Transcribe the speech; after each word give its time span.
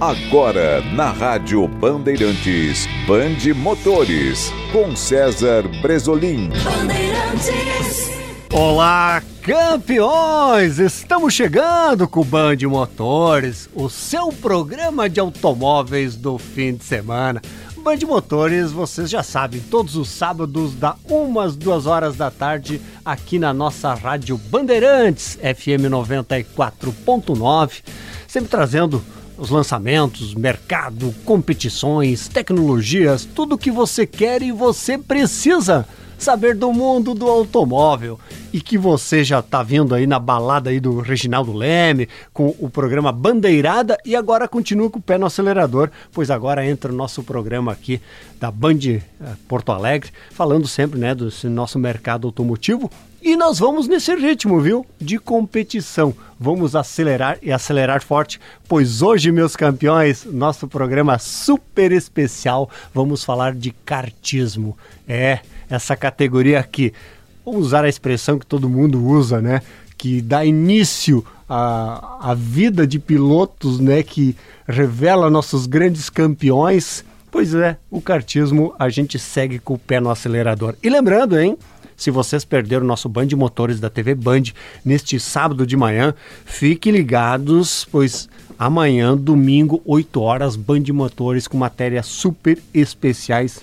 Agora, 0.00 0.80
na 0.94 1.10
Rádio 1.10 1.68
Bandeirantes, 1.68 2.88
Bande 3.06 3.52
Motores, 3.52 4.50
com 4.72 4.96
César 4.96 5.68
Bresolim. 5.82 6.48
Olá, 8.50 9.22
campeões! 9.42 10.78
Estamos 10.78 11.34
chegando 11.34 12.08
com 12.08 12.20
o 12.20 12.24
Band 12.24 12.56
Motores, 12.62 13.68
o 13.74 13.90
seu 13.90 14.32
programa 14.32 15.06
de 15.06 15.20
automóveis 15.20 16.16
do 16.16 16.38
fim 16.38 16.76
de 16.76 16.84
semana. 16.84 17.42
Band 17.76 17.98
Motores, 18.06 18.72
vocês 18.72 19.10
já 19.10 19.22
sabem, 19.22 19.60
todos 19.60 19.96
os 19.96 20.08
sábados, 20.08 20.74
da 20.74 20.96
umas 21.10 21.54
duas 21.56 21.84
horas 21.84 22.16
da 22.16 22.30
tarde, 22.30 22.80
aqui 23.04 23.38
na 23.38 23.52
nossa 23.52 23.92
rádio 23.92 24.38
Bandeirantes, 24.38 25.38
FM 25.42 25.90
94.9, 25.90 27.82
sempre 28.26 28.48
trazendo 28.48 29.04
os 29.40 29.48
lançamentos, 29.48 30.34
mercado, 30.34 31.14
competições, 31.24 32.28
tecnologias, 32.28 33.24
tudo 33.24 33.54
o 33.54 33.58
que 33.58 33.70
você 33.70 34.06
quer 34.06 34.42
e 34.42 34.52
você 34.52 34.98
precisa 34.98 35.88
saber 36.18 36.54
do 36.54 36.70
mundo 36.70 37.14
do 37.14 37.26
automóvel. 37.26 38.20
E 38.52 38.60
que 38.60 38.76
você 38.76 39.24
já 39.24 39.38
está 39.38 39.62
vindo 39.62 39.94
aí 39.94 40.06
na 40.06 40.18
balada 40.18 40.68
aí 40.68 40.78
do 40.78 41.00
Reginaldo 41.00 41.54
Leme, 41.54 42.08
com 42.34 42.54
o 42.58 42.68
programa 42.68 43.10
Bandeirada 43.10 43.96
e 44.04 44.14
agora 44.14 44.46
continua 44.46 44.90
com 44.90 44.98
o 44.98 45.02
pé 45.02 45.16
no 45.16 45.24
acelerador, 45.24 45.90
pois 46.12 46.30
agora 46.30 46.66
entra 46.66 46.92
o 46.92 46.94
nosso 46.94 47.22
programa 47.22 47.72
aqui 47.72 47.98
da 48.38 48.50
Band 48.50 48.78
eh, 48.86 49.00
Porto 49.48 49.72
Alegre, 49.72 50.10
falando 50.32 50.68
sempre, 50.68 50.98
né, 50.98 51.14
do 51.14 51.30
nosso 51.44 51.78
mercado 51.78 52.28
automotivo 52.28 52.90
e 53.22 53.36
nós 53.36 53.58
vamos 53.58 53.86
nesse 53.86 54.14
ritmo, 54.14 54.60
viu? 54.60 54.86
De 54.98 55.18
competição. 55.18 56.14
Vamos 56.38 56.74
acelerar 56.74 57.38
e 57.42 57.52
acelerar 57.52 58.02
forte, 58.02 58.40
pois 58.66 59.02
hoje, 59.02 59.30
meus 59.30 59.54
campeões, 59.54 60.24
nosso 60.24 60.66
programa 60.66 61.18
super 61.18 61.92
especial, 61.92 62.70
vamos 62.94 63.22
falar 63.22 63.54
de 63.54 63.72
kartismo. 63.84 64.76
É, 65.06 65.40
essa 65.68 65.94
categoria 65.94 66.58
aqui. 66.58 66.92
Vamos 67.44 67.66
usar 67.66 67.84
a 67.84 67.88
expressão 67.88 68.38
que 68.38 68.46
todo 68.46 68.68
mundo 68.68 69.04
usa, 69.04 69.40
né? 69.40 69.60
Que 69.98 70.22
dá 70.22 70.44
início 70.44 71.24
à, 71.48 72.30
à 72.30 72.34
vida 72.34 72.86
de 72.86 72.98
pilotos, 72.98 73.78
né? 73.78 74.02
Que 74.02 74.34
revela 74.66 75.28
nossos 75.28 75.66
grandes 75.66 76.08
campeões. 76.08 77.04
Pois 77.30 77.54
é, 77.54 77.76
o 77.90 78.00
kartismo 78.00 78.74
a 78.78 78.88
gente 78.88 79.18
segue 79.18 79.58
com 79.58 79.74
o 79.74 79.78
pé 79.78 80.00
no 80.00 80.10
acelerador. 80.10 80.74
E 80.82 80.88
lembrando, 80.88 81.38
hein? 81.38 81.56
Se 82.00 82.10
vocês 82.10 82.46
perderam 82.46 82.82
o 82.82 82.86
nosso 82.86 83.10
Band 83.10 83.26
de 83.26 83.36
Motores 83.36 83.78
da 83.78 83.90
TV 83.90 84.14
Band 84.14 84.44
neste 84.82 85.20
sábado 85.20 85.66
de 85.66 85.76
manhã, 85.76 86.14
fiquem 86.46 86.94
ligados, 86.94 87.86
pois 87.92 88.26
amanhã, 88.58 89.14
domingo, 89.14 89.82
8 89.84 90.18
horas, 90.18 90.56
Band 90.56 90.80
de 90.80 90.94
Motores 90.94 91.46
com 91.46 91.58
matérias 91.58 92.06
super 92.06 92.58
especiais 92.72 93.60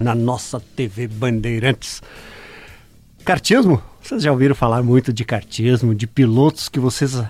na 0.00 0.16
nossa 0.16 0.60
TV 0.74 1.06
Bandeirantes. 1.06 2.02
Kartismo? 3.24 3.80
Vocês 4.02 4.24
já 4.24 4.32
ouviram 4.32 4.56
falar 4.56 4.82
muito 4.82 5.12
de 5.12 5.24
kartismo, 5.24 5.94
de 5.94 6.08
pilotos 6.08 6.68
que 6.68 6.80
vocês 6.80 7.22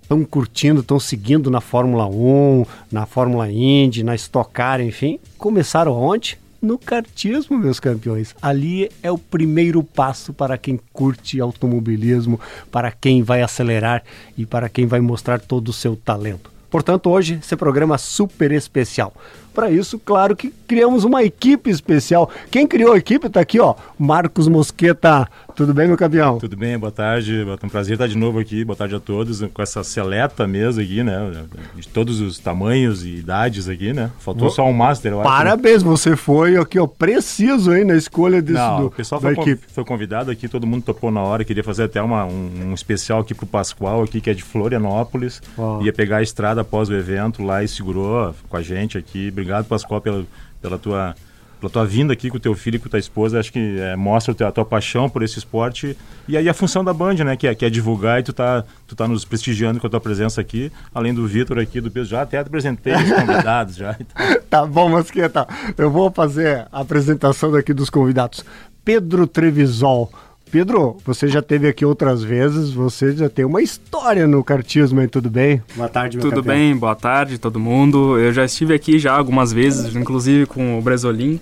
estão 0.00 0.24
curtindo, 0.24 0.80
estão 0.80 0.98
seguindo 0.98 1.50
na 1.50 1.60
Fórmula 1.60 2.06
1, 2.06 2.64
na 2.90 3.04
Fórmula 3.04 3.52
Indy, 3.52 4.02
na 4.02 4.14
Stock 4.14 4.50
Car, 4.50 4.80
enfim. 4.80 5.20
Começaram 5.36 5.92
onde? 5.92 6.38
No 6.64 6.78
kartismo, 6.78 7.58
meus 7.58 7.78
campeões. 7.78 8.34
Ali 8.40 8.90
é 9.02 9.10
o 9.10 9.18
primeiro 9.18 9.82
passo 9.82 10.32
para 10.32 10.58
quem 10.58 10.80
curte 10.92 11.40
automobilismo, 11.40 12.40
para 12.72 12.90
quem 12.90 13.22
vai 13.22 13.42
acelerar 13.42 14.02
e 14.36 14.46
para 14.46 14.68
quem 14.68 14.86
vai 14.86 15.00
mostrar 15.00 15.40
todo 15.40 15.68
o 15.68 15.72
seu 15.72 15.94
talento. 15.94 16.54
Portanto, 16.74 17.08
hoje 17.08 17.38
esse 17.40 17.54
programa 17.54 17.96
super 17.96 18.50
especial. 18.50 19.14
Para 19.54 19.70
isso, 19.70 19.96
claro 19.96 20.34
que 20.34 20.52
criamos 20.66 21.04
uma 21.04 21.22
equipe 21.22 21.70
especial. 21.70 22.28
Quem 22.50 22.66
criou 22.66 22.94
a 22.94 22.98
equipe 22.98 23.28
está 23.28 23.38
aqui, 23.38 23.60
ó, 23.60 23.76
Marcos 23.96 24.48
Mosqueta. 24.48 25.28
Tudo 25.54 25.72
bem, 25.72 25.86
meu 25.86 25.96
campeão? 25.96 26.38
Tudo 26.38 26.56
bem, 26.56 26.76
boa 26.76 26.90
tarde. 26.90 27.42
É 27.42 27.66
um 27.66 27.68
prazer 27.68 27.92
estar 27.92 28.08
de 28.08 28.18
novo 28.18 28.40
aqui. 28.40 28.64
Boa 28.64 28.74
tarde 28.74 28.96
a 28.96 28.98
todos, 28.98 29.40
com 29.40 29.62
essa 29.62 29.84
seleta 29.84 30.48
mesa 30.48 30.82
aqui, 30.82 31.04
né? 31.04 31.44
De 31.76 31.86
todos 31.86 32.20
os 32.20 32.40
tamanhos 32.40 33.04
e 33.04 33.18
idades 33.18 33.68
aqui, 33.68 33.92
né? 33.92 34.10
Faltou 34.18 34.50
só 34.50 34.66
um 34.68 34.72
master, 34.72 35.12
eu 35.12 35.20
acho. 35.20 35.30
Né? 35.30 35.36
Parabéns, 35.36 35.80
você 35.80 36.16
foi 36.16 36.56
aqui, 36.56 36.76
ó, 36.76 36.88
preciso 36.88 37.70
aí 37.70 37.84
na 37.84 37.94
escolha 37.94 38.42
desse 38.42 38.58
Não, 38.58 38.80
do, 38.80 38.86
o 38.86 38.90
pessoal 38.90 39.20
da 39.20 39.32
foi, 39.32 39.44
equipe. 39.44 39.64
foi 39.72 39.84
convidado 39.84 40.28
aqui, 40.28 40.48
todo 40.48 40.66
mundo 40.66 40.82
topou 40.82 41.12
na 41.12 41.20
hora. 41.20 41.44
Queria 41.44 41.62
fazer 41.62 41.84
até 41.84 42.02
uma, 42.02 42.24
um, 42.24 42.70
um 42.70 42.74
especial 42.74 43.20
aqui 43.20 43.32
pro 43.32 43.46
Pascoal, 43.46 44.02
aqui, 44.02 44.20
que 44.20 44.30
é 44.30 44.34
de 44.34 44.42
Florianópolis. 44.42 45.40
Ia 45.82 45.92
pegar 45.92 46.16
a 46.16 46.22
estrada 46.22 46.62
após 46.62 46.88
o 46.88 46.94
evento 46.94 47.44
lá 47.44 47.62
e 47.62 47.68
segurou 47.68 48.34
com 48.48 48.56
a 48.56 48.62
gente 48.62 48.98
aqui. 48.98 49.28
Obrigado, 49.30 49.66
Pascoal, 49.66 50.00
pela, 50.00 50.26
pela 50.60 50.78
tua 50.78 51.14
pela 51.64 51.70
tua 51.70 51.86
vinda 51.86 52.12
aqui 52.12 52.30
com 52.30 52.36
o 52.36 52.40
teu 52.40 52.54
filho 52.54 52.76
e 52.76 52.78
com 52.78 52.88
tua 52.88 52.98
esposa, 52.98 53.40
acho 53.40 53.52
que 53.52 53.78
é, 53.78 53.96
mostra 53.96 54.34
a 54.46 54.52
tua 54.52 54.64
paixão 54.64 55.08
por 55.08 55.22
esse 55.22 55.38
esporte 55.38 55.96
e 56.28 56.36
aí 56.36 56.48
a 56.48 56.54
função 56.54 56.84
da 56.84 56.92
Band, 56.92 57.14
né, 57.14 57.36
que 57.36 57.46
é, 57.46 57.54
que 57.54 57.64
é 57.64 57.70
divulgar 57.70 58.20
e 58.20 58.22
tu 58.22 58.32
tá, 58.32 58.64
tu 58.86 58.94
tá 58.94 59.08
nos 59.08 59.24
prestigiando 59.24 59.80
com 59.80 59.86
a 59.86 59.90
tua 59.90 60.00
presença 60.00 60.40
aqui, 60.40 60.70
além 60.94 61.14
do 61.14 61.26
Vitor 61.26 61.58
aqui, 61.58 61.80
do 61.80 61.90
Pedro, 61.90 62.08
já 62.08 62.22
até 62.22 62.38
apresentei 62.38 62.94
os 62.94 63.12
convidados 63.12 63.76
já. 63.76 63.96
Então. 63.98 64.40
tá 64.50 64.66
bom, 64.66 64.88
Masqueta, 64.88 65.46
eu 65.78 65.90
vou 65.90 66.10
fazer 66.10 66.66
a 66.70 66.80
apresentação 66.80 67.50
daqui 67.50 67.72
dos 67.72 67.88
convidados. 67.88 68.44
Pedro 68.84 69.26
Trevisol, 69.26 70.12
Pedro, 70.50 70.96
você 71.04 71.26
já 71.26 71.42
teve 71.42 71.66
aqui 71.66 71.84
outras 71.84 72.22
vezes, 72.22 72.70
você 72.70 73.12
já 73.12 73.28
tem 73.28 73.44
uma 73.44 73.60
história 73.60 74.26
no 74.26 74.42
kartismo, 74.44 75.00
hein? 75.00 75.08
Tudo 75.08 75.28
bem? 75.28 75.60
Boa 75.74 75.88
tarde, 75.88 76.16
meu 76.16 76.22
Tudo 76.24 76.36
campeão. 76.42 76.54
bem, 76.54 76.76
boa 76.76 76.94
tarde 76.94 77.38
todo 77.38 77.58
mundo. 77.58 78.18
Eu 78.18 78.32
já 78.32 78.44
estive 78.44 78.72
aqui 78.72 78.98
já 78.98 79.16
algumas 79.16 79.52
vezes, 79.52 79.96
inclusive 79.96 80.46
com 80.46 80.78
o 80.78 80.82
Bresolim. 80.82 81.40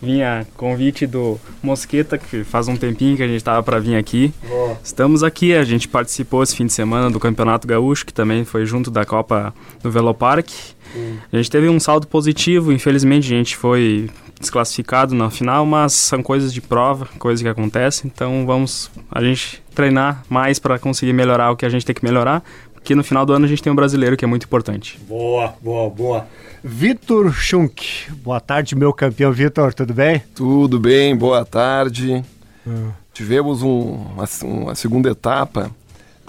Vinha 0.00 0.46
convite 0.56 1.06
do 1.06 1.40
Mosqueta, 1.62 2.16
que 2.18 2.44
faz 2.44 2.68
um 2.68 2.76
tempinho 2.76 3.16
que 3.16 3.22
a 3.22 3.26
gente 3.26 3.38
estava 3.38 3.62
para 3.64 3.80
vir 3.80 3.96
aqui. 3.96 4.32
Boa. 4.48 4.78
Estamos 4.82 5.24
aqui, 5.24 5.54
a 5.54 5.64
gente 5.64 5.88
participou 5.88 6.42
esse 6.42 6.54
fim 6.54 6.66
de 6.66 6.72
semana 6.72 7.10
do 7.10 7.18
Campeonato 7.18 7.66
Gaúcho, 7.66 8.06
que 8.06 8.12
também 8.12 8.44
foi 8.44 8.64
junto 8.64 8.90
da 8.92 9.04
Copa 9.04 9.52
do 9.82 9.90
Velopark. 9.90 10.48
Hum. 10.96 11.16
A 11.32 11.36
gente 11.36 11.50
teve 11.50 11.68
um 11.68 11.80
saldo 11.80 12.06
positivo, 12.06 12.72
infelizmente 12.72 13.26
a 13.26 13.36
gente 13.36 13.56
foi 13.56 14.08
desclassificado 14.38 15.14
na 15.14 15.30
final, 15.30 15.66
mas 15.66 15.92
são 15.92 16.22
coisas 16.22 16.52
de 16.52 16.60
prova, 16.60 17.06
coisas 17.18 17.42
que 17.42 17.48
acontecem. 17.48 18.10
Então 18.12 18.46
vamos 18.46 18.90
a 19.10 19.22
gente 19.22 19.62
treinar 19.74 20.24
mais 20.28 20.58
para 20.58 20.78
conseguir 20.78 21.12
melhorar 21.12 21.50
o 21.50 21.56
que 21.56 21.66
a 21.66 21.68
gente 21.68 21.84
tem 21.84 21.94
que 21.94 22.04
melhorar, 22.04 22.42
porque 22.72 22.94
no 22.94 23.04
final 23.04 23.26
do 23.26 23.32
ano 23.32 23.44
a 23.44 23.48
gente 23.48 23.62
tem 23.62 23.72
um 23.72 23.76
brasileiro 23.76 24.16
que 24.16 24.24
é 24.24 24.28
muito 24.28 24.44
importante. 24.44 24.98
Boa, 25.08 25.54
boa, 25.60 25.90
boa. 25.90 26.26
Vitor 26.62 27.32
Schunk, 27.32 28.10
boa 28.22 28.40
tarde, 28.40 28.74
meu 28.74 28.92
campeão 28.92 29.32
Vitor, 29.32 29.74
tudo 29.74 29.94
bem? 29.94 30.22
Tudo 30.34 30.78
bem, 30.78 31.16
boa 31.16 31.44
tarde. 31.44 32.24
Hum. 32.66 32.90
Tivemos 33.12 33.62
um, 33.62 33.94
uma, 34.14 34.24
uma 34.42 34.74
segunda 34.74 35.10
etapa 35.10 35.70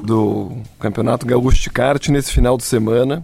do 0.02 0.58
Campeonato 0.80 1.26
Gaúcho 1.26 1.62
de 1.62 1.70
Kart 1.70 2.08
nesse 2.10 2.32
final 2.32 2.58
de 2.58 2.64
semana. 2.64 3.24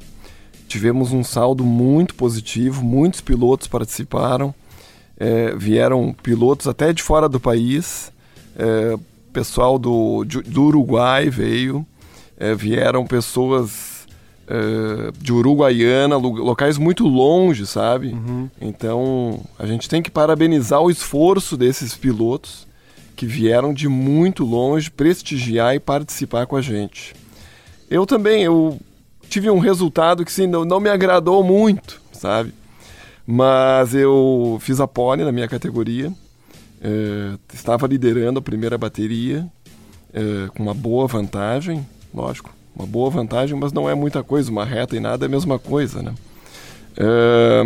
Tivemos 0.67 1.11
um 1.11 1.23
saldo 1.23 1.63
muito 1.63 2.15
positivo, 2.15 2.83
muitos 2.83 3.21
pilotos 3.21 3.67
participaram 3.67 4.53
é, 5.17 5.55
vieram 5.55 6.13
pilotos 6.13 6.67
até 6.67 6.91
de 6.93 7.01
fora 7.01 7.29
do 7.29 7.39
país, 7.39 8.11
é, 8.57 8.97
pessoal 9.33 9.77
do, 9.77 10.23
do 10.23 10.63
Uruguai 10.63 11.29
veio, 11.29 11.85
é, 12.37 12.55
vieram 12.55 13.05
pessoas 13.05 14.07
é, 14.47 15.11
de 15.19 15.33
Uruguaiana, 15.33 16.15
locais 16.15 16.77
muito 16.77 17.05
longe, 17.07 17.65
sabe? 17.65 18.09
Uhum. 18.09 18.49
Então 18.61 19.41
a 19.59 19.65
gente 19.65 19.89
tem 19.89 20.01
que 20.01 20.09
parabenizar 20.09 20.81
o 20.81 20.89
esforço 20.89 21.57
desses 21.57 21.95
pilotos 21.95 22.65
que 23.15 23.25
vieram 23.25 23.73
de 23.73 23.87
muito 23.87 24.45
longe 24.45 24.91
prestigiar 24.91 25.75
e 25.75 25.79
participar 25.79 26.45
com 26.45 26.55
a 26.55 26.61
gente. 26.61 27.13
Eu 27.89 28.05
também, 28.05 28.43
eu 28.43 28.79
tive 29.29 29.49
um 29.49 29.59
resultado 29.59 30.23
que 30.23 30.31
sim, 30.31 30.47
não, 30.47 30.65
não 30.65 30.79
me 30.79 30.89
agradou 30.89 31.43
muito, 31.43 32.01
sabe? 32.11 32.53
Mas 33.25 33.95
eu 33.95 34.57
fiz 34.61 34.79
a 34.79 34.87
pole 34.87 35.23
na 35.23 35.31
minha 35.31 35.47
categoria, 35.47 36.13
é, 36.81 37.37
estava 37.51 37.87
liderando 37.87 38.37
a 38.37 38.41
primeira 38.41 38.77
bateria, 38.77 39.47
é, 40.13 40.47
com 40.49 40.61
uma 40.61 40.75
boa 40.75 41.07
vantagem, 41.07 41.85
lógico, 42.13 42.53
uma 42.75 42.85
boa 42.85 43.09
vantagem, 43.09 43.57
mas 43.57 43.73
não 43.73 43.89
é 43.89 43.95
muita 43.95 44.21
coisa, 44.21 44.51
uma 44.51 44.63
reta 44.63 44.95
e 44.95 44.99
nada 44.99 45.25
é 45.25 45.27
a 45.27 45.29
mesma 45.29 45.57
coisa, 45.57 46.03
né? 46.03 46.13
É, 46.97 47.63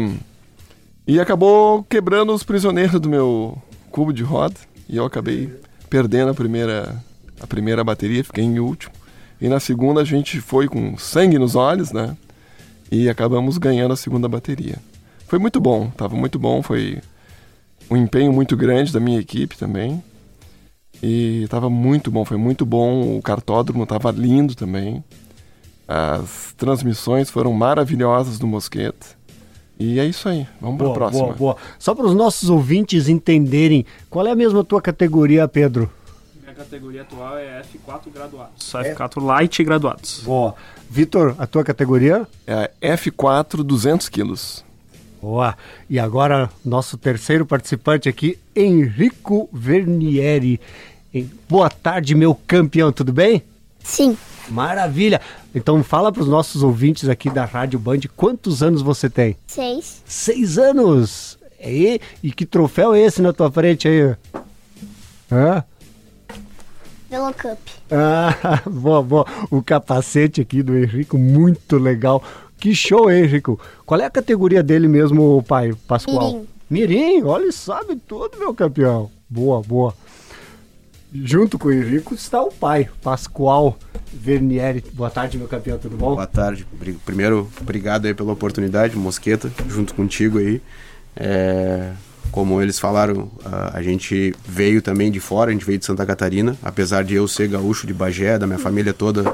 e 1.06 1.20
acabou 1.20 1.84
quebrando 1.84 2.34
os 2.34 2.44
prisioneiros 2.44 3.00
do 3.02 3.10
meu 3.10 3.62
cubo 3.92 4.14
de 4.14 4.24
roda, 4.24 4.56
e 4.88 4.96
eu 4.96 5.04
acabei 5.04 5.54
perdendo 5.90 6.32
a 6.32 6.34
primeira, 6.34 7.04
a 7.42 7.46
primeira 7.46 7.84
bateria, 7.84 8.24
fiquei 8.24 8.46
em 8.46 8.60
último. 8.60 8.94
E 9.42 9.50
na 9.50 9.60
segunda 9.60 10.02
a 10.02 10.06
gente 10.06 10.40
foi 10.40 10.68
com 10.68 10.98
sangue 10.98 11.38
nos 11.38 11.56
olhos, 11.56 11.92
né? 11.92 12.16
E 12.92 13.10
acabamos 13.10 13.58
ganhando 13.58 13.94
a 13.94 13.98
segunda 13.98 14.28
bateria 14.28 14.78
foi 15.30 15.38
muito 15.38 15.62
bom, 15.62 15.90
estava 15.90 16.16
muito 16.16 16.40
bom, 16.40 16.64
foi 16.64 17.00
um 17.90 17.96
empenho 17.96 18.34
muito 18.34 18.58
grande 18.58 18.92
da 18.92 19.00
minha 19.00 19.20
equipe 19.20 19.56
também. 19.56 20.04
E 21.04 21.44
estava 21.44 21.70
muito 21.70 22.10
bom, 22.10 22.26
foi 22.26 22.36
muito 22.36 22.66
bom, 22.66 23.16
o 23.16 23.22
cartódromo 23.22 23.84
estava 23.84 24.10
lindo 24.10 24.56
também. 24.56 25.04
As 25.88 26.54
transmissões 26.58 27.30
foram 27.30 27.54
maravilhosas 27.54 28.40
do 28.40 28.48
Mosqueta. 28.48 29.06
E 29.80 30.00
é 30.00 30.06
isso 30.06 30.28
aí. 30.28 30.48
Vamos 30.60 30.78
para 30.80 30.90
a 30.90 30.94
próxima. 30.94 31.26
Boa, 31.26 31.36
boa. 31.36 31.58
Só 31.78 31.94
para 31.94 32.06
os 32.06 32.16
nossos 32.16 32.50
ouvintes 32.50 33.08
entenderem, 33.08 33.86
qual 34.10 34.26
é 34.26 34.32
a 34.32 34.36
mesma 34.36 34.64
tua 34.64 34.82
categoria, 34.82 35.48
Pedro? 35.48 35.92
Minha 36.42 36.56
categoria 36.56 37.04
atual 37.04 37.38
é 37.38 37.62
F4 37.62 38.12
graduados. 38.12 38.76
É. 38.76 38.96
F4 38.96 39.24
Light 39.24 39.64
graduados. 39.64 40.22
Boa. 40.26 40.56
Vitor, 40.90 41.36
a 41.38 41.46
tua 41.46 41.64
categoria? 41.64 42.28
É 42.46 42.72
F4 42.82 43.64
200 43.64 44.10
quilos. 44.10 44.68
Boa. 45.22 45.58
E 45.90 46.00
agora, 46.00 46.50
nosso 46.64 46.98
terceiro 46.98 47.46
participante 47.46 48.08
aqui, 48.08 48.40
Henrico 48.56 49.50
Vernieri. 49.52 50.60
Boa 51.50 51.70
tarde, 51.70 52.16
meu 52.16 52.34
campeão, 52.34 52.92
tudo 52.92 53.12
bem? 53.12 53.44
Sim. 53.84 54.18
Maravilha! 54.50 55.22
Então 55.54 55.84
fala 55.84 56.12
para 56.12 56.22
os 56.22 56.28
nossos 56.28 56.64
ouvintes 56.64 57.10
aqui 57.10 57.30
da 57.30 57.46
Rádio 57.46 57.78
Band 57.80 58.00
quantos 58.16 58.64
anos 58.64 58.82
você 58.82 59.10
tem? 59.10 59.36
Seis. 59.48 60.02
Seis 60.06 60.58
anos! 60.58 61.38
E, 61.60 62.00
e 62.24 62.32
que 62.32 62.46
troféu 62.46 62.94
é 62.94 63.02
esse 63.02 63.22
na 63.22 63.34
tua 63.34 63.52
frente 63.52 63.88
aí? 63.88 64.16
Hã? 65.32 65.64
Velo 67.10 67.34
Cup. 67.34 67.60
Ah, 67.92 68.62
boa, 68.70 69.02
boa. 69.02 69.26
O 69.50 69.62
capacete 69.64 70.42
aqui 70.42 70.62
do 70.62 70.78
Henrico, 70.78 71.18
muito 71.18 71.78
legal. 71.78 72.24
Que 72.60 72.76
show, 72.76 73.10
hein, 73.10 73.24
Henrico? 73.24 73.60
Qual 73.86 74.00
é 74.02 74.06
a 74.06 74.10
categoria 74.10 74.62
dele 74.62 74.88
mesmo, 74.88 75.42
pai, 75.44 75.74
Pascoal? 75.88 76.46
Mirim. 76.70 76.88
Mirim, 76.88 77.24
olha, 77.24 77.44
ele 77.44 77.52
sabe 77.54 77.96
tudo, 77.96 78.38
meu 78.38 78.54
campeão. 78.54 79.10
Boa, 79.30 79.62
boa. 79.62 79.96
Junto 81.12 81.58
com 81.58 81.70
o 81.70 81.72
Henrico 81.72 82.14
está 82.14 82.42
o 82.42 82.52
pai, 82.52 82.88
Pascoal 83.02 83.80
Vernieri. 84.14 84.84
Boa 84.94 85.10
tarde, 85.10 85.38
meu 85.38 85.48
campeão, 85.48 85.78
tudo 85.78 85.96
bom? 85.96 86.16
Boa 86.16 86.28
tarde. 86.28 86.68
Primeiro, 87.06 87.50
obrigado 87.60 88.06
aí 88.06 88.14
pela 88.14 88.34
oportunidade, 88.34 88.96
Mosqueta, 88.96 89.52
junto 89.68 89.96
contigo 89.96 90.38
aí. 90.38 90.62
É, 91.16 91.94
como 92.32 92.62
eles 92.62 92.78
falaram, 92.78 93.32
a, 93.44 93.78
a, 93.78 93.82
gente 93.82 94.36
veio 94.46 94.82
também 94.82 95.10
de 95.12 95.20
fora, 95.20 95.50
a 95.50 95.54
gente 95.54 95.66
veio 95.66 95.80
de 95.80 95.86
Santa 95.86 96.06
Catarina, 96.06 96.56
apesar 96.62 97.04
de 97.04 97.16
eu 97.16 97.28
ser 97.28 97.48
gaúcho 97.48 97.88
de 97.88 97.94
Bagé, 97.94 98.38
da 98.38 98.46
minha 98.46 98.60
família 98.60 98.94
toda 98.94 99.34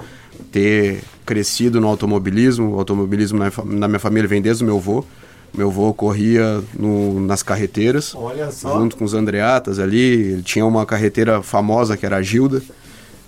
ter 0.51 1.03
crescido 1.25 1.81
no 1.81 1.87
automobilismo. 1.87 2.75
O 2.75 2.79
automobilismo 2.79 3.39
na, 3.39 3.51
na 3.65 3.87
minha 3.87 3.99
família 3.99 4.27
vem 4.27 4.41
desde 4.41 4.63
o 4.63 4.65
meu 4.65 4.77
avô. 4.77 5.03
Meu 5.53 5.69
avô 5.69 5.93
corria 5.93 6.61
no, 6.73 7.19
nas 7.21 7.41
carreteiras, 7.41 8.13
junto 8.61 8.97
com 8.97 9.05
os 9.05 9.13
Andreatas 9.13 9.79
ali. 9.79 9.99
Ele 9.99 10.43
tinha 10.43 10.65
uma 10.65 10.85
carreteira 10.85 11.41
famosa 11.41 11.95
que 11.95 12.05
era 12.05 12.17
a 12.17 12.21
Gilda. 12.21 12.61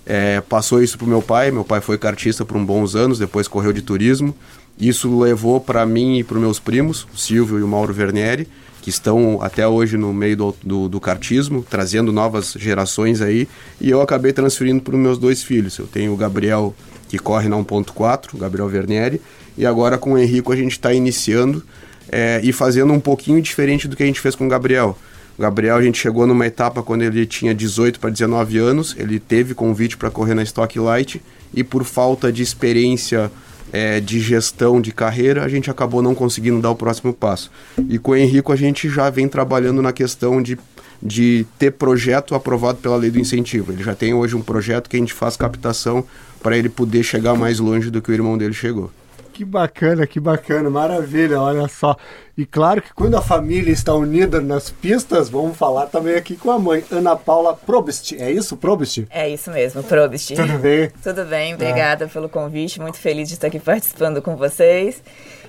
É, 0.04 0.40
passou 0.40 0.82
isso 0.82 0.96
para 0.96 1.06
meu 1.06 1.22
pai. 1.22 1.50
Meu 1.50 1.64
pai 1.64 1.80
foi 1.80 1.98
kartista 1.98 2.44
por 2.44 2.56
uns 2.56 2.64
bons 2.64 2.94
anos, 2.94 3.18
depois 3.18 3.48
correu 3.48 3.72
de 3.72 3.82
turismo. 3.82 4.34
Isso 4.78 5.18
levou 5.18 5.60
para 5.60 5.84
mim 5.84 6.18
e 6.18 6.24
para 6.24 6.38
meus 6.38 6.60
primos, 6.60 7.06
o 7.12 7.18
Silvio 7.18 7.58
e 7.58 7.62
o 7.62 7.68
Mauro 7.68 7.92
Vernieri, 7.92 8.46
que 8.80 8.90
estão 8.90 9.42
até 9.42 9.66
hoje 9.66 9.96
no 9.96 10.14
meio 10.14 10.36
do, 10.36 10.54
do, 10.62 10.88
do 10.88 11.00
kartismo, 11.00 11.66
trazendo 11.68 12.12
novas 12.12 12.54
gerações 12.56 13.20
aí. 13.20 13.48
E 13.80 13.90
eu 13.90 14.00
acabei 14.00 14.32
transferindo 14.32 14.80
para 14.80 14.94
os 14.94 15.00
meus 15.00 15.18
dois 15.18 15.42
filhos. 15.42 15.76
Eu 15.78 15.86
tenho 15.86 16.12
o 16.12 16.16
Gabriel, 16.16 16.74
que 17.08 17.18
corre 17.18 17.48
na 17.48 17.56
1.4, 17.56 18.38
Gabriel 18.38 18.68
Vernieri, 18.68 19.20
e 19.56 19.66
agora 19.66 19.98
com 19.98 20.12
o 20.12 20.18
Henrico 20.18 20.52
a 20.52 20.56
gente 20.56 20.72
está 20.72 20.92
iniciando 20.92 21.64
é, 22.10 22.40
e 22.42 22.52
fazendo 22.52 22.92
um 22.92 23.00
pouquinho 23.00 23.40
diferente 23.40 23.88
do 23.88 23.96
que 23.96 24.02
a 24.02 24.06
gente 24.06 24.20
fez 24.20 24.34
com 24.34 24.46
o 24.46 24.48
Gabriel. 24.48 24.96
O 25.38 25.42
Gabriel, 25.42 25.76
a 25.76 25.82
gente 25.82 25.98
chegou 25.98 26.26
numa 26.26 26.46
etapa 26.46 26.82
quando 26.82 27.02
ele 27.02 27.24
tinha 27.24 27.54
18 27.54 28.00
para 28.00 28.10
19 28.10 28.58
anos, 28.58 28.94
ele 28.98 29.18
teve 29.20 29.54
convite 29.54 29.96
para 29.96 30.10
correr 30.10 30.34
na 30.34 30.42
Stock 30.42 30.78
Light 30.78 31.22
e 31.54 31.62
por 31.62 31.84
falta 31.84 32.32
de 32.32 32.42
experiência 32.42 33.30
é, 33.72 34.00
de 34.00 34.20
gestão 34.20 34.80
de 34.80 34.92
carreira, 34.92 35.44
a 35.44 35.48
gente 35.48 35.70
acabou 35.70 36.02
não 36.02 36.14
conseguindo 36.14 36.60
dar 36.60 36.70
o 36.70 36.76
próximo 36.76 37.12
passo. 37.12 37.50
E 37.88 37.98
com 37.98 38.12
o 38.12 38.16
Henrico, 38.16 38.52
a 38.52 38.56
gente 38.56 38.88
já 38.88 39.10
vem 39.10 39.28
trabalhando 39.28 39.82
na 39.82 39.92
questão 39.92 40.42
de, 40.42 40.58
de 41.02 41.46
ter 41.58 41.72
projeto 41.72 42.34
aprovado 42.34 42.78
pela 42.78 42.96
lei 42.96 43.10
do 43.10 43.18
incentivo. 43.18 43.72
Ele 43.72 43.82
já 43.82 43.94
tem 43.94 44.14
hoje 44.14 44.34
um 44.34 44.42
projeto 44.42 44.88
que 44.88 44.96
a 44.96 45.00
gente 45.00 45.12
faz 45.12 45.36
captação 45.36 46.04
para 46.42 46.56
ele 46.56 46.68
poder 46.68 47.02
chegar 47.02 47.34
mais 47.34 47.58
longe 47.58 47.90
do 47.90 48.00
que 48.00 48.10
o 48.10 48.14
irmão 48.14 48.36
dele 48.36 48.54
chegou. 48.54 48.90
Que 49.38 49.44
bacana, 49.44 50.04
que 50.04 50.18
bacana, 50.18 50.68
maravilha, 50.68 51.40
olha 51.40 51.68
só. 51.68 51.96
E 52.36 52.44
claro 52.44 52.82
que 52.82 52.92
quando 52.92 53.16
a 53.16 53.22
família 53.22 53.70
está 53.70 53.94
unida 53.94 54.40
nas 54.40 54.68
pistas, 54.68 55.28
vamos 55.28 55.56
falar 55.56 55.86
também 55.86 56.16
aqui 56.16 56.36
com 56.36 56.50
a 56.50 56.58
mãe, 56.58 56.84
Ana 56.90 57.14
Paula 57.14 57.54
Probst. 57.54 58.14
É 58.18 58.32
isso, 58.32 58.56
Probst? 58.56 59.06
É 59.08 59.28
isso 59.28 59.52
mesmo, 59.52 59.80
Probst. 59.84 60.34
Tudo 60.34 60.58
bem? 60.58 60.90
Tudo 61.00 61.24
bem, 61.24 61.54
obrigada 61.54 62.06
é. 62.06 62.08
pelo 62.08 62.28
convite, 62.28 62.80
muito 62.80 62.98
feliz 62.98 63.28
de 63.28 63.34
estar 63.34 63.46
aqui 63.46 63.60
participando 63.60 64.20
com 64.20 64.34
vocês. 64.34 65.00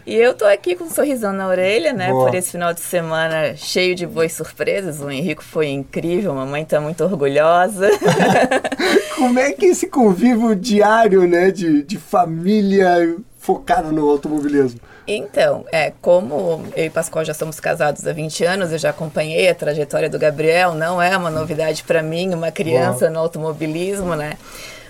E 0.06 0.16
eu 0.16 0.34
tô 0.34 0.46
aqui 0.46 0.76
com 0.76 0.86
um 0.86 0.90
sorrisão 0.90 1.34
na 1.34 1.48
orelha, 1.48 1.94
né? 1.94 2.10
Boa. 2.12 2.26
Por 2.26 2.36
esse 2.36 2.52
final 2.52 2.74
de 2.74 2.82
semana 2.82 3.56
cheio 3.56 3.96
de 3.96 4.06
boas 4.06 4.34
surpresas. 4.34 5.02
O 5.02 5.10
Henrico 5.10 5.44
foi 5.44 5.68
incrível, 5.68 6.32
a 6.32 6.36
mamãe 6.36 6.66
tá 6.66 6.80
muito 6.80 7.04
orgulhosa. 7.04 7.90
Como 9.16 9.40
é 9.40 9.52
que 9.52 9.66
é 9.66 9.70
esse 9.70 9.88
convívio 9.88 10.56
diário, 10.56 11.28
né? 11.28 11.52
De, 11.52 11.84
de 11.84 11.98
família 11.98 13.16
focada 13.38 13.92
no 13.92 14.10
automobilismo? 14.10 14.80
Então, 15.12 15.66
é, 15.72 15.92
como 16.02 16.64
eu 16.76 16.86
e 16.86 16.90
Pascoal 16.90 17.26
já 17.26 17.34
somos 17.34 17.60
casados 17.60 18.06
há 18.06 18.14
20 18.14 18.44
anos, 18.44 18.72
eu 18.72 18.78
já 18.78 18.92
acompanhei 18.92 19.50
a 19.50 19.56
trajetória 19.56 20.08
do 20.08 20.20
Gabriel, 20.20 20.76
não 20.76 21.02
é 21.02 21.18
uma 21.18 21.32
novidade 21.32 21.84
para 21.84 22.04
mim, 22.04 22.32
uma 22.32 22.52
criança 22.52 23.06
Uau. 23.06 23.14
no 23.16 23.20
automobilismo, 23.20 24.16
né? 24.16 24.38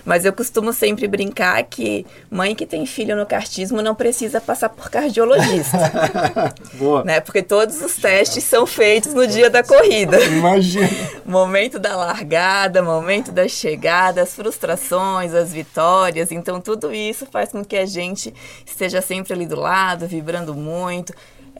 Mas 0.04 0.24
eu 0.24 0.32
costumo 0.32 0.72
sempre 0.72 1.06
brincar 1.06 1.62
que 1.64 2.06
mãe 2.30 2.54
que 2.54 2.66
tem 2.66 2.86
filho 2.86 3.16
no 3.16 3.26
cartismo 3.26 3.82
não 3.82 3.94
precisa 3.94 4.40
passar 4.40 4.68
por 4.70 4.90
cardiologista. 4.90 5.78
Boa. 6.74 7.04
Né? 7.04 7.20
Porque 7.20 7.42
todos 7.42 7.80
os 7.82 7.96
testes 7.96 8.44
são 8.44 8.66
feitos 8.66 9.14
no 9.14 9.26
dia 9.26 9.50
da 9.50 9.62
corrida. 9.62 10.22
Imagina. 10.24 10.88
momento 11.24 11.78
da 11.78 11.96
largada, 11.96 12.82
momento 12.82 13.30
da 13.30 13.46
chegada, 13.46 14.22
as 14.22 14.34
frustrações, 14.34 15.34
as 15.34 15.52
vitórias. 15.52 16.32
Então, 16.32 16.60
tudo 16.60 16.92
isso 16.92 17.26
faz 17.26 17.50
com 17.50 17.64
que 17.64 17.76
a 17.76 17.86
gente 17.86 18.32
esteja 18.64 19.00
sempre 19.00 19.32
ali 19.32 19.46
do 19.46 19.58
lado, 19.58 20.06
vibrando 20.06 20.54
muito. 20.54 21.12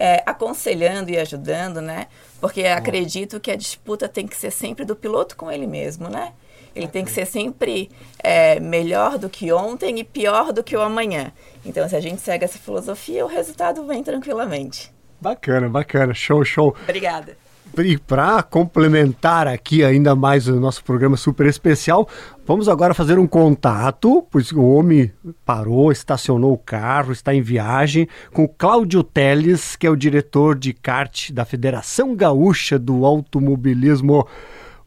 É, 0.02 0.22
aconselhando 0.24 1.10
e 1.10 1.18
ajudando, 1.18 1.82
né? 1.82 2.06
Porque 2.40 2.62
acredito 2.62 3.38
que 3.38 3.50
a 3.50 3.56
disputa 3.56 4.08
tem 4.08 4.26
que 4.26 4.34
ser 4.34 4.50
sempre 4.50 4.82
do 4.82 4.96
piloto 4.96 5.36
com 5.36 5.52
ele 5.52 5.66
mesmo, 5.66 6.08
né? 6.08 6.32
Ele 6.74 6.88
tem 6.88 7.04
que 7.04 7.10
ser 7.10 7.26
sempre 7.26 7.90
é, 8.22 8.60
melhor 8.60 9.18
do 9.18 9.28
que 9.28 9.52
ontem 9.52 9.98
e 9.98 10.04
pior 10.04 10.52
do 10.52 10.62
que 10.62 10.76
o 10.76 10.80
amanhã. 10.80 11.32
Então, 11.64 11.88
se 11.88 11.96
a 11.96 12.00
gente 12.00 12.20
segue 12.20 12.44
essa 12.44 12.58
filosofia, 12.58 13.24
o 13.24 13.28
resultado 13.28 13.86
vem 13.86 14.02
tranquilamente. 14.02 14.92
Bacana, 15.20 15.68
bacana. 15.68 16.14
Show, 16.14 16.44
show. 16.44 16.74
Obrigada. 16.82 17.36
E 17.78 17.96
para 17.96 18.42
complementar 18.42 19.46
aqui 19.46 19.84
ainda 19.84 20.16
mais 20.16 20.48
o 20.48 20.58
nosso 20.58 20.82
programa 20.82 21.16
super 21.16 21.46
especial, 21.46 22.08
vamos 22.44 22.68
agora 22.68 22.92
fazer 22.92 23.16
um 23.16 23.28
contato, 23.28 24.26
pois 24.28 24.50
o 24.50 24.60
homem 24.60 25.12
parou, 25.44 25.92
estacionou 25.92 26.52
o 26.52 26.58
carro, 26.58 27.12
está 27.12 27.32
em 27.32 27.40
viagem, 27.40 28.08
com 28.32 28.42
o 28.42 28.48
Cláudio 28.48 29.04
Teles, 29.04 29.76
que 29.76 29.86
é 29.86 29.90
o 29.90 29.94
diretor 29.94 30.58
de 30.58 30.72
kart 30.72 31.30
da 31.30 31.44
Federação 31.44 32.16
Gaúcha 32.16 32.76
do 32.76 33.06
Automobilismo. 33.06 34.26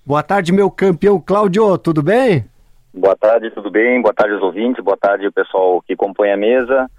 Boa 0.05 0.21
tarde, 0.21 0.51
meu 0.51 0.69
campeão 0.69 1.17
Cláudio, 1.17 1.77
tudo 1.77 2.03
bem? 2.03 2.43
Boa 2.93 3.15
tarde, 3.15 3.49
tudo 3.51 3.71
bem? 3.71 4.01
Boa 4.01 4.13
tarde 4.13 4.33
aos 4.33 4.43
ouvintes, 4.43 4.83
boa 4.83 4.97
tarde 4.97 5.25
ao 5.25 5.31
pessoal 5.31 5.81
que 5.81 5.95
compõe 5.95 6.29
a 6.29 6.35
mesa. 6.35 6.91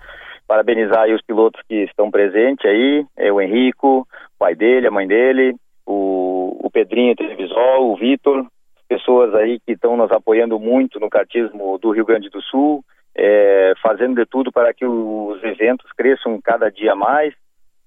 Parabenizar 0.48 1.06
os 1.10 1.20
pilotos 1.20 1.60
que 1.68 1.84
estão 1.84 2.10
presentes 2.10 2.64
aí, 2.64 3.04
é 3.14 3.30
o 3.30 3.42
Henrico, 3.42 4.00
o 4.00 4.38
pai 4.38 4.54
dele, 4.54 4.86
a 4.86 4.90
mãe 4.90 5.06
dele, 5.06 5.54
o, 5.84 6.58
o 6.64 6.70
Pedrinho 6.70 7.14
Televisol, 7.14 7.92
o 7.92 7.96
Vitor, 7.96 8.46
pessoas 8.88 9.34
aí 9.34 9.60
que 9.60 9.72
estão 9.72 9.98
nos 9.98 10.10
apoiando 10.10 10.58
muito 10.58 10.98
no 10.98 11.10
cartismo 11.10 11.78
do 11.78 11.90
Rio 11.90 12.06
Grande 12.06 12.30
do 12.30 12.40
Sul, 12.40 12.82
é, 13.14 13.74
fazendo 13.82 14.14
de 14.14 14.24
tudo 14.24 14.50
para 14.50 14.72
que 14.72 14.86
os 14.86 15.44
eventos 15.44 15.92
cresçam 15.92 16.40
cada 16.42 16.70
dia 16.70 16.94
mais. 16.94 17.34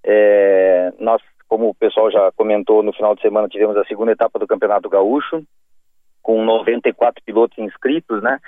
É, 0.03 0.93
nós 0.99 1.23
como 1.47 1.69
o 1.69 1.75
pessoal 1.75 2.11
já 2.11 2.31
comentou, 2.35 2.83
no 2.83 2.93
final 2.93 3.15
de 3.15 3.21
semana 3.21 3.47
tivemos 3.47 3.77
a 3.77 3.85
segunda 3.85 4.11
etapa 4.11 4.37
do 4.37 4.47
Campeonato 4.47 4.89
Gaúcho, 4.89 5.43
com 6.21 6.43
94 6.43 7.23
pilotos 7.23 7.57
inscritos, 7.57 8.21
né? 8.21 8.39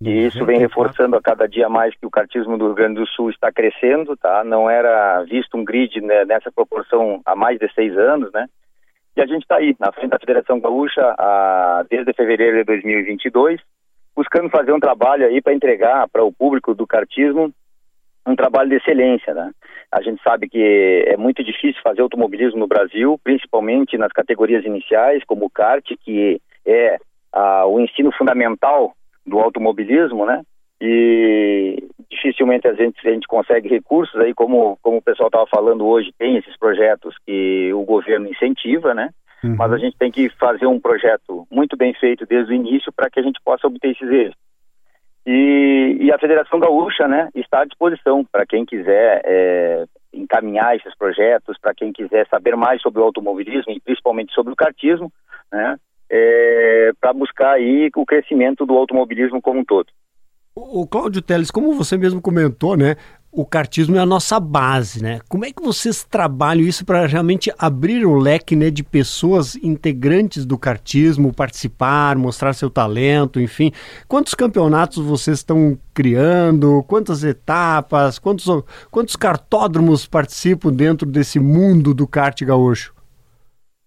E 0.00 0.26
isso 0.26 0.44
vem 0.44 0.60
reforçando 0.60 1.16
a 1.16 1.20
cada 1.20 1.48
dia 1.48 1.68
mais 1.68 1.92
que 1.96 2.06
o 2.06 2.10
kartismo 2.10 2.56
do 2.56 2.66
Rio 2.66 2.74
Grande 2.74 3.00
do 3.00 3.06
Sul 3.08 3.30
está 3.30 3.50
crescendo, 3.50 4.16
tá? 4.16 4.44
Não 4.44 4.70
era 4.70 5.24
visto 5.24 5.56
um 5.56 5.64
grid 5.64 6.00
né, 6.00 6.24
nessa 6.24 6.52
proporção 6.52 7.20
há 7.26 7.34
mais 7.34 7.58
de 7.58 7.72
seis 7.74 7.98
anos, 7.98 8.32
né? 8.32 8.46
E 9.16 9.20
a 9.20 9.26
gente 9.26 9.42
está 9.42 9.56
aí, 9.56 9.74
na 9.80 9.90
frente 9.90 10.10
da 10.10 10.18
Federação 10.20 10.60
Gaúcha, 10.60 11.02
a, 11.18 11.84
desde 11.90 12.12
fevereiro 12.12 12.58
de 12.58 12.64
2022, 12.64 13.60
buscando 14.14 14.48
fazer 14.48 14.72
um 14.72 14.78
trabalho 14.78 15.26
aí 15.26 15.42
para 15.42 15.52
entregar 15.52 16.08
para 16.08 16.22
o 16.22 16.32
público 16.32 16.72
do 16.74 16.86
kartismo 16.86 17.52
um 18.28 18.36
trabalho 18.36 18.68
de 18.68 18.76
excelência, 18.76 19.34
né? 19.34 19.50
A 19.90 20.02
gente 20.02 20.22
sabe 20.22 20.48
que 20.48 21.04
é 21.06 21.16
muito 21.16 21.42
difícil 21.42 21.80
fazer 21.82 22.02
automobilismo 22.02 22.58
no 22.58 22.66
Brasil, 22.66 23.18
principalmente 23.24 23.96
nas 23.96 24.12
categorias 24.12 24.64
iniciais, 24.64 25.24
como 25.24 25.46
o 25.46 25.50
kart, 25.50 25.84
que 26.04 26.40
é 26.66 26.98
o 27.66 27.80
ensino 27.80 28.12
fundamental 28.12 28.92
do 29.26 29.38
automobilismo, 29.38 30.26
né? 30.26 30.42
e 30.80 31.88
dificilmente 32.10 32.68
a 32.68 32.74
gente, 32.74 33.06
a 33.06 33.10
gente 33.10 33.26
consegue 33.26 33.68
recursos 33.68 34.14
aí 34.20 34.32
como 34.32 34.78
como 34.80 34.98
o 34.98 35.02
pessoal 35.02 35.26
estava 35.26 35.46
falando 35.46 35.84
hoje 35.84 36.12
tem 36.16 36.36
esses 36.36 36.56
projetos 36.56 37.14
que 37.26 37.72
o 37.72 37.82
governo 37.82 38.28
incentiva 38.28 38.94
né 38.94 39.10
uhum. 39.42 39.56
mas 39.56 39.72
a 39.72 39.78
gente 39.78 39.96
tem 39.98 40.10
que 40.10 40.28
fazer 40.30 40.66
um 40.66 40.78
projeto 40.78 41.46
muito 41.50 41.76
bem 41.76 41.92
feito 41.94 42.24
desde 42.24 42.52
o 42.52 42.54
início 42.54 42.92
para 42.92 43.10
que 43.10 43.18
a 43.18 43.22
gente 43.22 43.40
possa 43.44 43.66
obter 43.66 43.90
esses 43.90 44.08
êxitos 44.08 44.38
e, 45.30 45.98
e, 46.00 46.12
a 46.12 46.18
Federação 46.18 46.58
Gaúcha 46.58 47.06
né 47.06 47.28
está 47.34 47.60
à 47.60 47.64
disposição 47.66 48.24
para 48.24 48.46
quem 48.46 48.64
quiser 48.64 49.20
é, 49.24 49.84
encaminhar 50.12 50.74
esses 50.74 50.96
projetos 50.96 51.58
para 51.60 51.74
quem 51.74 51.92
quiser 51.92 52.26
saber 52.28 52.56
mais 52.56 52.80
sobre 52.80 53.00
o 53.00 53.04
automobilismo 53.04 53.72
e 53.72 53.80
principalmente 53.80 54.32
sobre 54.32 54.54
o 54.54 54.56
kartismo 54.56 55.12
né 55.52 55.76
é, 56.10 56.92
para 56.98 57.12
buscar 57.12 57.52
aí 57.52 57.90
o 57.94 58.06
crescimento 58.06 58.64
do 58.64 58.74
automobilismo 58.74 59.42
como 59.42 59.60
um 59.60 59.64
todo 59.64 59.88
o 60.60 60.86
Cláudio 60.86 61.22
Teles, 61.22 61.50
como 61.50 61.72
você 61.72 61.96
mesmo 61.96 62.20
comentou, 62.20 62.76
né? 62.76 62.96
O 63.30 63.44
cartismo 63.44 63.94
é 63.96 63.98
a 63.98 64.06
nossa 64.06 64.40
base, 64.40 65.02
né? 65.02 65.20
Como 65.28 65.44
é 65.44 65.52
que 65.52 65.62
vocês 65.62 66.02
trabalham 66.02 66.62
isso 66.64 66.84
para 66.84 67.06
realmente 67.06 67.52
abrir 67.58 68.06
o 68.06 68.16
leque 68.16 68.56
né, 68.56 68.70
de 68.70 68.82
pessoas 68.82 69.54
integrantes 69.56 70.46
do 70.46 70.58
cartismo, 70.58 71.34
participar, 71.34 72.16
mostrar 72.16 72.54
seu 72.54 72.70
talento, 72.70 73.38
enfim? 73.38 73.70
Quantos 74.08 74.34
campeonatos 74.34 75.04
vocês 75.04 75.38
estão 75.38 75.78
criando? 75.92 76.82
Quantas 76.88 77.22
etapas? 77.22 78.18
Quantos, 78.18 78.46
quantos 78.90 79.14
cartódromos 79.14 80.06
participam 80.06 80.72
dentro 80.72 81.06
desse 81.06 81.38
mundo 81.38 81.92
do 81.92 82.08
kart 82.08 82.42
gaúcho? 82.42 82.94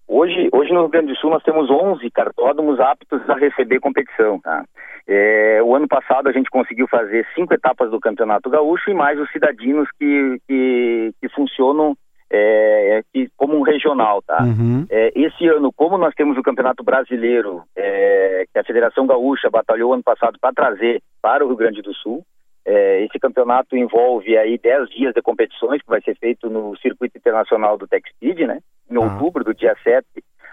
Hoje, 0.07 0.49
hoje 0.53 0.71
no 0.71 0.81
Rio 0.81 0.89
Grande 0.89 1.13
do 1.13 1.17
Sul 1.17 1.31
nós 1.31 1.41
temos 1.41 1.67
11 1.67 2.07
cartódromos 2.11 2.79
aptos 2.79 3.27
a 3.27 3.33
receber 3.33 3.79
competição, 3.79 4.39
tá? 4.39 4.63
É, 5.07 5.61
o 5.63 5.75
ano 5.75 5.87
passado 5.87 6.29
a 6.29 6.31
gente 6.31 6.49
conseguiu 6.49 6.87
fazer 6.87 7.27
cinco 7.35 7.53
etapas 7.53 7.89
do 7.89 7.99
Campeonato 7.99 8.49
Gaúcho 8.49 8.89
e 8.89 8.93
mais 8.93 9.19
os 9.19 9.31
cidadinos 9.31 9.87
que, 9.97 10.39
que, 10.47 11.13
que 11.19 11.29
funcionam 11.29 11.95
é, 12.31 13.01
que, 13.11 13.27
como 13.35 13.57
um 13.57 13.61
regional, 13.61 14.21
tá? 14.21 14.41
Uhum. 14.41 14.85
É, 14.89 15.11
esse 15.13 15.47
ano, 15.47 15.71
como 15.73 15.97
nós 15.97 16.13
temos 16.15 16.37
o 16.37 16.43
Campeonato 16.43 16.83
Brasileiro, 16.83 17.63
é, 17.75 18.45
que 18.51 18.57
a 18.57 18.63
Federação 18.63 19.05
Gaúcha 19.05 19.49
batalhou 19.49 19.93
ano 19.93 20.03
passado 20.03 20.37
para 20.39 20.53
trazer 20.53 21.01
para 21.21 21.43
o 21.43 21.49
Rio 21.49 21.57
Grande 21.57 21.81
do 21.81 21.93
Sul, 21.93 22.23
é, 22.65 23.03
esse 23.03 23.19
campeonato 23.19 23.75
envolve 23.75 24.37
aí 24.37 24.57
10 24.57 24.89
dias 24.89 25.13
de 25.13 25.21
competições 25.21 25.81
que 25.81 25.89
vai 25.89 26.01
ser 26.01 26.15
feito 26.15 26.49
no 26.49 26.77
Circuito 26.77 27.17
Internacional 27.17 27.77
do 27.77 27.87
TechSpeed, 27.87 28.45
né? 28.45 28.59
Em 28.89 28.97
uhum. 28.97 29.11
outubro, 29.11 29.43
do 29.43 29.53
dia 29.53 29.75
7 29.83 30.05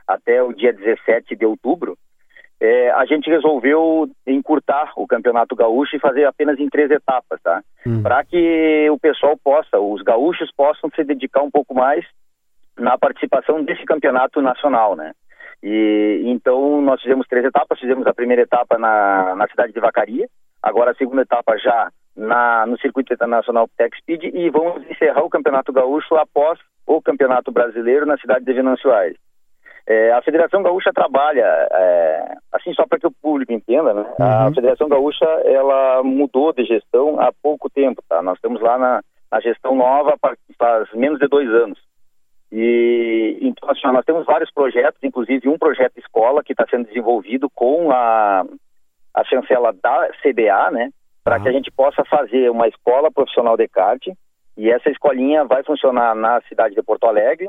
até 0.06 0.42
o 0.42 0.52
dia 0.52 0.72
17 0.72 1.36
de 1.36 1.44
outubro 1.44 1.96
é, 2.60 2.90
a 2.90 3.04
gente 3.04 3.30
resolveu 3.30 4.08
encurtar 4.26 4.92
o 4.96 5.06
Campeonato 5.06 5.54
Gaúcho 5.54 5.96
e 5.96 6.00
fazer 6.00 6.24
apenas 6.24 6.58
em 6.58 6.68
três 6.68 6.90
etapas, 6.90 7.40
tá? 7.42 7.62
Hum. 7.86 8.02
Para 8.02 8.24
que 8.24 8.88
o 8.90 8.98
pessoal 8.98 9.36
possa, 9.42 9.78
os 9.78 10.02
gaúchos 10.02 10.50
possam 10.56 10.90
se 10.90 11.04
dedicar 11.04 11.42
um 11.42 11.50
pouco 11.50 11.74
mais 11.74 12.04
na 12.76 12.98
participação 12.98 13.62
desse 13.62 13.84
campeonato 13.84 14.40
nacional, 14.40 14.96
né? 14.96 15.12
E 15.62 16.22
então 16.26 16.80
nós 16.80 17.00
fizemos 17.00 17.26
três 17.28 17.44
etapas, 17.44 17.78
fizemos 17.78 18.06
a 18.06 18.14
primeira 18.14 18.42
etapa 18.42 18.78
na, 18.78 19.34
na 19.34 19.48
cidade 19.48 19.72
de 19.72 19.80
Vacaria, 19.80 20.28
agora 20.62 20.92
a 20.92 20.94
segunda 20.94 21.22
etapa 21.22 21.56
já 21.58 21.90
na, 22.16 22.66
no 22.66 22.78
circuito 22.78 23.12
internacional 23.12 23.68
Tech 23.76 23.96
Speed 23.98 24.24
e 24.24 24.50
vamos 24.50 24.88
encerrar 24.90 25.22
o 25.22 25.30
Campeonato 25.30 25.72
Gaúcho 25.72 26.16
após 26.16 26.58
o 26.86 27.00
Campeonato 27.02 27.52
Brasileiro 27.52 28.06
na 28.06 28.16
cidade 28.18 28.44
de 28.44 28.52
Venâncio 28.52 28.92
Aires. 28.92 29.18
É, 29.90 30.12
a 30.12 30.20
Federação 30.20 30.62
Gaúcha 30.62 30.92
trabalha, 30.92 31.46
é, 31.72 32.34
assim 32.52 32.74
só 32.74 32.86
para 32.86 32.98
que 32.98 33.06
o 33.06 33.10
público 33.10 33.54
entenda, 33.54 33.94
né? 33.94 34.02
Uhum. 34.02 34.46
A 34.48 34.52
Federação 34.52 34.86
Gaúcha 34.86 35.24
ela 35.46 36.02
mudou 36.02 36.52
de 36.52 36.62
gestão 36.66 37.18
há 37.18 37.32
pouco 37.42 37.70
tempo, 37.70 38.02
tá? 38.06 38.20
Nós 38.20 38.34
estamos 38.36 38.60
lá 38.60 38.76
na, 38.76 39.00
na 39.32 39.40
gestão 39.40 39.74
nova 39.74 40.14
faz 40.58 40.92
menos 40.92 41.18
de 41.18 41.26
dois 41.26 41.48
anos. 41.48 41.78
E 42.52 43.38
então 43.40 43.70
assim, 43.70 43.86
nós 43.86 44.04
temos 44.04 44.26
vários 44.26 44.50
projetos, 44.50 45.02
inclusive 45.02 45.48
um 45.48 45.56
projeto 45.56 45.96
escola 45.96 46.44
que 46.44 46.52
está 46.52 46.66
sendo 46.68 46.86
desenvolvido 46.86 47.48
com 47.48 47.90
a, 47.90 48.44
a 49.14 49.24
chancela 49.24 49.72
da 49.72 50.10
CBA, 50.22 50.70
né? 50.70 50.90
Para 51.24 51.38
uhum. 51.38 51.42
que 51.44 51.48
a 51.48 51.52
gente 51.52 51.70
possa 51.70 52.04
fazer 52.04 52.50
uma 52.50 52.68
escola 52.68 53.10
profissional 53.10 53.56
de 53.56 53.66
kart. 53.66 54.06
E 54.54 54.70
essa 54.70 54.90
escolinha 54.90 55.46
vai 55.46 55.62
funcionar 55.62 56.14
na 56.14 56.42
cidade 56.42 56.74
de 56.74 56.82
Porto 56.82 57.06
Alegre, 57.06 57.48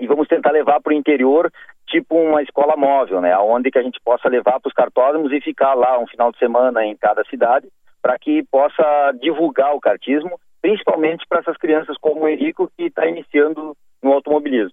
e 0.00 0.06
vamos 0.06 0.28
tentar 0.28 0.50
levar 0.50 0.80
para 0.80 0.92
o 0.92 0.96
interior, 0.96 1.50
tipo 1.86 2.14
uma 2.14 2.42
escola 2.42 2.76
móvel, 2.76 3.20
né? 3.20 3.36
Onde 3.38 3.70
que 3.70 3.78
a 3.78 3.82
gente 3.82 3.98
possa 4.04 4.28
levar 4.28 4.60
para 4.60 4.68
os 4.68 4.74
cartódromos 4.74 5.32
e 5.32 5.40
ficar 5.40 5.74
lá 5.74 5.98
um 5.98 6.06
final 6.06 6.30
de 6.30 6.38
semana 6.38 6.84
em 6.84 6.96
cada 6.96 7.24
cidade, 7.24 7.68
para 8.00 8.18
que 8.18 8.42
possa 8.50 9.12
divulgar 9.20 9.74
o 9.74 9.80
kartismo, 9.80 10.38
principalmente 10.62 11.24
para 11.28 11.40
essas 11.40 11.56
crianças 11.56 11.96
como 12.00 12.22
o 12.22 12.28
Henrico, 12.28 12.70
que 12.76 12.84
está 12.84 13.06
iniciando 13.06 13.76
no 14.02 14.12
automobilismo. 14.12 14.72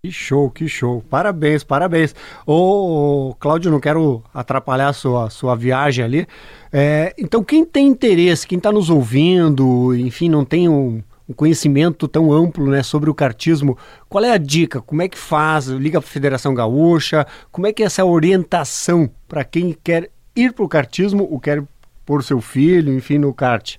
Que 0.00 0.12
show, 0.12 0.48
que 0.48 0.68
show. 0.68 1.02
Parabéns, 1.10 1.64
parabéns. 1.64 2.14
Ô, 2.46 3.34
Cláudio, 3.40 3.70
não 3.70 3.80
quero 3.80 4.22
atrapalhar 4.32 4.88
a 4.88 4.92
sua, 4.92 5.28
sua 5.28 5.56
viagem 5.56 6.04
ali. 6.04 6.26
É, 6.72 7.12
então, 7.18 7.42
quem 7.42 7.64
tem 7.64 7.88
interesse, 7.88 8.46
quem 8.46 8.58
está 8.58 8.70
nos 8.70 8.90
ouvindo, 8.90 9.92
enfim, 9.96 10.28
não 10.28 10.44
tem 10.44 10.68
um, 10.68 11.02
um 11.28 11.34
conhecimento 11.34 12.08
tão 12.08 12.32
amplo 12.32 12.70
né, 12.70 12.82
sobre 12.82 13.10
o 13.10 13.14
cartismo. 13.14 13.76
Qual 14.08 14.24
é 14.24 14.30
a 14.30 14.38
dica? 14.38 14.80
Como 14.80 15.02
é 15.02 15.08
que 15.08 15.18
faz? 15.18 15.66
Liga 15.66 16.00
para 16.00 16.08
a 16.08 16.12
Federação 16.12 16.54
Gaúcha? 16.54 17.26
Como 17.52 17.66
é 17.66 17.72
que 17.72 17.82
é 17.82 17.86
essa 17.86 18.04
orientação 18.04 19.10
para 19.28 19.44
quem 19.44 19.72
quer 19.72 20.08
ir 20.34 20.52
para 20.52 20.64
o 20.64 20.68
cartismo 20.68 21.28
ou 21.30 21.38
quer 21.38 21.62
pôr 22.06 22.22
seu 22.22 22.40
filho, 22.40 22.92
enfim, 22.92 23.18
no 23.18 23.34
kart? 23.34 23.76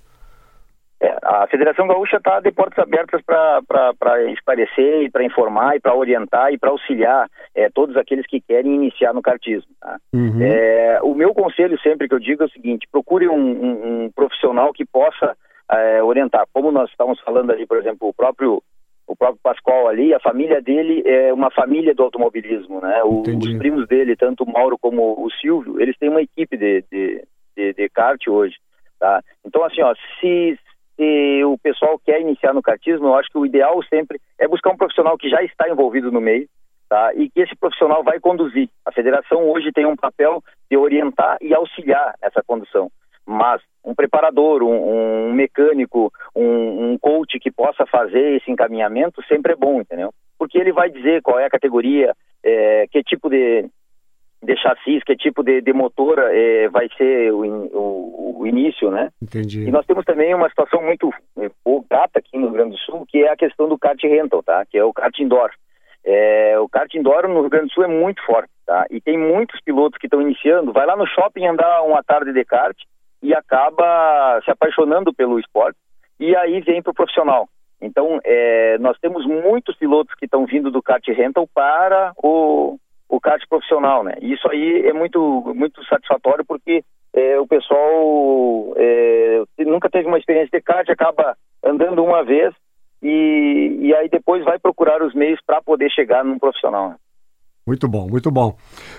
É, 1.01 1.15
a 1.23 1.47
Federação 1.47 1.87
Gaúcha 1.87 2.17
está 2.17 2.41
de 2.41 2.51
portas 2.51 2.77
abertas 2.77 3.21
para 3.23 4.31
esclarecer 4.31 5.03
e 5.03 5.09
para 5.09 5.23
informar 5.23 5.77
e 5.77 5.79
para 5.79 5.95
orientar 5.95 6.51
e 6.51 6.57
para 6.57 6.69
auxiliar 6.69 7.27
é, 7.55 7.69
todos 7.69 7.95
aqueles 7.95 8.27
que 8.27 8.41
querem 8.41 8.75
iniciar 8.75 9.13
no 9.13 9.21
kartismo. 9.21 9.71
Tá? 9.79 9.97
Uhum. 10.13 10.41
É, 10.41 10.99
o 11.01 11.15
meu 11.15 11.33
conselho 11.33 11.79
sempre 11.79 12.07
que 12.07 12.13
eu 12.13 12.19
digo 12.19 12.43
é 12.43 12.45
o 12.45 12.51
seguinte: 12.51 12.87
procure 12.91 13.29
um, 13.29 13.33
um, 13.33 14.03
um 14.03 14.11
profissional 14.11 14.73
que 14.73 14.85
possa 14.85 15.37
é, 15.71 16.03
orientar. 16.03 16.45
Como 16.51 16.71
nós 16.71 16.89
estamos 16.89 17.19
falando 17.21 17.51
ali, 17.51 17.65
por 17.65 17.77
exemplo, 17.77 18.07
o 18.07 18.13
próprio 18.13 18.61
o 19.09 19.15
próprio 19.15 19.39
Pascoal 19.41 19.87
ali, 19.87 20.13
a 20.13 20.19
família 20.19 20.61
dele 20.61 21.01
é 21.03 21.33
uma 21.33 21.49
família 21.49 21.95
do 21.95 22.03
automobilismo, 22.03 22.79
né? 22.79 23.01
O, 23.03 23.21
os 23.21 23.57
primos 23.57 23.87
dele, 23.87 24.15
tanto 24.15 24.43
o 24.43 24.51
Mauro 24.51 24.77
como 24.77 25.25
o 25.25 25.31
Silvio, 25.31 25.81
eles 25.81 25.97
têm 25.97 26.09
uma 26.09 26.21
equipe 26.21 26.55
de, 26.55 26.83
de, 26.91 27.23
de, 27.57 27.73
de 27.73 27.89
kart 27.89 28.21
hoje, 28.27 28.55
tá? 28.99 29.23
Então, 29.43 29.63
assim, 29.63 29.81
ó, 29.81 29.95
se, 30.21 30.59
se 30.95 31.43
o 31.43 31.57
pessoal 31.57 31.99
quer 32.05 32.21
iniciar 32.21 32.53
no 32.53 32.61
kartismo, 32.61 33.07
eu 33.07 33.15
acho 33.15 33.29
que 33.31 33.39
o 33.39 33.47
ideal 33.47 33.81
sempre 33.85 34.21
é 34.37 34.47
buscar 34.47 34.69
um 34.69 34.77
profissional 34.77 35.17
que 35.17 35.27
já 35.27 35.41
está 35.41 35.67
envolvido 35.67 36.11
no 36.11 36.21
meio, 36.21 36.47
tá? 36.87 37.11
E 37.15 37.31
que 37.31 37.41
esse 37.41 37.55
profissional 37.55 38.03
vai 38.03 38.19
conduzir. 38.19 38.69
A 38.85 38.91
federação 38.91 39.49
hoje 39.49 39.71
tem 39.71 39.87
um 39.87 39.95
papel 39.95 40.43
de 40.69 40.77
orientar 40.77 41.39
e 41.41 41.51
auxiliar 41.51 42.13
essa 42.21 42.43
condução 42.45 42.91
mas 43.29 43.61
um 43.85 43.93
preparador, 43.93 44.63
um, 44.63 45.27
um 45.29 45.33
mecânico, 45.33 46.11
um, 46.35 46.93
um, 46.93 46.97
coach 46.97 47.39
que 47.39 47.51
possa 47.51 47.85
fazer 47.85 48.37
esse 48.37 48.49
encaminhamento 48.49 49.23
sempre 49.27 49.53
é 49.53 49.55
bom, 49.55 49.79
entendeu? 49.79 50.11
Porque 50.37 50.57
ele 50.57 50.71
vai 50.71 50.89
dizer 50.89 51.21
qual 51.21 51.39
é 51.39 51.45
a 51.45 51.49
categoria, 51.49 52.15
é, 52.43 52.87
que 52.91 53.03
tipo 53.03 53.29
de, 53.29 53.69
de 54.41 54.57
chassis, 54.57 55.03
que 55.03 55.15
tipo 55.15 55.43
de, 55.43 55.61
de 55.61 55.71
motor 55.71 56.17
é, 56.17 56.67
vai 56.69 56.87
ser 56.97 57.31
o, 57.31 57.45
o, 57.45 58.41
o, 58.41 58.47
início, 58.47 58.89
né? 58.89 59.09
Entendi. 59.21 59.61
E 59.61 59.71
nós 59.71 59.85
temos 59.85 60.05
também 60.05 60.33
uma 60.33 60.49
situação 60.49 60.81
muito 60.81 61.13
é, 61.37 61.51
gata 61.87 62.17
aqui 62.17 62.35
no 62.35 62.47
Rio 62.47 62.55
Grande 62.55 62.71
do 62.71 62.77
Sul, 62.79 63.05
que 63.07 63.19
é 63.19 63.31
a 63.31 63.37
questão 63.37 63.69
do 63.69 63.77
kart 63.77 64.01
rental, 64.01 64.41
tá? 64.41 64.65
Que 64.65 64.79
é 64.79 64.83
o 64.83 64.91
kart 64.91 65.17
indoor. 65.19 65.51
É, 66.03 66.57
o 66.59 66.67
kart 66.67 66.91
indoor 66.95 67.27
no 67.27 67.41
Rio 67.41 67.49
Grande 67.49 67.67
do 67.67 67.73
Sul 67.73 67.83
é 67.83 67.87
muito 67.87 68.25
forte, 68.25 68.49
tá? 68.65 68.87
E 68.89 68.99
tem 68.99 69.19
muitos 69.19 69.61
pilotos 69.61 69.99
que 69.99 70.07
estão 70.07 70.19
iniciando, 70.19 70.73
vai 70.73 70.87
lá 70.87 70.95
no 70.95 71.05
shopping 71.05 71.45
andar 71.45 71.83
uma 71.83 72.03
tarde 72.03 72.33
de 72.33 72.43
kart, 72.43 72.75
e 73.21 73.33
acaba 73.33 74.41
se 74.43 74.51
apaixonando 74.51 75.13
pelo 75.13 75.39
esporte 75.39 75.77
e 76.19 76.35
aí 76.35 76.61
vem 76.61 76.81
para 76.81 76.91
o 76.91 76.93
profissional. 76.93 77.47
Então, 77.81 78.19
é, 78.25 78.77
nós 78.79 78.97
temos 78.99 79.25
muitos 79.25 79.75
pilotos 79.77 80.13
que 80.15 80.25
estão 80.25 80.45
vindo 80.45 80.69
do 80.69 80.81
kart 80.81 81.05
rental 81.07 81.47
para 81.53 82.11
o, 82.21 82.77
o 83.07 83.21
kart 83.21 83.41
profissional, 83.49 84.03
né? 84.03 84.15
E 84.21 84.33
isso 84.33 84.49
aí 84.51 84.85
é 84.85 84.91
muito, 84.91 85.53
muito 85.55 85.83
satisfatório 85.85 86.43
porque 86.45 86.83
é, 87.13 87.39
o 87.39 87.47
pessoal 87.47 88.73
é, 88.75 89.43
nunca 89.59 89.89
teve 89.89 90.07
uma 90.07 90.17
experiência 90.17 90.49
de 90.51 90.63
kart, 90.63 90.89
acaba 90.89 91.37
andando 91.63 92.03
uma 92.03 92.23
vez 92.23 92.53
e, 93.01 93.77
e 93.79 93.95
aí 93.95 94.09
depois 94.09 94.43
vai 94.43 94.59
procurar 94.59 95.01
os 95.01 95.13
meios 95.13 95.39
para 95.45 95.61
poder 95.61 95.89
chegar 95.89 96.23
num 96.23 96.37
profissional. 96.37 96.95
Muito 97.69 97.87
bom, 97.87 98.07
muito 98.09 98.31
bom. 98.31 98.57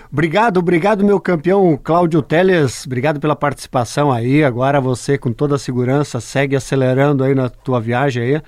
Obrigado, 0.09 0.61
obrigado, 0.61 1.03
meu 1.03 1.19
campeão 1.19 1.75
Cláudio 1.75 2.21
Teles. 2.21 2.85
Obrigado 2.85 3.19
pela 3.19 3.35
participação 3.35 4.09
aí. 4.09 4.45
Agora 4.45 4.79
você, 4.79 5.17
com 5.17 5.33
toda 5.33 5.55
a 5.55 5.59
segurança, 5.59 6.21
segue 6.21 6.55
acelerando 6.55 7.21
aí 7.21 7.35
na 7.35 7.49
tua 7.49 7.81
viagem 7.81 8.23
aí. 8.23 8.41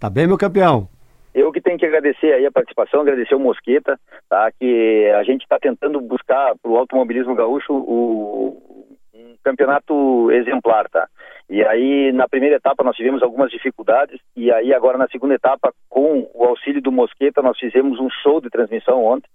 Tá 0.00 0.10
bem, 0.10 0.26
meu 0.26 0.36
campeão? 0.36 0.88
Eu 1.32 1.52
que 1.52 1.60
tenho 1.60 1.78
que 1.78 1.86
agradecer 1.86 2.32
aí 2.32 2.44
a 2.44 2.50
participação, 2.50 3.02
agradecer 3.02 3.36
o 3.36 3.38
Mosqueta, 3.38 3.96
tá? 4.28 4.50
Que 4.58 5.12
a 5.16 5.22
gente 5.22 5.42
está 5.42 5.60
tentando 5.60 6.00
buscar 6.00 6.56
para 6.60 6.72
o 6.72 6.76
automobilismo 6.76 7.36
gaúcho 7.36 7.72
o, 7.72 8.60
um 9.14 9.36
campeonato 9.44 10.28
exemplar, 10.32 10.88
tá? 10.88 11.06
E 11.48 11.62
aí, 11.62 12.10
na 12.12 12.28
primeira 12.28 12.56
etapa, 12.56 12.82
nós 12.82 12.96
tivemos 12.96 13.22
algumas 13.22 13.52
dificuldades, 13.52 14.20
e 14.36 14.50
aí, 14.50 14.74
agora, 14.74 14.98
na 14.98 15.06
segunda 15.06 15.34
etapa, 15.34 15.72
com 15.88 16.28
o 16.34 16.44
auxílio 16.44 16.82
do 16.82 16.90
Mosqueta, 16.90 17.40
nós 17.40 17.56
fizemos 17.56 18.00
um 18.00 18.10
show 18.22 18.40
de 18.40 18.50
transmissão 18.50 19.04
ontem. 19.04 19.28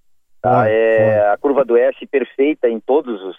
Tá? 0.43 0.69
é 0.69 1.31
a 1.31 1.37
curva 1.37 1.63
do 1.63 1.77
S 1.77 2.05
perfeita 2.05 2.67
em 2.67 2.77
todos 2.77 3.23
os 3.23 3.37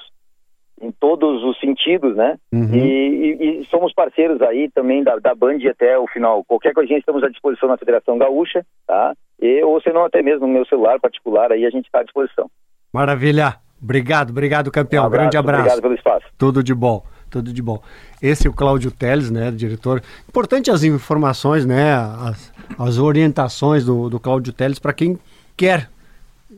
em 0.81 0.91
todos 0.91 1.45
os 1.45 1.61
sentidos, 1.61 2.17
né? 2.17 2.37
Uhum. 2.53 2.75
E, 2.75 2.81
e, 2.81 3.61
e, 3.61 3.67
somos 3.67 3.93
parceiros 3.93 4.43
aí 4.43 4.71
também 4.75 5.05
da, 5.05 5.17
da 5.17 5.35
Band 5.35 5.59
até 5.71 5.99
o 5.99 6.07
final. 6.07 6.43
Qualquer 6.45 6.73
coisinha 6.73 6.99
estamos 6.99 7.23
à 7.23 7.29
disposição 7.29 7.69
na 7.69 7.79
Federação 7.79 8.19
Gaúcha, 8.19 8.67
tá? 8.87 9.15
E, 9.41 9.63
ou 9.63 9.81
se 9.81 9.93
não, 9.93 10.05
até 10.05 10.23
mesmo 10.23 10.47
no 10.47 10.53
meu 10.53 10.67
celular 10.67 10.99
particular, 10.99 11.53
aí 11.53 11.65
a 11.65 11.71
gente 11.71 11.87
está 11.87 12.01
à 12.01 12.03
disposição. 12.03 12.51
Maravilha. 12.93 13.57
Obrigado, 13.83 14.31
obrigado, 14.31 14.71
campeão. 14.71 15.05
Um 15.05 15.07
abraço, 15.07 15.23
Grande 15.23 15.37
abraço. 15.37 15.61
Obrigado 15.61 15.83
pelo 15.83 15.95
espaço. 15.95 16.27
Tudo 16.39 16.63
de 16.63 16.75
bom 16.75 17.03
tudo 17.31 17.53
de 17.53 17.61
bom. 17.61 17.83
Esse 18.23 18.47
é 18.47 18.51
o 18.51 18.53
Cláudio 18.53 18.93
Teles, 18.93 19.29
né, 19.29 19.51
diretor. 19.51 20.01
Importante 20.29 20.71
as 20.71 20.85
informações, 20.85 21.67
né, 21.67 21.93
as, 21.93 22.53
as 22.79 22.99
orientações 22.99 23.85
do, 23.85 24.09
do 24.09 24.21
Cláudio 24.21 24.53
Teles 24.53 24.79
para 24.79 24.93
quem 24.93 25.19
quer 25.57 25.89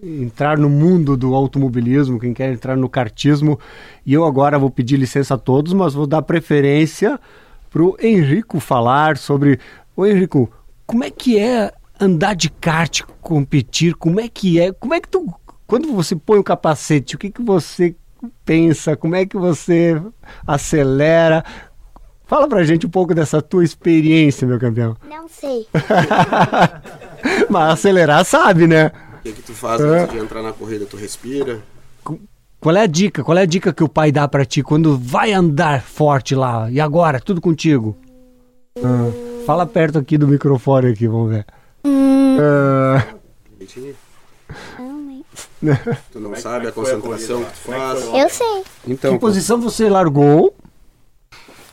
entrar 0.07 0.57
no 0.57 0.71
mundo 0.71 1.17
do 1.17 1.35
automobilismo, 1.35 2.19
quem 2.19 2.33
quer 2.33 2.53
entrar 2.53 2.77
no 2.77 2.89
kartismo. 2.89 3.59
E 4.05 4.15
eu 4.15 4.25
agora 4.25 4.59
vou 4.59 4.71
pedir 4.71 4.97
licença 4.97 5.35
a 5.35 5.39
todos, 5.39 5.73
mas 5.73 5.95
vou 5.95 6.07
dar 6.07 6.23
preferência 6.23 7.19
para 7.71 7.83
o 7.83 7.97
Henrico 8.01 8.61
falar 8.61 9.17
sobre. 9.17 9.59
Ô 9.97 10.07
Henrico, 10.07 10.51
como 10.87 11.05
é 11.05 11.11
que 11.11 11.39
é 11.39 11.73
andar 12.01 12.35
de 12.35 12.49
kart, 12.49 13.03
competir? 13.21 13.95
Como 13.95 14.21
é 14.21 14.29
que 14.29 14.61
é? 14.61 14.73
Como 14.73 14.95
é 14.95 15.01
que 15.01 15.09
tu. 15.09 15.27
Quando 15.67 15.93
você 15.93 16.15
põe 16.15 16.39
o 16.39 16.45
capacete, 16.45 17.17
o 17.17 17.19
que, 17.19 17.31
que 17.31 17.43
você 17.43 17.97
pensa? 18.45 18.97
Como 18.97 19.17
é 19.17 19.27
que 19.27 19.37
você 19.37 20.01
acelera? 20.47 21.45
Fala 22.27 22.49
pra 22.49 22.65
gente 22.65 22.87
um 22.87 22.91
pouco 22.91 23.15
dessa 23.15 23.41
tua 23.41 23.65
experiência, 23.65 24.47
meu 24.47 24.59
campeão. 24.59 24.97
Não 25.09 25.29
sei. 25.29 25.67
Mas 27.49 27.73
acelerar 27.73 28.25
sabe, 28.25 28.67
né? 28.67 28.91
O 29.26 29.28
que, 29.28 29.42
que 29.42 29.42
tu 29.42 29.54
faz 29.54 29.80
antes 29.80 30.12
de 30.12 30.18
entrar 30.18 30.40
na 30.40 30.52
corrida? 30.52 30.87
Tu 30.87 30.97
respira? 30.97 31.61
Qual 32.61 32.76
é 32.76 32.83
a 32.83 32.87
dica? 32.87 33.25
Qual 33.25 33.37
é 33.37 33.42
a 33.42 33.47
dica 33.47 33.73
que 33.73 33.83
o 33.83 33.88
pai 33.88 34.12
dá 34.12 34.28
para 34.28 34.45
ti 34.45 34.62
quando 34.62 34.97
vai 34.97 35.33
andar 35.33 35.83
forte 35.83 36.35
lá? 36.35 36.71
E 36.71 36.80
agora? 36.80 37.18
Tudo 37.21 37.40
contigo? 37.40 37.97
Ah, 38.78 39.11
fala 39.45 39.66
perto 39.66 39.99
aqui 39.99 40.16
do 40.16 40.28
microfone 40.28 40.92
aqui, 40.92 41.09
vamos 41.09 41.30
ver. 41.30 41.47
Hum. 41.85 42.37
Ah. 42.40 43.04
tu 46.12 46.21
não 46.21 46.37
sabe 46.37 46.68
a 46.68 46.73
concentração 46.73 47.42
que 47.42 47.50
tu 47.50 47.56
faz? 47.56 48.04
Eu 48.04 48.28
sei. 48.30 48.62
Então, 48.87 49.12
que 49.14 49.18
posição 49.18 49.61
você 49.61 49.88
largou? 49.88 50.54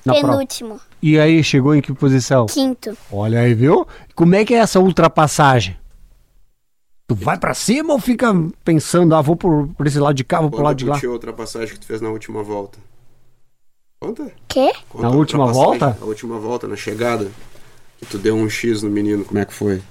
Penúltimo. 0.04 0.70
Prova? 0.70 0.84
E 1.02 1.20
aí, 1.20 1.44
chegou 1.44 1.76
em 1.76 1.82
que 1.82 1.94
posição? 1.94 2.48
Quinto. 2.48 2.98
Olha 3.12 3.42
aí, 3.42 3.54
viu? 3.54 3.88
Como 4.16 4.34
é 4.34 4.44
que 4.44 4.56
é 4.56 4.58
essa 4.58 4.80
ultrapassagem? 4.80 5.78
Tu 7.06 7.16
vai 7.16 7.38
para 7.38 7.54
cima 7.54 7.94
ou 7.94 8.00
fica 8.00 8.34
pensando, 8.64 9.14
ah, 9.14 9.22
vou 9.22 9.36
por, 9.36 9.68
por 9.70 9.86
esse 9.86 10.00
lado 10.00 10.16
de 10.16 10.24
cá, 10.24 10.40
vou 10.40 10.50
Conta 10.50 10.56
pro 10.56 10.66
lado 10.66 10.78
de 10.78 10.86
lá? 10.86 10.96
Quanto 10.96 11.08
a 11.08 11.14
ultrapassagem 11.14 11.74
que 11.74 11.80
tu 11.80 11.86
fez 11.86 12.00
na 12.00 12.10
última 12.10 12.42
volta? 12.42 12.80
Conta. 14.00 14.32
Quê? 14.48 14.72
Conta 14.90 15.10
na 15.10 15.16
última 15.16 15.48
volta? 15.48 15.98
Na 16.00 16.06
última 16.06 16.40
volta, 16.40 16.68
na 16.68 16.76
chegada. 16.76 17.30
Que 18.00 18.06
tu 18.06 18.18
deu 18.18 18.36
um 18.36 18.50
X 18.50 18.84
no 18.84 18.90
menino, 18.90 19.26
como 19.26 19.40
é 19.40 19.46
que 19.46 19.54
foi? 19.54 19.82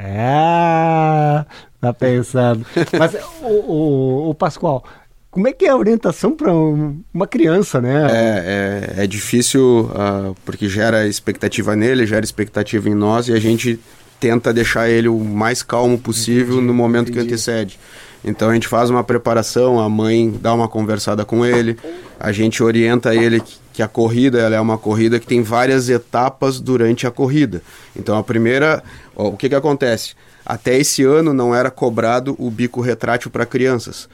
É, 0.00 1.44
tá 1.80 1.92
pensando. 1.92 2.64
Mas, 2.96 3.14
o, 3.42 3.46
o, 3.46 4.30
o, 4.30 4.34
Pascoal, 4.34 4.84
como 5.28 5.48
é 5.48 5.52
que 5.52 5.66
é 5.66 5.70
a 5.70 5.76
orientação 5.76 6.36
para 6.36 6.52
uma 6.52 7.26
criança, 7.26 7.80
né? 7.80 8.06
É, 8.10 8.98
é, 8.98 9.04
é 9.04 9.06
difícil 9.08 9.90
uh, 9.90 10.36
porque 10.44 10.68
gera 10.68 11.06
expectativa 11.06 11.74
nele, 11.74 12.06
gera 12.06 12.24
expectativa 12.24 12.88
em 12.88 12.94
nós 12.94 13.28
e 13.28 13.32
a 13.32 13.40
gente 13.40 13.80
tenta 14.20 14.52
deixar 14.52 14.88
ele 14.88 15.08
o 15.08 15.18
mais 15.18 15.62
calmo 15.62 15.98
possível 15.98 16.54
entendi, 16.54 16.66
no 16.66 16.74
momento 16.74 17.10
entendi. 17.10 17.26
que 17.26 17.32
antecede. 17.32 17.78
Então 18.24 18.50
a 18.50 18.54
gente 18.54 18.66
faz 18.66 18.90
uma 18.90 19.04
preparação, 19.04 19.78
a 19.78 19.88
mãe 19.88 20.30
dá 20.40 20.52
uma 20.52 20.68
conversada 20.68 21.24
com 21.24 21.46
ele, 21.46 21.78
a 22.18 22.32
gente 22.32 22.62
orienta 22.62 23.14
ele 23.14 23.42
que 23.72 23.82
a 23.82 23.86
corrida 23.86 24.40
é 24.40 24.60
uma 24.60 24.76
corrida 24.76 25.20
que 25.20 25.26
tem 25.26 25.40
várias 25.40 25.88
etapas 25.88 26.58
durante 26.58 27.06
a 27.06 27.10
corrida. 27.10 27.62
Então 27.94 28.18
a 28.18 28.24
primeira, 28.24 28.82
ó, 29.14 29.28
o 29.28 29.36
que 29.36 29.48
que 29.48 29.54
acontece? 29.54 30.14
Até 30.44 30.76
esse 30.78 31.04
ano 31.04 31.32
não 31.32 31.54
era 31.54 31.70
cobrado 31.70 32.34
o 32.38 32.50
bico 32.50 32.80
retrátil 32.80 33.30
para 33.30 33.46
crianças. 33.46 34.08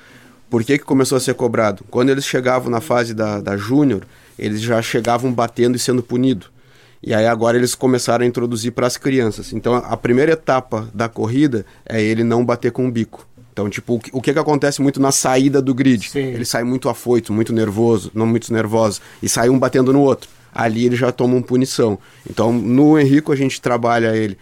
Por 0.50 0.62
que, 0.62 0.78
que 0.78 0.84
começou 0.84 1.16
a 1.16 1.20
ser 1.20 1.34
cobrado? 1.34 1.84
Quando 1.90 2.10
eles 2.10 2.26
chegavam 2.26 2.70
na 2.70 2.80
fase 2.80 3.14
da, 3.14 3.40
da 3.40 3.56
júnior, 3.56 4.06
eles 4.38 4.60
já 4.60 4.80
chegavam 4.82 5.32
batendo 5.32 5.76
e 5.76 5.80
sendo 5.80 6.02
punido. 6.02 6.46
E 7.06 7.12
aí 7.12 7.26
agora 7.26 7.58
eles 7.58 7.74
começaram 7.74 8.24
a 8.24 8.26
introduzir 8.26 8.72
para 8.72 8.86
as 8.86 8.96
crianças. 8.96 9.52
Então 9.52 9.74
a 9.74 9.96
primeira 9.96 10.32
etapa 10.32 10.88
da 10.94 11.08
corrida 11.08 11.66
é 11.84 12.00
ele 12.02 12.24
não 12.24 12.44
bater 12.44 12.72
com 12.72 12.88
o 12.88 12.90
bico. 12.90 13.26
Então, 13.52 13.70
tipo, 13.70 14.00
o 14.12 14.20
que, 14.20 14.32
que 14.32 14.38
acontece 14.38 14.82
muito 14.82 15.00
na 15.00 15.12
saída 15.12 15.62
do 15.62 15.72
grid? 15.72 16.10
Sim. 16.10 16.18
Ele 16.18 16.44
sai 16.44 16.64
muito 16.64 16.88
afoito, 16.88 17.32
muito 17.32 17.52
nervoso, 17.52 18.10
não 18.12 18.26
muito 18.26 18.52
nervoso, 18.52 19.00
e 19.22 19.28
sai 19.28 19.48
um 19.48 19.56
batendo 19.56 19.92
no 19.92 20.00
outro. 20.00 20.28
Ali 20.52 20.86
ele 20.86 20.96
já 20.96 21.12
toma 21.12 21.34
uma 21.34 21.42
punição. 21.42 21.96
Então, 22.28 22.52
no 22.52 22.98
Henrico 22.98 23.30
a 23.30 23.36
gente 23.36 23.60
trabalha 23.60 24.16
ele. 24.16 24.36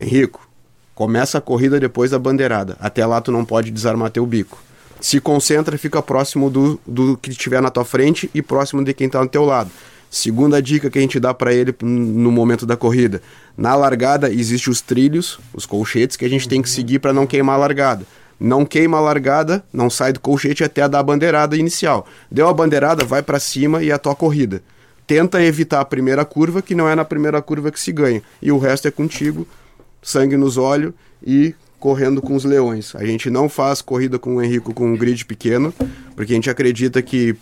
Henrico, 0.00 0.48
começa 0.96 1.38
a 1.38 1.40
corrida 1.40 1.78
depois 1.78 2.10
da 2.10 2.18
bandeirada. 2.18 2.76
Até 2.80 3.06
lá 3.06 3.20
tu 3.20 3.30
não 3.30 3.44
pode 3.44 3.70
desarmar 3.70 4.10
teu 4.10 4.26
bico. 4.26 4.60
Se 5.00 5.20
concentra, 5.20 5.78
fica 5.78 6.02
próximo 6.02 6.50
do, 6.50 6.80
do 6.84 7.16
que 7.16 7.30
estiver 7.30 7.62
na 7.62 7.70
tua 7.70 7.84
frente 7.84 8.28
e 8.34 8.42
próximo 8.42 8.82
de 8.82 8.92
quem 8.92 9.06
está 9.06 9.20
no 9.20 9.28
teu 9.28 9.44
lado. 9.44 9.70
Segunda 10.16 10.62
dica 10.62 10.88
que 10.88 10.98
a 10.98 11.02
gente 11.02 11.20
dá 11.20 11.34
para 11.34 11.52
ele 11.52 11.74
no 11.82 12.32
momento 12.32 12.64
da 12.64 12.74
corrida. 12.74 13.20
Na 13.54 13.74
largada 13.74 14.32
existem 14.32 14.72
os 14.72 14.80
trilhos, 14.80 15.38
os 15.52 15.66
colchetes 15.66 16.16
que 16.16 16.24
a 16.24 16.28
gente 16.28 16.48
tem 16.48 16.62
que 16.62 16.70
seguir 16.70 17.00
para 17.00 17.12
não 17.12 17.26
queimar 17.26 17.56
a 17.56 17.58
largada 17.58 18.06
não 18.38 18.66
queima 18.66 18.98
a 18.98 19.00
largada, 19.00 19.64
não 19.72 19.88
sai 19.88 20.12
do 20.12 20.20
colchete 20.20 20.62
até 20.62 20.86
dar 20.86 20.98
a 20.98 21.02
bandeirada 21.02 21.56
inicial. 21.56 22.06
Deu 22.30 22.46
a 22.48 22.52
bandeirada, 22.52 23.02
vai 23.02 23.22
para 23.22 23.40
cima 23.40 23.82
e 23.82 23.90
é 23.90 23.94
a 23.94 23.98
tua 23.98 24.14
corrida. 24.14 24.62
Tenta 25.06 25.42
evitar 25.42 25.80
a 25.80 25.84
primeira 25.86 26.22
curva, 26.22 26.60
que 26.60 26.74
não 26.74 26.86
é 26.86 26.94
na 26.94 27.04
primeira 27.04 27.40
curva 27.40 27.70
que 27.70 27.80
se 27.80 27.92
ganha. 27.92 28.22
E 28.42 28.52
o 28.52 28.58
resto 28.58 28.88
é 28.88 28.90
contigo, 28.90 29.48
sangue 30.02 30.36
nos 30.36 30.58
olhos 30.58 30.92
e 31.26 31.54
correndo 31.80 32.20
com 32.20 32.34
os 32.34 32.44
leões. 32.44 32.94
A 32.94 33.06
gente 33.06 33.30
não 33.30 33.48
faz 33.48 33.80
corrida 33.80 34.18
com 34.18 34.36
o 34.36 34.42
Henrico 34.42 34.74
com 34.74 34.86
um 34.86 34.96
grid 34.96 35.24
pequeno, 35.24 35.72
porque 36.14 36.32
a 36.32 36.36
gente 36.36 36.50
acredita 36.50 37.00
que 37.00 37.36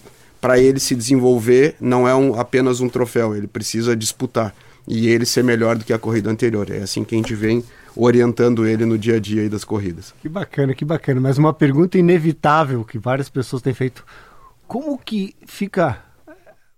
para 0.45 0.59
ele 0.59 0.79
se 0.79 0.95
desenvolver 0.95 1.75
não 1.81 2.07
é 2.07 2.15
um, 2.15 2.39
apenas 2.39 2.79
um 2.79 2.87
troféu, 2.87 3.35
ele 3.35 3.47
precisa 3.47 3.97
disputar 3.97 4.55
e 4.87 5.09
ele 5.09 5.25
ser 5.25 5.43
melhor 5.43 5.75
do 5.75 5.87
que 5.87 5.93
a 5.95 5.99
corrida 5.99 6.31
anterior. 6.31 6.71
É 6.71 6.83
assim 6.83 7.03
que 7.03 7.15
a 7.15 7.19
gente 7.19 7.35
vem 7.35 7.65
orientando 7.97 8.67
ele 8.67 8.85
no 8.85 8.99
dia 8.99 9.17
a 9.17 9.19
dia 9.19 9.49
das 9.49 9.65
corridas. 9.65 10.15
Que 10.21 10.29
bacana, 10.29 10.75
que 10.75 10.85
bacana. 10.85 11.19
Mas 11.19 11.39
uma 11.39 11.55
pergunta 11.55 11.97
inevitável 11.97 12.85
que 12.85 12.99
várias 12.99 13.31
pessoas 13.31 13.63
têm 13.63 13.73
feito: 13.73 14.05
como 14.67 14.99
que 14.99 15.35
fica? 15.47 15.99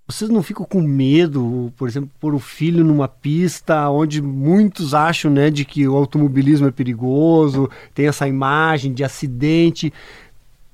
Vocês 0.07 0.31
não 0.31 0.44
ficam 0.44 0.64
com 0.64 0.81
medo, 0.81 1.72
por 1.76 1.88
exemplo, 1.88 2.09
pôr 2.20 2.37
o 2.37 2.38
filho 2.38 2.85
numa 2.85 3.09
pista 3.09 3.90
onde 3.90 4.22
muitos 4.22 4.94
acham, 4.94 5.29
né, 5.29 5.50
de 5.50 5.64
que 5.64 5.88
o 5.88 5.96
automobilismo 5.96 6.68
é 6.68 6.70
perigoso, 6.70 7.68
tem 7.92 8.07
essa 8.07 8.29
imagem 8.29 8.94
de 8.94 9.02
acidente. 9.02 9.92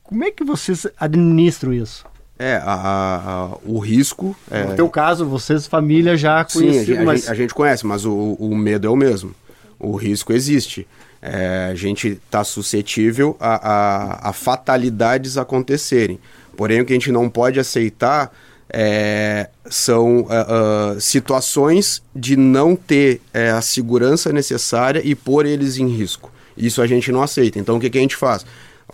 Como 0.03 0.25
é 0.25 0.31
que 0.31 0.45
vocês 0.45 0.87
administram 0.99 1.73
isso? 1.73 2.12
É, 2.43 2.57
a, 2.57 3.53
a, 3.55 3.59
o 3.65 3.79
risco. 3.79 4.37
É... 4.51 4.65
No 4.65 4.75
teu 4.75 4.89
caso, 4.89 5.25
vocês, 5.25 5.67
família, 5.67 6.17
já 6.17 6.45
conheciam. 6.45 6.97
Sim, 6.97 7.03
a, 7.03 7.05
mas... 7.05 7.29
a, 7.29 7.35
gente 7.35 7.55
conhece, 7.55 7.87
mas 7.87 8.05
o, 8.05 8.37
o 8.39 8.55
medo 8.57 8.87
é 8.87 8.91
o 8.91 8.97
mesmo 8.97 9.35
o 9.83 9.97
risco 9.97 10.33
existe. 10.33 10.87
É, 11.21 11.69
a 11.71 11.75
gente 11.75 12.09
está 12.09 12.43
suscetível 12.45 13.37
a, 13.39 13.71
a, 13.71 14.31
a, 14.31 14.33
fatalidades 14.33 15.37
acontecerem. 15.37 16.19
Porém, 16.57 16.81
o 16.81 16.85
que 16.85 16.93
a 16.93 16.97
gente 16.97 17.13
não 17.13 17.29
pode 17.29 17.59
aceitar 17.59 18.33
é, 18.69 19.49
são 19.69 20.21
uh, 20.21 20.97
uh, 20.97 21.01
situações 21.01 22.03
de 22.15 22.37
não 22.37 22.75
ter 22.75 23.21
uh, 23.35 23.57
a 23.57 23.61
segurança 23.61 24.33
necessária 24.33 25.01
e 25.05 25.15
pôr 25.15 25.47
eles 25.47 25.79
em 25.79 25.89
risco. 25.89 26.33
Isso 26.57 26.81
a 26.81 26.87
gente 26.87 27.11
não 27.13 27.23
aceita. 27.23 27.59
Então, 27.59 27.77
o 27.77 27.81
que, 27.81 27.91
que 27.91 27.99
a 27.99 28.01
gente 28.01 28.17
faz? 28.17 28.45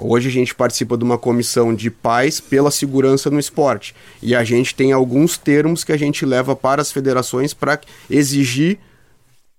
Hoje 0.01 0.29
a 0.29 0.33
gente 0.33 0.55
participa 0.55 0.97
de 0.97 1.03
uma 1.03 1.19
comissão 1.19 1.75
de 1.75 1.91
pais 1.91 2.39
pela 2.39 2.71
segurança 2.71 3.29
no 3.31 3.41
esporte. 3.41 3.97
E 4.23 4.33
a 4.33 4.45
gente 4.45 4.73
tem 4.73 4.93
alguns 4.93 5.37
termos 5.37 5.83
que 5.83 5.91
a 5.91 5.97
gente 5.97 6.25
leva 6.25 6.55
para 6.55 6.81
as 6.81 6.93
federações 6.93 7.53
para 7.53 7.81
exigir 8.09 8.79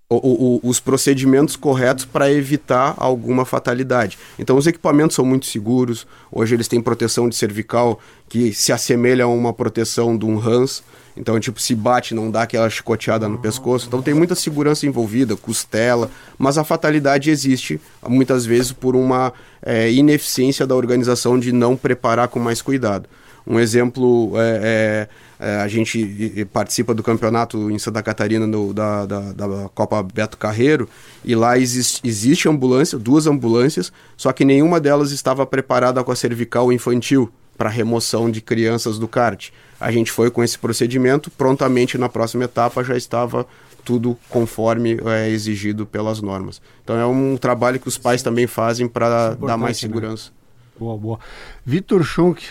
o, 0.08 0.16
o, 0.16 0.60
os 0.68 0.80
procedimentos 0.80 1.56
corretos 1.56 2.06
para 2.06 2.32
evitar 2.32 2.94
alguma 2.96 3.44
fatalidade. 3.44 4.18
Então, 4.38 4.56
os 4.56 4.66
equipamentos 4.66 5.14
são 5.14 5.24
muito 5.24 5.44
seguros. 5.44 6.06
Hoje, 6.32 6.56
eles 6.56 6.66
têm 6.66 6.80
proteção 6.80 7.28
de 7.28 7.36
cervical 7.36 8.00
que 8.28 8.52
se 8.52 8.72
assemelha 8.72 9.24
a 9.24 9.28
uma 9.28 9.52
proteção 9.52 10.16
de 10.16 10.24
um 10.24 10.40
Hans. 10.40 10.82
Então, 11.16 11.38
tipo, 11.40 11.60
se 11.60 11.74
bate, 11.74 12.14
não 12.14 12.30
dá 12.30 12.42
aquela 12.42 12.68
chicoteada 12.70 13.28
no 13.28 13.38
pescoço. 13.38 13.86
Então, 13.86 14.00
tem 14.00 14.14
muita 14.14 14.34
segurança 14.34 14.86
envolvida, 14.86 15.36
costela. 15.36 16.10
Mas 16.38 16.56
a 16.56 16.64
fatalidade 16.64 17.30
existe, 17.30 17.80
muitas 18.06 18.46
vezes, 18.46 18.72
por 18.72 18.94
uma 18.96 19.32
é, 19.62 19.90
ineficiência 19.92 20.66
da 20.66 20.74
organização 20.74 21.38
de 21.38 21.52
não 21.52 21.76
preparar 21.76 22.28
com 22.28 22.38
mais 22.38 22.62
cuidado. 22.62 23.08
Um 23.46 23.58
exemplo 23.58 24.32
é, 24.36 25.08
é, 25.40 25.46
é 25.46 25.56
a 25.56 25.68
gente 25.68 26.46
participa 26.52 26.94
do 26.94 27.02
campeonato 27.02 27.70
em 27.70 27.78
Santa 27.78 28.02
Catarina 28.02 28.46
no, 28.46 28.72
da, 28.72 29.06
da, 29.06 29.20
da, 29.32 29.68
Copa 29.74 30.02
Beto 30.02 30.36
Carreiro 30.36 30.88
e 31.24 31.34
lá 31.34 31.58
existe, 31.58 32.00
existe 32.06 32.48
ambulância, 32.48 32.98
duas 32.98 33.26
ambulâncias, 33.26 33.92
só 34.16 34.32
que 34.32 34.44
nenhuma 34.44 34.78
delas 34.78 35.10
estava 35.10 35.46
preparada 35.46 36.04
com 36.04 36.12
a 36.12 36.16
cervical 36.16 36.72
infantil 36.72 37.32
para 37.56 37.68
remoção 37.68 38.30
de 38.30 38.40
crianças 38.40 38.98
do 38.98 39.08
kart. 39.08 39.50
A 39.80 39.90
gente 39.90 40.12
foi 40.12 40.30
com 40.30 40.44
esse 40.44 40.58
procedimento, 40.58 41.30
prontamente 41.30 41.96
na 41.96 42.08
próxima 42.08 42.44
etapa 42.44 42.84
já 42.84 42.96
estava 42.96 43.46
tudo 43.84 44.16
conforme 44.28 44.98
é 45.06 45.28
exigido 45.30 45.86
pelas 45.86 46.20
normas. 46.20 46.60
Então 46.84 46.96
é 46.96 47.06
um 47.06 47.36
trabalho 47.36 47.80
que 47.80 47.88
os 47.88 47.96
pais 47.96 48.22
também 48.22 48.46
fazem 48.46 48.86
para 48.86 49.36
é 49.40 49.46
dar 49.46 49.56
mais 49.56 49.78
né? 49.78 49.88
segurança. 49.88 50.30
Né? 50.30 50.36
Boa, 50.78 50.96
boa. 50.96 51.20
Vitor 51.64 52.04
Schunk, 52.04 52.42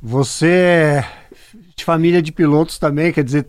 você 0.00 0.48
é 0.48 1.12
de 1.76 1.84
família 1.84 2.22
de 2.22 2.32
pilotos 2.32 2.78
também, 2.78 3.12
quer 3.12 3.24
dizer, 3.24 3.46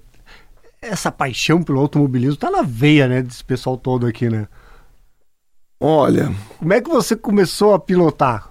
essa 0.81 1.11
paixão 1.11 1.61
pelo 1.61 1.79
automobilismo 1.79 2.35
está 2.35 2.49
na 2.49 2.61
veia, 2.61 3.07
né, 3.07 3.21
desse 3.21 3.43
pessoal 3.43 3.77
todo 3.77 4.05
aqui, 4.05 4.29
né? 4.29 4.47
Olha. 5.79 6.33
Como 6.57 6.73
é 6.73 6.81
que 6.81 6.89
você 6.89 7.15
começou 7.15 7.73
a 7.73 7.79
pilotar? 7.79 8.49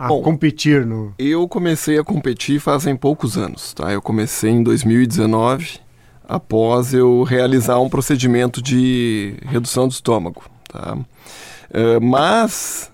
A 0.00 0.08
Bom, 0.08 0.22
competir 0.22 0.86
no. 0.86 1.12
Eu 1.18 1.46
comecei 1.46 1.98
a 1.98 2.02
competir 2.02 2.58
fazem 2.58 2.96
poucos 2.96 3.36
anos, 3.36 3.74
tá? 3.74 3.92
Eu 3.92 4.00
comecei 4.00 4.50
em 4.50 4.62
2019, 4.62 5.78
após 6.26 6.94
eu 6.94 7.22
realizar 7.22 7.78
um 7.80 7.90
procedimento 7.90 8.62
de 8.62 9.34
redução 9.42 9.86
do 9.86 9.90
estômago, 9.90 10.42
tá? 10.66 10.96
Uh, 10.96 12.00
mas 12.00 12.90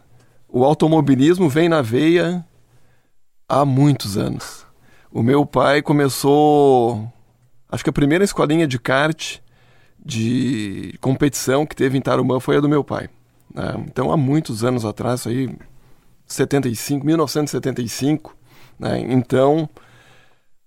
o 0.48 0.64
automobilismo 0.64 1.48
vem 1.48 1.68
na 1.68 1.80
veia 1.80 2.44
há 3.48 3.64
muitos 3.64 4.18
anos. 4.18 4.66
O 5.12 5.22
meu 5.22 5.46
pai 5.46 5.82
começou, 5.82 7.06
acho 7.70 7.84
que 7.84 7.90
a 7.90 7.92
primeira 7.92 8.24
escolinha 8.24 8.66
de 8.66 8.80
kart 8.80 9.38
de 10.04 10.98
competição 11.00 11.64
que 11.64 11.76
teve 11.76 11.96
em 11.96 12.00
Tarumã 12.00 12.40
foi 12.40 12.56
a 12.56 12.60
do 12.60 12.68
meu 12.68 12.82
pai. 12.82 13.08
Né? 13.54 13.84
Então, 13.86 14.10
há 14.10 14.16
muitos 14.16 14.64
anos 14.64 14.84
atrás, 14.84 15.20
isso 15.20 15.28
aí, 15.28 15.48
75, 16.26 17.04
1975. 17.04 18.36
Né? 18.78 19.00
Então, 19.08 19.68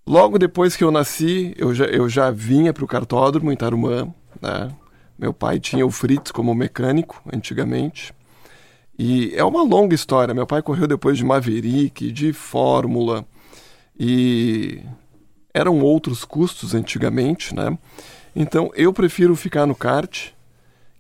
logo 0.06 0.38
depois 0.38 0.76
que 0.76 0.84
eu 0.84 0.92
nasci, 0.92 1.54
eu 1.58 1.74
já, 1.74 1.86
eu 1.86 2.08
já 2.08 2.32
vinha 2.32 2.74
para 2.74 2.84
o 2.84 2.88
cartódromo 2.88 3.52
em 3.52 3.56
Tarumã. 3.56 4.14
Né? 4.42 4.72
Meu 5.18 5.34
pai 5.34 5.60
tinha 5.60 5.86
o 5.86 5.92
Fritz 5.92 6.32
como 6.32 6.56
mecânico 6.56 7.22
antigamente. 7.32 8.14
E 8.98 9.34
é 9.36 9.44
uma 9.44 9.64
longa 9.64 9.96
história. 9.96 10.34
Meu 10.34 10.46
pai 10.46 10.62
correu 10.62 10.88
depois 10.88 11.18
de 11.18 11.24
Maverick, 11.24 12.12
de 12.12 12.34
Fórmula, 12.34 13.26
e 13.98 14.82
eram 15.54 15.80
outros 15.82 16.26
custos 16.26 16.74
antigamente, 16.74 17.56
né? 17.56 17.78
Então 18.36 18.72
eu 18.76 18.94
prefiro 18.94 19.36
ficar 19.36 19.66
no 19.66 19.76
kart, 19.76 20.30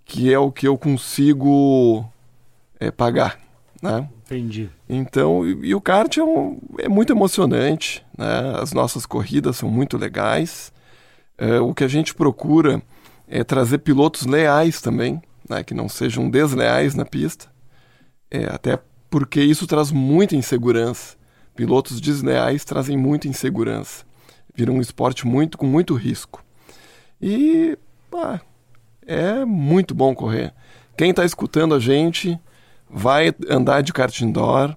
que 0.05 0.33
é 0.33 0.39
o 0.39 0.51
que 0.51 0.67
eu 0.67 0.77
consigo 0.77 2.05
é, 2.79 2.89
pagar, 2.89 3.39
né? 3.81 4.09
Entendi. 4.25 4.69
Então, 4.87 5.45
e, 5.45 5.69
e 5.69 5.75
o 5.75 5.81
kart 5.81 6.17
é, 6.17 6.23
um, 6.23 6.59
é, 6.77 6.89
muito 6.89 7.11
emocionante, 7.11 8.05
né? 8.17 8.59
As 8.61 8.73
nossas 8.73 9.05
corridas 9.05 9.57
são 9.57 9.69
muito 9.69 9.97
legais. 9.97 10.71
É, 11.37 11.59
o 11.59 11.73
que 11.73 11.83
a 11.83 11.87
gente 11.87 12.13
procura 12.13 12.81
é 13.27 13.43
trazer 13.43 13.79
pilotos 13.79 14.25
leais 14.25 14.81
também, 14.81 15.21
né? 15.49 15.63
Que 15.63 15.73
não 15.73 15.87
sejam 15.87 16.29
desleais 16.29 16.95
na 16.95 17.05
pista. 17.05 17.47
É, 18.29 18.45
até 18.45 18.79
porque 19.09 19.41
isso 19.41 19.65
traz 19.65 19.91
muita 19.91 20.35
insegurança. 20.35 21.17
Pilotos 21.55 21.99
desleais 21.99 22.63
trazem 22.63 22.97
muita 22.97 23.27
insegurança. 23.27 24.05
Vira 24.53 24.71
um 24.71 24.81
esporte 24.81 25.25
muito 25.25 25.57
com 25.57 25.65
muito 25.65 25.93
risco. 25.95 26.43
E 27.21 27.77
pá, 28.09 28.41
é 29.05 29.43
muito 29.45 29.93
bom 29.95 30.13
correr. 30.13 30.53
Quem 30.95 31.09
está 31.11 31.25
escutando 31.25 31.73
a 31.73 31.79
gente 31.79 32.39
vai 32.89 33.33
andar 33.49 33.81
de 33.81 33.93
kart 33.93 34.21
indoor. 34.21 34.75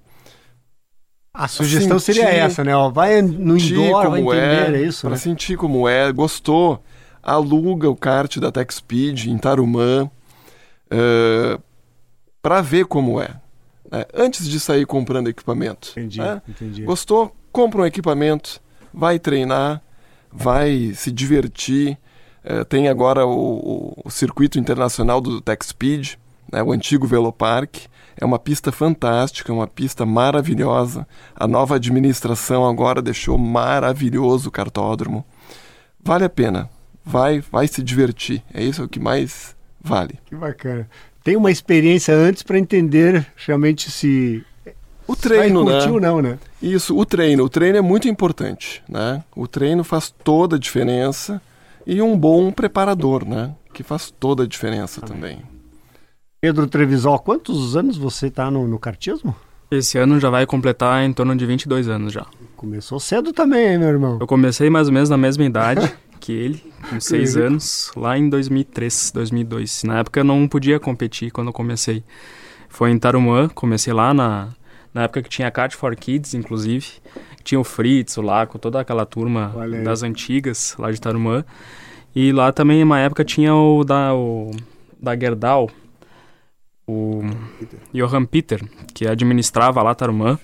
A 1.34 1.48
sugestão 1.48 1.98
sentir, 1.98 2.20
seria 2.20 2.34
essa, 2.34 2.62
né? 2.62 2.72
vai 2.92 3.22
no 3.22 3.56
indoor, 3.56 4.10
vai 4.10 4.20
entender, 4.20 4.74
é, 4.74 4.82
é 4.82 4.86
isso? 4.86 5.02
Para 5.02 5.12
né? 5.12 5.16
sentir 5.16 5.56
como 5.56 5.88
é, 5.88 6.12
gostou, 6.12 6.82
aluga 7.22 7.88
o 7.88 7.96
kart 7.96 8.36
da 8.38 8.52
Tech 8.52 8.72
Speed 8.74 9.26
em 9.26 9.38
Tarumã 9.38 10.10
uh, 10.92 11.62
para 12.42 12.60
ver 12.60 12.84
como 12.84 13.18
é 13.18 13.40
né, 13.92 14.06
antes 14.14 14.48
de 14.48 14.58
sair 14.58 14.86
comprando 14.86 15.28
equipamento. 15.28 15.90
Entendi, 15.92 16.18
né? 16.18 16.40
entendi. 16.48 16.82
Gostou? 16.82 17.36
Compra 17.52 17.82
um 17.82 17.86
equipamento, 17.86 18.60
vai 18.92 19.18
treinar, 19.18 19.82
vai 20.32 20.92
se 20.94 21.12
divertir. 21.12 21.98
É, 22.42 22.64
tem 22.64 22.88
agora 22.88 23.26
o, 23.26 23.94
o, 24.04 24.10
circuito 24.10 24.58
internacional 24.58 25.20
do 25.20 25.40
Tech 25.40 25.64
Speed, 25.64 26.14
né, 26.52 26.62
o 26.62 26.72
antigo 26.72 27.06
Velopark. 27.06 27.86
É 28.20 28.24
uma 28.24 28.38
pista 28.38 28.70
fantástica, 28.70 29.52
uma 29.52 29.66
pista 29.66 30.04
maravilhosa. 30.04 31.08
A 31.34 31.48
nova 31.48 31.76
administração 31.76 32.68
agora 32.68 33.00
deixou 33.00 33.38
maravilhoso 33.38 34.48
o 34.48 34.52
cartódromo. 34.52 35.24
Vale 36.02 36.24
a 36.24 36.30
pena. 36.30 36.68
Vai, 37.04 37.40
vai 37.40 37.66
se 37.66 37.82
divertir. 37.82 38.42
É 38.52 38.62
isso 38.62 38.84
o 38.84 38.88
que 38.88 39.00
mais 39.00 39.56
vale. 39.80 40.18
Que 40.26 40.36
bacana 40.36 40.86
tem 41.22 41.36
uma 41.36 41.50
experiência 41.50 42.14
antes 42.14 42.42
para 42.42 42.58
entender 42.58 43.26
realmente 43.36 43.90
se 43.90 44.44
o 45.06 45.16
treino, 45.16 45.64
né? 45.64 45.84
ou 45.86 46.00
não, 46.00 46.22
né? 46.22 46.38
Isso, 46.60 46.96
o 46.96 47.04
treino. 47.04 47.44
O 47.44 47.48
treino 47.48 47.78
é 47.78 47.80
muito 47.80 48.08
importante, 48.08 48.82
né? 48.88 49.22
O 49.34 49.46
treino 49.46 49.84
faz 49.84 50.10
toda 50.10 50.56
a 50.56 50.58
diferença 50.58 51.40
e 51.86 52.00
um 52.00 52.16
bom 52.16 52.50
preparador, 52.50 53.24
né? 53.24 53.54
Que 53.72 53.82
faz 53.82 54.10
toda 54.10 54.44
a 54.44 54.46
diferença 54.46 55.00
também. 55.00 55.42
Pedro 56.42 56.66
Trevisol, 56.66 57.20
quantos 57.20 57.76
anos 57.76 57.96
você 57.96 58.26
está 58.26 58.50
no, 58.50 58.66
no 58.66 58.76
kartismo? 58.76 59.32
Esse 59.70 59.96
ano 59.96 60.18
já 60.18 60.28
vai 60.28 60.44
completar 60.44 61.04
em 61.04 61.12
torno 61.12 61.36
de 61.36 61.46
22 61.46 61.88
anos 61.88 62.12
já. 62.12 62.26
Começou 62.56 62.98
cedo 62.98 63.32
também, 63.32 63.74
hein, 63.74 63.78
meu 63.78 63.88
irmão? 63.90 64.18
Eu 64.20 64.26
comecei 64.26 64.68
mais 64.68 64.88
ou 64.88 64.92
menos 64.92 65.08
na 65.08 65.16
mesma 65.16 65.44
idade. 65.44 65.94
que 66.18 66.32
ele, 66.32 66.72
com 66.90 66.98
seis 66.98 67.36
anos, 67.36 67.92
lá 67.96 68.18
em 68.18 68.28
2003, 68.28 69.12
2002. 69.14 69.84
Na 69.84 70.00
época 70.00 70.18
eu 70.18 70.24
não 70.24 70.48
podia 70.48 70.80
competir 70.80 71.30
quando 71.30 71.46
eu 71.46 71.52
comecei. 71.52 72.02
Foi 72.68 72.90
em 72.90 72.98
Tarumã, 72.98 73.48
comecei 73.48 73.92
lá 73.92 74.12
na, 74.12 74.48
na 74.92 75.04
época 75.04 75.22
que 75.22 75.28
tinha 75.28 75.48
Kart 75.48 75.72
for 75.76 75.94
Kids, 75.94 76.34
inclusive. 76.34 76.88
Tinha 77.44 77.60
o 77.60 77.62
Fritz, 77.62 78.16
o 78.16 78.20
Laco, 78.20 78.58
toda 78.58 78.80
aquela 78.80 79.06
turma 79.06 79.54
das 79.84 80.02
antigas 80.02 80.74
lá 80.76 80.90
de 80.90 81.00
Tarumã. 81.00 81.44
E 82.16 82.32
lá 82.32 82.52
também, 82.52 82.82
uma 82.82 82.98
época, 82.98 83.24
tinha 83.24 83.54
o 83.54 83.84
da, 83.84 84.12
o, 84.12 84.50
da 85.00 85.16
Gerdau, 85.16 85.70
o 86.92 87.22
Johan 87.92 88.24
Peter, 88.24 88.62
que 88.94 89.06
administrava 89.06 89.82
lá 89.82 89.94
Tarumã. 89.94 90.38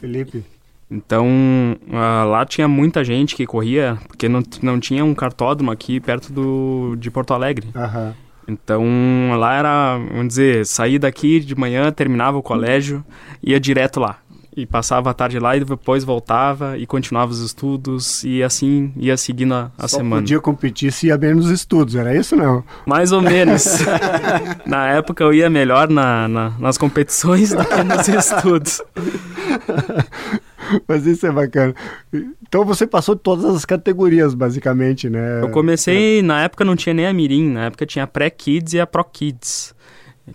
Felipe. 0.00 0.44
Então, 0.90 1.26
uh, 1.88 2.28
lá 2.28 2.44
tinha 2.44 2.68
muita 2.68 3.02
gente 3.02 3.34
que 3.34 3.46
corria, 3.46 3.98
porque 4.06 4.28
não, 4.28 4.42
não 4.62 4.78
tinha 4.78 5.04
um 5.04 5.14
cartódromo 5.14 5.70
aqui 5.70 5.98
perto 5.98 6.32
do, 6.32 6.94
de 6.98 7.10
Porto 7.10 7.34
Alegre. 7.34 7.68
Uhum. 7.74 8.12
Então, 8.46 8.84
lá 9.38 9.54
era, 9.54 9.98
vamos 9.98 10.28
dizer, 10.28 10.66
sair 10.66 10.98
daqui 10.98 11.40
de 11.40 11.54
manhã, 11.54 11.90
terminava 11.90 12.36
o 12.36 12.42
colégio, 12.42 13.04
ia 13.42 13.58
direto 13.58 13.98
lá. 13.98 14.18
E 14.56 14.64
passava 14.66 15.10
a 15.10 15.14
tarde 15.14 15.38
lá 15.38 15.56
e 15.56 15.64
depois 15.64 16.04
voltava 16.04 16.78
e 16.78 16.86
continuava 16.86 17.32
os 17.32 17.40
estudos 17.40 18.22
e 18.22 18.42
assim 18.42 18.92
ia 18.96 19.16
seguindo 19.16 19.52
a, 19.52 19.72
a 19.76 19.88
Só 19.88 19.98
semana. 19.98 20.22
podia 20.22 20.40
competir 20.40 20.92
se 20.92 21.08
ia 21.08 21.18
bem 21.18 21.34
nos 21.34 21.50
estudos, 21.50 21.96
era 21.96 22.14
isso 22.16 22.36
não? 22.36 22.62
Mais 22.86 23.10
ou 23.10 23.20
menos. 23.20 23.64
na 24.64 24.88
época 24.88 25.24
eu 25.24 25.32
ia 25.34 25.50
melhor 25.50 25.88
na, 25.88 26.28
na, 26.28 26.50
nas 26.58 26.78
competições 26.78 27.50
do 27.50 27.64
que 27.64 27.82
nos 27.82 28.06
estudos. 28.06 28.80
Mas 30.86 31.06
isso 31.06 31.26
é 31.26 31.32
bacana. 31.32 31.74
Então 32.42 32.64
você 32.64 32.86
passou 32.86 33.16
todas 33.16 33.44
as 33.44 33.64
categorias, 33.64 34.34
basicamente, 34.34 35.10
né? 35.10 35.42
Eu 35.42 35.50
comecei, 35.50 36.20
é. 36.20 36.22
na 36.22 36.42
época 36.42 36.64
não 36.64 36.76
tinha 36.76 36.94
nem 36.94 37.06
a 37.06 37.12
Mirim, 37.12 37.50
na 37.50 37.66
época 37.66 37.86
tinha 37.86 38.04
a 38.04 38.06
Pré-Kids 38.06 38.74
e 38.74 38.80
a 38.80 38.86
Pro-Kids. 38.86 39.74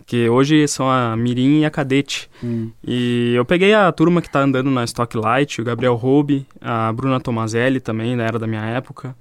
Que 0.05 0.29
hoje 0.29 0.67
são 0.67 0.89
a 0.89 1.15
Mirim 1.17 1.61
e 1.61 1.65
a 1.65 1.69
Cadete. 1.69 2.29
Hum. 2.43 2.69
E 2.85 3.33
eu 3.35 3.43
peguei 3.43 3.73
a 3.73 3.91
turma 3.91 4.21
que 4.21 4.27
está 4.27 4.41
andando 4.41 4.69
na 4.69 4.83
Stock 4.83 5.17
Light, 5.17 5.61
o 5.61 5.63
Gabriel 5.63 5.95
Roube, 5.95 6.45
a 6.61 6.91
Bruna 6.93 7.19
Tomazelli 7.19 7.79
também, 7.79 8.15
né, 8.15 8.25
era 8.25 8.37
da 8.37 8.47
minha 8.47 8.63
época. 8.63 9.15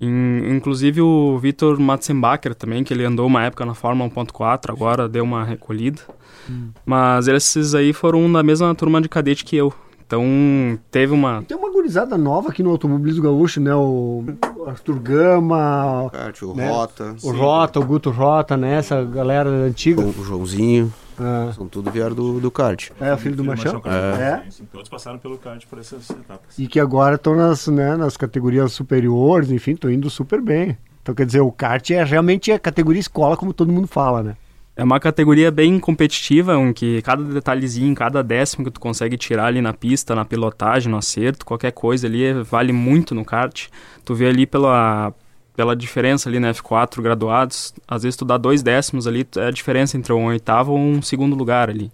inclusive 0.00 1.00
o 1.00 1.38
Vitor 1.38 1.78
Matzenbacher 1.78 2.54
também, 2.54 2.82
que 2.82 2.92
ele 2.92 3.04
andou 3.04 3.26
uma 3.26 3.44
época 3.44 3.64
na 3.64 3.74
Fórmula 3.74 4.10
1.4, 4.10 4.70
agora 4.70 5.08
deu 5.08 5.22
uma 5.22 5.44
recolhida. 5.44 6.02
Hum. 6.50 6.70
Mas 6.84 7.28
esses 7.28 7.74
aí 7.74 7.92
foram 7.92 8.30
da 8.32 8.42
mesma 8.42 8.74
turma 8.74 9.00
de 9.00 9.08
cadete 9.08 9.44
que 9.44 9.56
eu. 9.56 9.72
Então, 10.04 10.78
teve 10.90 11.14
uma. 11.14 11.42
Tem 11.42 11.56
uma 11.56 11.70
gurizada 11.70 12.18
nova 12.18 12.50
aqui 12.50 12.62
no 12.62 12.68
Automobilismo 12.68 13.22
Gaúcho, 13.22 13.60
né? 13.60 13.74
O 13.74 14.22
Arthur 14.66 14.98
Gama. 14.98 16.10
o 16.42 16.54
né? 16.54 16.70
Rota. 16.70 17.12
O 17.14 17.18
sim. 17.18 17.36
Rota, 17.36 17.80
o 17.80 17.84
Guto 17.84 18.10
Rota, 18.10 18.56
né? 18.56 18.76
Essa 18.76 19.04
galera 19.04 19.48
antiga. 19.48 20.00
O 20.02 20.24
Joãozinho. 20.24 20.92
Ah. 21.18 21.52
São 21.54 21.68
tudo 21.68 21.90
vieram 21.90 22.14
do, 22.14 22.40
do 22.40 22.50
kart. 22.50 22.90
É, 23.00 23.12
o 23.12 23.18
filho 23.18 23.36
do 23.36 23.44
Machão? 23.44 23.82
É. 23.84 24.46
é. 24.46 24.50
Sim, 24.50 24.64
todos 24.72 24.88
passaram 24.88 25.18
pelo 25.18 25.38
kart 25.38 25.64
por 25.66 25.78
essas 25.78 26.08
etapas. 26.10 26.58
E 26.58 26.66
que 26.66 26.80
agora 26.80 27.16
estão 27.16 27.34
nas, 27.34 27.66
né, 27.68 27.96
nas 27.96 28.16
categorias 28.16 28.72
superiores, 28.72 29.50
enfim, 29.50 29.72
estão 29.72 29.90
indo 29.90 30.08
super 30.08 30.40
bem. 30.40 30.76
Então, 31.02 31.14
quer 31.14 31.26
dizer, 31.26 31.40
o 31.40 31.50
kart 31.50 31.90
é 31.90 32.02
realmente 32.04 32.52
a 32.52 32.58
categoria 32.58 33.00
escola, 33.00 33.36
como 33.36 33.52
todo 33.52 33.72
mundo 33.72 33.86
fala, 33.86 34.22
né? 34.22 34.36
É 34.74 34.82
uma 34.82 34.98
categoria 34.98 35.50
bem 35.50 35.78
competitiva, 35.78 36.54
em 36.54 36.72
que 36.72 37.02
cada 37.02 37.22
detalhezinho, 37.22 37.94
cada 37.94 38.22
décimo 38.22 38.64
que 38.64 38.70
tu 38.70 38.80
consegue 38.80 39.18
tirar 39.18 39.46
ali 39.46 39.60
na 39.60 39.74
pista, 39.74 40.14
na 40.14 40.24
pilotagem, 40.24 40.90
no 40.90 40.96
acerto, 40.96 41.44
qualquer 41.44 41.72
coisa 41.72 42.06
ali 42.06 42.32
vale 42.42 42.72
muito 42.72 43.14
no 43.14 43.24
kart. 43.24 43.68
Tu 44.02 44.14
vê 44.14 44.28
ali 44.28 44.46
pela, 44.46 45.12
pela 45.54 45.76
diferença 45.76 46.28
ali 46.28 46.40
na 46.40 46.52
F4 46.54 47.02
graduados, 47.02 47.74
às 47.86 48.02
vezes 48.02 48.16
tu 48.16 48.24
dá 48.24 48.38
dois 48.38 48.62
décimos 48.62 49.06
ali, 49.06 49.26
é 49.36 49.46
a 49.46 49.50
diferença 49.50 49.96
entre 49.98 50.12
um 50.12 50.24
oitavo 50.24 50.72
ou 50.72 50.78
um 50.78 51.02
segundo 51.02 51.36
lugar 51.36 51.68
ali. 51.68 51.92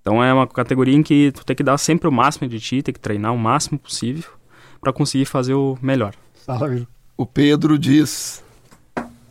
Então 0.00 0.22
é 0.22 0.32
uma 0.32 0.46
categoria 0.46 0.94
em 0.94 1.02
que 1.02 1.32
tu 1.32 1.44
tem 1.44 1.56
que 1.56 1.62
dar 1.62 1.78
sempre 1.78 2.08
o 2.08 2.12
máximo 2.12 2.48
de 2.48 2.60
ti, 2.60 2.82
tem 2.82 2.94
que 2.94 3.00
treinar 3.00 3.34
o 3.34 3.38
máximo 3.38 3.78
possível 3.78 4.30
para 4.80 4.92
conseguir 4.92 5.24
fazer 5.24 5.54
o 5.54 5.76
melhor. 5.82 6.14
O 7.16 7.26
Pedro 7.26 7.78
diz: 7.78 8.44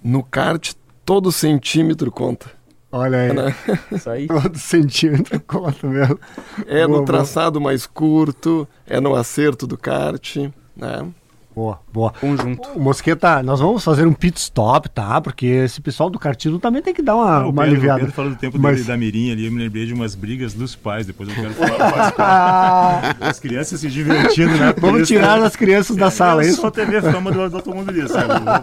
no 0.03 0.23
kart 0.23 0.73
todo 1.05 1.31
centímetro 1.31 2.11
conta. 2.11 2.60
Olha 2.91 3.19
aí. 3.19 3.33
Né? 3.33 3.55
Isso 3.91 4.09
aí. 4.09 4.27
Todo 4.27 4.57
centímetro 4.57 5.39
conta 5.41 5.87
mesmo. 5.87 6.19
É 6.67 6.85
boa, 6.85 6.99
no 6.99 7.05
traçado 7.05 7.59
boa. 7.59 7.71
mais 7.71 7.85
curto, 7.85 8.67
é 8.85 8.99
no 8.99 9.15
acerto 9.15 9.65
do 9.65 9.77
kart, 9.77 10.37
né? 10.75 11.07
Boa, 11.53 11.79
boa. 11.91 12.13
Conjunto. 12.13 12.79
Mosqueta, 12.79 13.43
nós 13.43 13.59
vamos 13.59 13.83
fazer 13.83 14.07
um 14.07 14.13
pit 14.13 14.39
stop, 14.39 14.89
tá? 14.89 15.19
Porque 15.19 15.45
esse 15.45 15.81
pessoal 15.81 16.09
do 16.09 16.17
cartismo 16.17 16.59
também 16.59 16.81
tem 16.81 16.93
que 16.93 17.01
dar 17.01 17.15
uma, 17.15 17.39
uma 17.39 17.45
Pedro, 17.45 17.61
aliviada. 17.61 17.97
O 17.97 17.99
Pedro 17.99 18.15
falou 18.15 18.31
do 18.31 18.37
tempo 18.37 18.57
Mas... 18.57 18.77
dele, 18.77 18.87
da 18.87 18.97
Mirinha 18.97 19.33
ali, 19.33 19.45
eu 19.47 19.51
me 19.51 19.59
lembrei 19.59 19.85
de 19.85 19.93
umas 19.93 20.15
brigas 20.15 20.53
dos 20.53 20.77
pais, 20.77 21.05
depois 21.05 21.27
eu 21.27 21.35
quero 21.35 21.53
falar 21.53 23.17
as 23.19 23.37
crianças 23.37 23.81
se 23.81 23.89
divertindo, 23.89 24.55
né? 24.55 24.73
Vamos 24.77 25.09
tirar 25.09 25.41
as 25.41 25.55
crianças 25.55 25.97
da 25.97 26.07
é, 26.07 26.09
sala, 26.09 26.43
é 26.43 26.47
isso? 26.47 26.61
Só 26.61 26.71
TV 26.71 27.01
fama 27.01 27.31
do, 27.31 27.49
do 27.49 27.55
automobilismo, 27.57 28.15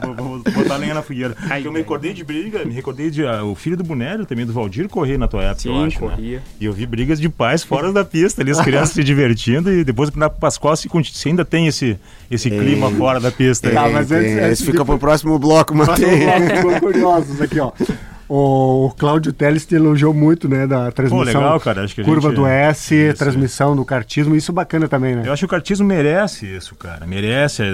Vou, 0.03 0.15
vou, 0.15 0.43
vou, 0.43 0.53
botar 0.55 0.77
lenha 0.77 0.95
na 0.95 1.03
fogueira. 1.03 1.37
Ai, 1.51 1.67
eu 1.67 1.73
me 1.73 1.81
recordei 1.81 2.15
de 2.15 2.25
briga, 2.25 2.65
me 2.65 2.73
recordei 2.73 3.11
de 3.11 3.23
uh, 3.23 3.45
o 3.45 3.55
filho 3.55 3.77
do 3.77 3.85
Bonélio 3.85 4.25
também, 4.25 4.47
do 4.47 4.53
Valdir, 4.53 4.89
correr 4.89 5.19
na 5.19 5.29
tua 5.29 5.43
época, 5.43 5.61
Sim, 5.61 5.69
eu 5.69 5.85
acho, 5.85 6.01
né? 6.01 6.11
corria. 6.11 6.37
Né? 6.39 6.43
E 6.59 6.65
eu 6.65 6.73
vi 6.73 6.87
brigas 6.87 7.21
de 7.21 7.29
pais 7.29 7.63
fora 7.63 7.93
da 7.93 8.05
pista 8.05 8.41
ali, 8.41 8.51
as 8.51 8.61
crianças 8.63 8.95
se 8.95 9.05
divertindo 9.05 9.71
e 9.71 9.85
depois 9.85 10.11
na 10.13 10.31
Pascoal 10.31 10.75
se, 10.75 10.89
se 11.13 11.29
ainda 11.29 11.45
tem 11.45 11.67
esse, 11.67 11.99
esse 12.31 12.51
clima 12.51 12.91
fora 12.91 13.19
da 13.21 13.31
pista 13.31 13.71
tá, 13.71 13.89
mas 13.89 14.11
antes, 14.13 14.37
antes 14.37 14.63
fica 14.63 14.85
pro 14.85 14.99
próximo 14.99 15.39
bloco. 15.39 15.75
Ficou 15.75 16.81
curiosos 16.81 17.41
aqui, 17.41 17.59
ó. 17.61 17.73
O 18.31 18.93
Cláudio 18.99 19.33
Teles 19.33 19.65
te 19.65 19.75
elogiou 19.75 20.13
muito, 20.13 20.51
né, 20.51 20.67
da 20.67 20.93
transmissão. 20.93 21.33
Pô, 21.33 21.39
legal, 21.39 21.59
cara. 21.61 21.83
Acho 21.83 21.95
que 21.95 22.05
curva 22.05 22.29
gente... 22.29 22.37
do 22.37 22.47
S, 22.47 22.95
isso, 22.95 23.17
transmissão 23.17 23.75
do 23.75 23.87
kartismo, 23.87 24.37
isso 24.37 24.53
bacana 24.53 24.87
também, 24.87 25.17
né? 25.17 25.23
Eu 25.25 25.33
acho 25.33 25.41
que 25.41 25.47
o 25.47 25.49
kartismo 25.49 25.87
merece 25.87 26.45
isso, 26.45 26.75
cara. 26.75 27.07
Merece. 27.07 27.63
É... 27.63 27.69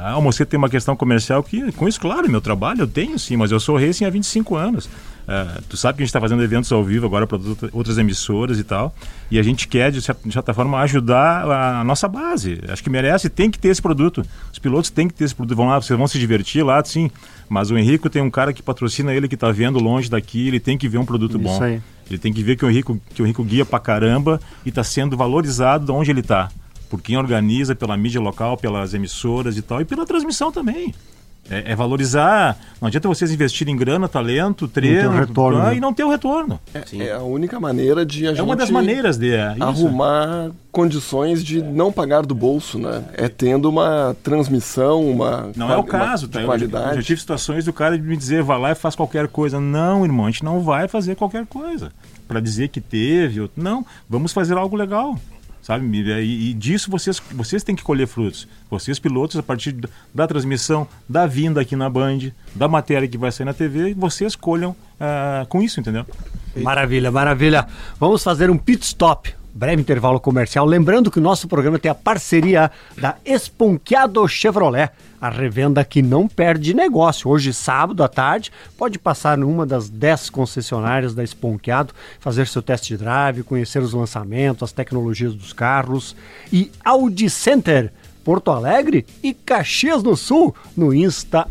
Ah, 0.00 0.16
você 0.22 0.46
tem 0.46 0.56
uma 0.56 0.68
questão 0.68 0.94
comercial 0.94 1.42
que, 1.42 1.72
com 1.72 1.88
isso, 1.88 2.00
claro, 2.00 2.30
meu 2.30 2.40
trabalho 2.40 2.82
eu 2.82 2.86
tenho 2.86 3.18
sim, 3.18 3.36
mas 3.36 3.50
eu 3.50 3.58
sou 3.58 3.76
racing 3.76 4.04
há 4.04 4.10
25 4.10 4.54
anos. 4.54 4.88
Uh, 5.26 5.60
tu 5.68 5.76
sabe 5.76 5.96
que 5.96 6.02
a 6.02 6.04
gente 6.04 6.10
está 6.10 6.20
fazendo 6.20 6.42
eventos 6.42 6.70
ao 6.70 6.84
vivo 6.84 7.04
agora 7.04 7.26
para 7.26 7.38
outras 7.72 7.98
emissoras 7.98 8.60
e 8.60 8.64
tal. 8.64 8.94
E 9.28 9.38
a 9.38 9.42
gente 9.42 9.66
quer, 9.66 9.90
de 9.90 10.00
certa 10.00 10.54
forma, 10.54 10.78
ajudar 10.80 11.50
a 11.80 11.84
nossa 11.84 12.06
base. 12.06 12.60
Acho 12.68 12.82
que 12.82 12.88
merece, 12.88 13.28
tem 13.28 13.50
que 13.50 13.58
ter 13.58 13.68
esse 13.68 13.82
produto. 13.82 14.22
Os 14.52 14.58
pilotos 14.58 14.88
têm 14.88 15.08
que 15.08 15.14
ter 15.14 15.24
esse 15.24 15.34
produto. 15.34 15.56
Vão 15.56 15.66
lá, 15.66 15.80
vocês 15.80 15.98
vão 15.98 16.06
se 16.06 16.18
divertir 16.18 16.64
lá, 16.64 16.82
sim. 16.84 17.10
Mas 17.48 17.70
o 17.70 17.76
Henrico 17.76 18.08
tem 18.08 18.22
um 18.22 18.30
cara 18.30 18.52
que 18.52 18.62
patrocina 18.62 19.12
ele, 19.12 19.26
que 19.26 19.34
está 19.34 19.50
vendo 19.50 19.80
longe 19.80 20.08
daqui, 20.08 20.46
ele 20.46 20.60
tem 20.60 20.78
que 20.78 20.88
ver 20.88 20.98
um 20.98 21.04
produto 21.04 21.32
Isso 21.32 21.42
bom. 21.42 21.62
Aí. 21.62 21.82
Ele 22.08 22.18
tem 22.18 22.32
que 22.32 22.42
ver 22.42 22.56
que 22.56 22.64
o 22.64 22.70
Henrico, 22.70 23.00
que 23.12 23.20
o 23.20 23.26
Henrico 23.26 23.42
guia 23.42 23.64
pra 23.64 23.80
caramba 23.80 24.40
e 24.64 24.68
está 24.68 24.84
sendo 24.84 25.16
valorizado 25.16 25.84
de 25.84 25.90
onde 25.90 26.10
ele 26.10 26.20
está. 26.20 26.50
Por 26.88 27.02
quem 27.02 27.16
organiza, 27.16 27.74
pela 27.74 27.96
mídia 27.96 28.20
local, 28.20 28.56
pelas 28.56 28.94
emissoras 28.94 29.56
e 29.56 29.62
tal, 29.62 29.80
e 29.80 29.84
pela 29.84 30.06
transmissão 30.06 30.52
também. 30.52 30.94
É, 31.50 31.72
é, 31.72 31.76
valorizar. 31.76 32.58
Não 32.80 32.88
adianta 32.88 33.08
vocês 33.08 33.30
investirem 33.30 33.74
em 33.74 33.76
grana, 33.76 34.08
talento, 34.08 34.66
treino 34.66 35.10
não 35.10 35.18
retorno, 35.18 35.60
ah, 35.60 35.66
né? 35.66 35.76
e 35.76 35.80
não 35.80 35.92
ter 35.92 36.04
o 36.04 36.10
retorno. 36.10 36.60
É, 36.74 37.04
é, 37.04 37.12
a 37.12 37.22
única 37.22 37.60
maneira 37.60 38.04
de 38.04 38.26
a 38.26 38.30
é 38.30 38.30
gente. 38.30 38.40
É 38.40 38.42
uma 38.42 38.56
das 38.56 38.70
maneiras 38.70 39.16
de 39.16 39.32
é, 39.32 39.56
arrumar 39.60 40.50
condições 40.72 41.42
de 41.42 41.62
não 41.62 41.92
pagar 41.92 42.26
do 42.26 42.34
bolso, 42.34 42.78
né? 42.78 43.04
É 43.14 43.28
tendo 43.28 43.68
uma 43.68 44.16
transmissão, 44.22 45.08
uma. 45.08 45.50
Não 45.56 45.72
é 45.72 45.76
o 45.76 45.84
caso, 45.84 46.28
tá? 46.28 46.42
Qualidade. 46.42 46.84
Eu, 46.84 46.90
eu 46.90 46.96
já 46.96 47.02
tive 47.02 47.20
situações 47.20 47.64
do 47.64 47.72
cara 47.72 47.96
de 47.96 48.04
me 48.04 48.16
dizer, 48.16 48.42
vá 48.42 48.56
lá 48.56 48.72
e 48.72 48.74
faz 48.74 48.94
qualquer 48.94 49.28
coisa. 49.28 49.60
Não, 49.60 50.04
irmão, 50.04 50.26
a 50.26 50.30
gente 50.30 50.44
não 50.44 50.60
vai 50.60 50.88
fazer 50.88 51.14
qualquer 51.14 51.46
coisa. 51.46 51.92
Para 52.26 52.40
dizer 52.40 52.68
que 52.68 52.80
teve. 52.80 53.48
Não, 53.56 53.86
vamos 54.08 54.32
fazer 54.32 54.56
algo 54.56 54.76
legal 54.76 55.16
sabe? 55.66 55.84
E, 55.98 56.50
e, 56.50 56.54
disso 56.54 56.88
vocês, 56.88 57.20
vocês 57.32 57.64
têm 57.64 57.74
que 57.74 57.82
colher 57.82 58.06
frutos. 58.06 58.46
Vocês, 58.70 59.00
pilotos, 59.00 59.36
a 59.36 59.42
partir 59.42 59.72
da, 59.72 59.88
da, 60.14 60.24
transmissão, 60.24 60.86
da 61.08 61.26
vinda 61.26 61.60
aqui 61.60 61.74
na 61.74 61.90
Band, 61.90 62.30
da 62.54 62.68
matéria 62.68 63.08
que 63.08 63.18
vai 63.18 63.32
sair 63.32 63.46
na 63.46 63.52
TV, 63.52 63.92
vocês 63.92 64.36
colham 64.36 64.70
uh, 64.70 65.44
com 65.48 65.60
isso, 65.60 65.80
entendeu? 65.80 66.06
Maravilha, 66.54 67.10
maravilha. 67.10 67.66
Vamos 67.98 68.22
fazer 68.22 68.48
um 68.48 68.56
pit 68.56 68.84
stop 68.84 69.34
breve 69.56 69.80
intervalo 69.80 70.20
comercial. 70.20 70.66
Lembrando 70.66 71.10
que 71.10 71.18
o 71.18 71.22
nosso 71.22 71.48
programa 71.48 71.78
tem 71.78 71.90
a 71.90 71.94
parceria 71.94 72.70
da 72.98 73.16
Esponqueado 73.24 74.28
Chevrolet, 74.28 74.90
a 75.18 75.30
revenda 75.30 75.82
que 75.82 76.02
não 76.02 76.28
perde 76.28 76.74
negócio. 76.74 77.30
Hoje, 77.30 77.54
sábado 77.54 78.04
à 78.04 78.08
tarde, 78.08 78.52
pode 78.76 78.98
passar 78.98 79.38
numa 79.38 79.64
das 79.64 79.88
10 79.88 80.28
concessionárias 80.28 81.14
da 81.14 81.24
Esponqueado, 81.24 81.94
fazer 82.20 82.46
seu 82.46 82.60
test 82.60 82.92
drive, 82.92 83.42
conhecer 83.42 83.82
os 83.82 83.94
lançamentos, 83.94 84.62
as 84.62 84.72
tecnologias 84.72 85.34
dos 85.34 85.54
carros. 85.54 86.14
E 86.52 86.70
Audi 86.84 87.30
Center. 87.30 87.90
Porto 88.22 88.50
Alegre 88.50 89.06
e 89.22 89.32
Caxias 89.32 90.02
do 90.02 90.16
Sul 90.16 90.52
no 90.76 90.92
insta 90.92 91.46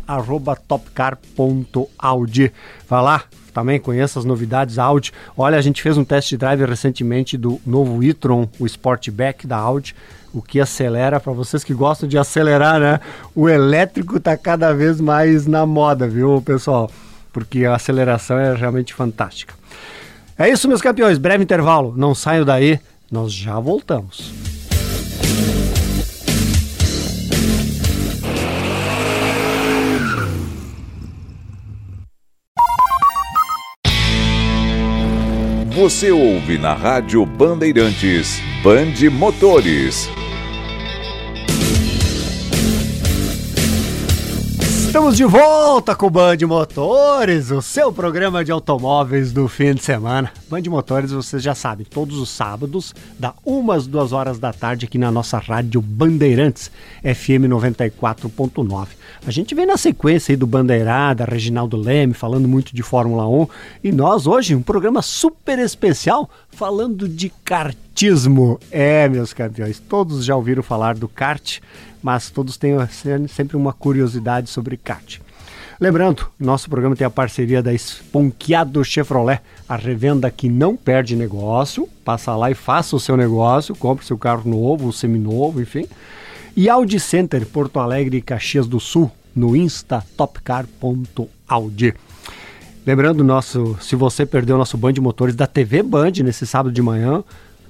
topcar.audi. 0.68 2.52
Vai 2.86 3.02
lá, 3.02 3.24
também 3.56 3.80
conheça 3.80 4.18
as 4.18 4.26
novidades 4.26 4.78
Audi. 4.78 5.14
Olha, 5.34 5.56
a 5.56 5.62
gente 5.62 5.80
fez 5.80 5.96
um 5.96 6.04
test 6.04 6.36
drive 6.36 6.62
recentemente 6.66 7.38
do 7.38 7.58
novo 7.64 8.04
e-tron, 8.04 8.46
o 8.58 8.66
Sportback 8.66 9.46
da 9.46 9.56
Audi, 9.56 9.96
o 10.30 10.42
que 10.42 10.60
acelera 10.60 11.18
para 11.18 11.32
vocês 11.32 11.64
que 11.64 11.72
gostam 11.72 12.06
de 12.06 12.18
acelerar, 12.18 12.78
né? 12.78 13.00
O 13.34 13.48
elétrico 13.48 14.18
está 14.18 14.36
cada 14.36 14.74
vez 14.74 15.00
mais 15.00 15.46
na 15.46 15.64
moda, 15.64 16.06
viu, 16.06 16.42
pessoal? 16.42 16.90
Porque 17.32 17.64
a 17.64 17.76
aceleração 17.76 18.38
é 18.38 18.54
realmente 18.54 18.92
fantástica. 18.92 19.54
É 20.38 20.50
isso, 20.50 20.68
meus 20.68 20.82
campeões. 20.82 21.16
Breve 21.16 21.42
intervalo. 21.42 21.94
Não 21.96 22.14
saiam 22.14 22.44
daí. 22.44 22.78
Nós 23.10 23.32
já 23.32 23.58
voltamos. 23.58 24.55
Você 35.86 36.10
ouve 36.10 36.58
na 36.58 36.74
Rádio 36.74 37.24
Bandeirantes 37.24 38.42
Bande 38.60 39.08
Motores. 39.08 40.10
Estamos 44.96 45.14
de 45.14 45.26
volta 45.26 45.94
com 45.94 46.06
o 46.06 46.10
Band 46.10 46.38
Motores, 46.46 47.50
o 47.50 47.60
seu 47.60 47.92
programa 47.92 48.42
de 48.42 48.50
automóveis 48.50 49.30
do 49.30 49.46
fim 49.46 49.74
de 49.74 49.82
semana. 49.82 50.32
Band 50.48 50.62
Motores, 50.68 51.12
vocês 51.12 51.42
já 51.42 51.54
sabem, 51.54 51.84
todos 51.84 52.18
os 52.18 52.30
sábados, 52.30 52.94
da 53.18 53.34
umas 53.44 53.86
duas 53.86 54.14
horas 54.14 54.38
da 54.38 54.54
tarde 54.54 54.86
aqui 54.86 54.96
na 54.96 55.10
nossa 55.10 55.36
rádio 55.36 55.82
Bandeirantes, 55.82 56.70
FM 57.02 57.44
94.9. 57.46 58.86
A 59.26 59.30
gente 59.30 59.54
vem 59.54 59.66
na 59.66 59.76
sequência 59.76 60.32
aí 60.32 60.36
do 60.36 60.46
Bandeirada, 60.46 61.26
Reginaldo 61.26 61.76
Leme, 61.76 62.14
falando 62.14 62.48
muito 62.48 62.74
de 62.74 62.82
Fórmula 62.82 63.28
1, 63.28 63.48
e 63.84 63.92
nós 63.92 64.26
hoje, 64.26 64.54
um 64.54 64.62
programa 64.62 65.02
super 65.02 65.58
especial, 65.58 66.30
falando 66.48 67.06
de 67.06 67.28
kartismo. 67.44 68.58
É, 68.70 69.06
meus 69.10 69.34
campeões, 69.34 69.78
todos 69.78 70.24
já 70.24 70.34
ouviram 70.34 70.62
falar 70.62 70.94
do 70.94 71.06
kart, 71.06 71.60
mas 72.06 72.30
todos 72.30 72.56
têm 72.56 72.76
sempre 73.26 73.56
uma 73.56 73.72
curiosidade 73.72 74.48
sobre 74.48 74.76
kart. 74.76 75.18
Lembrando, 75.80 76.28
nosso 76.38 76.70
programa 76.70 76.94
tem 76.94 77.04
a 77.04 77.10
parceria 77.10 77.60
da 77.60 77.74
Esponqueado 77.74 78.84
Chevrolet, 78.84 79.40
a 79.68 79.74
revenda 79.74 80.30
que 80.30 80.48
não 80.48 80.76
perde 80.76 81.16
negócio. 81.16 81.88
Passa 82.04 82.36
lá 82.36 82.48
e 82.48 82.54
faça 82.54 82.94
o 82.94 83.00
seu 83.00 83.16
negócio, 83.16 83.74
compre 83.74 84.06
seu 84.06 84.16
carro 84.16 84.48
novo, 84.48 84.92
seminovo, 84.92 85.60
enfim. 85.60 85.88
E 86.56 86.68
Audi 86.68 87.00
Center 87.00 87.44
Porto 87.44 87.80
Alegre 87.80 88.18
e 88.18 88.22
Caxias 88.22 88.68
do 88.68 88.78
Sul, 88.78 89.10
no 89.34 89.56
insta 89.56 90.00
topcar.audi. 90.16 91.92
Lembrando, 92.86 93.24
nosso, 93.24 93.76
se 93.80 93.96
você 93.96 94.24
perdeu 94.24 94.54
o 94.54 94.58
nosso 94.60 94.78
Band 94.78 94.92
de 94.92 95.00
Motores 95.00 95.34
da 95.34 95.48
TV 95.48 95.82
Band 95.82 96.12
nesse 96.22 96.46
sábado 96.46 96.72
de 96.72 96.80
manhã, 96.80 97.24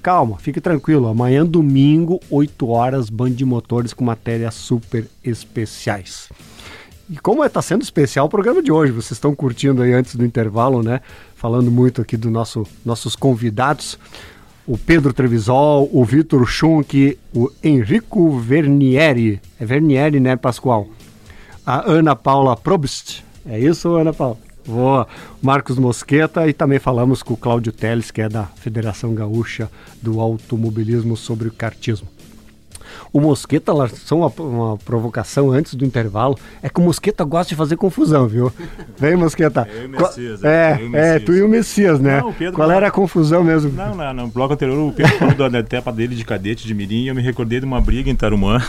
calma, 0.07 0.39
fique 0.39 0.61
tranquilo. 0.61 1.09
Amanhã, 1.09 1.45
domingo, 1.45 2.21
8 2.31 2.69
horas, 2.69 3.11
Band 3.11 3.33
de 3.33 3.45
Motores 3.45 3.93
com 3.93 4.05
matérias 4.05 4.55
super 4.55 5.05
especiais. 5.25 6.29
E 7.11 7.17
como 7.17 7.45
está 7.45 7.61
sendo 7.61 7.83
especial 7.83 8.27
o 8.27 8.29
programa 8.29 8.63
de 8.63 8.71
hoje, 8.71 8.93
vocês 8.93 9.11
estão 9.11 9.35
curtindo 9.35 9.83
aí 9.83 9.93
antes 9.93 10.15
do 10.15 10.25
intervalo, 10.25 10.81
né? 10.81 11.01
Falando 11.35 11.73
muito 11.73 12.01
aqui 12.01 12.17
dos 12.17 12.31
nosso, 12.31 12.65
nossos 12.85 13.17
convidados, 13.17 13.99
o 14.65 14.79
Pedro 14.79 15.13
Trevisol, 15.13 15.91
o 15.93 16.05
Vitor 16.05 16.47
Schunk, 16.47 17.19
o 17.35 17.51
Enrico 17.61 18.39
Vernieri, 18.39 19.41
é 19.59 19.67
Vernieri, 19.67 20.21
né, 20.21 20.37
Pascoal? 20.37 20.87
A 21.67 21.91
Ana 21.91 22.15
Paula 22.15 22.57
Probst, 22.57 23.25
é 23.45 23.59
isso, 23.59 23.97
Ana 23.97 24.13
Paula? 24.13 24.46
Boa. 24.67 25.07
Marcos 25.41 25.79
Mosqueta 25.79 26.49
e 26.49 26.53
também 26.53 26.81
falamos 26.81 27.23
com 27.23 27.35
o 27.35 27.37
Cláudio 27.37 27.73
Teles, 27.73 28.11
que 28.11 28.21
é 28.21 28.29
da 28.29 28.45
Federação 28.45 29.15
Gaúcha 29.15 29.71
do 30.03 30.21
Automobilismo 30.21 31.17
sobre 31.17 31.47
o 31.47 31.53
Kartismo. 31.53 32.16
O 33.13 33.21
Mosqueta 33.21 33.73
lançou 33.73 34.21
uma, 34.21 34.33
uma 34.39 34.77
provocação 34.79 35.51
antes 35.51 35.75
do 35.75 35.85
intervalo. 35.85 36.39
É 36.63 36.69
que 36.69 36.81
o 36.81 36.83
Mosqueta 36.83 37.25
gosta 37.25 37.51
de 37.51 37.55
fazer 37.57 37.77
confusão, 37.77 38.27
viu? 38.27 38.53
Vem, 38.99 39.17
Mosqueta. 39.17 39.69
Eu 39.73 39.83
e 39.83 39.87
o 39.87 39.89
Messias. 39.91 40.45
É, 40.45 40.81
é, 40.93 41.19
tu 41.19 41.33
e 41.33 41.43
o 41.43 41.49
Messias, 41.49 42.01
né? 42.01 42.21
Não, 42.21 42.31
o 42.31 42.33
Pedro 42.35 42.55
Qual 42.55 42.69
não. 42.69 42.75
era 42.75 42.89
a 42.89 42.91
confusão 42.91 43.43
mesmo? 43.45 43.73
Não, 43.73 43.95
não, 43.95 44.15
no 44.15 44.29
bloco 44.29 44.55
anterior 44.55 44.77
o 44.77 44.93
Pedro 44.93 45.17
falou 45.19 45.51
da 45.51 45.59
etapa 45.59 45.93
dele 45.93 46.15
de 46.15 46.25
cadete 46.25 46.67
de 46.67 46.75
Mirim 46.75 47.05
e 47.05 47.09
eu 47.09 47.15
me 47.15 47.23
recordei 47.23 47.61
de 47.61 47.67
uma 47.67 47.81
briga 47.81 48.11
em 48.11 48.17
Tarumã. 48.17 48.61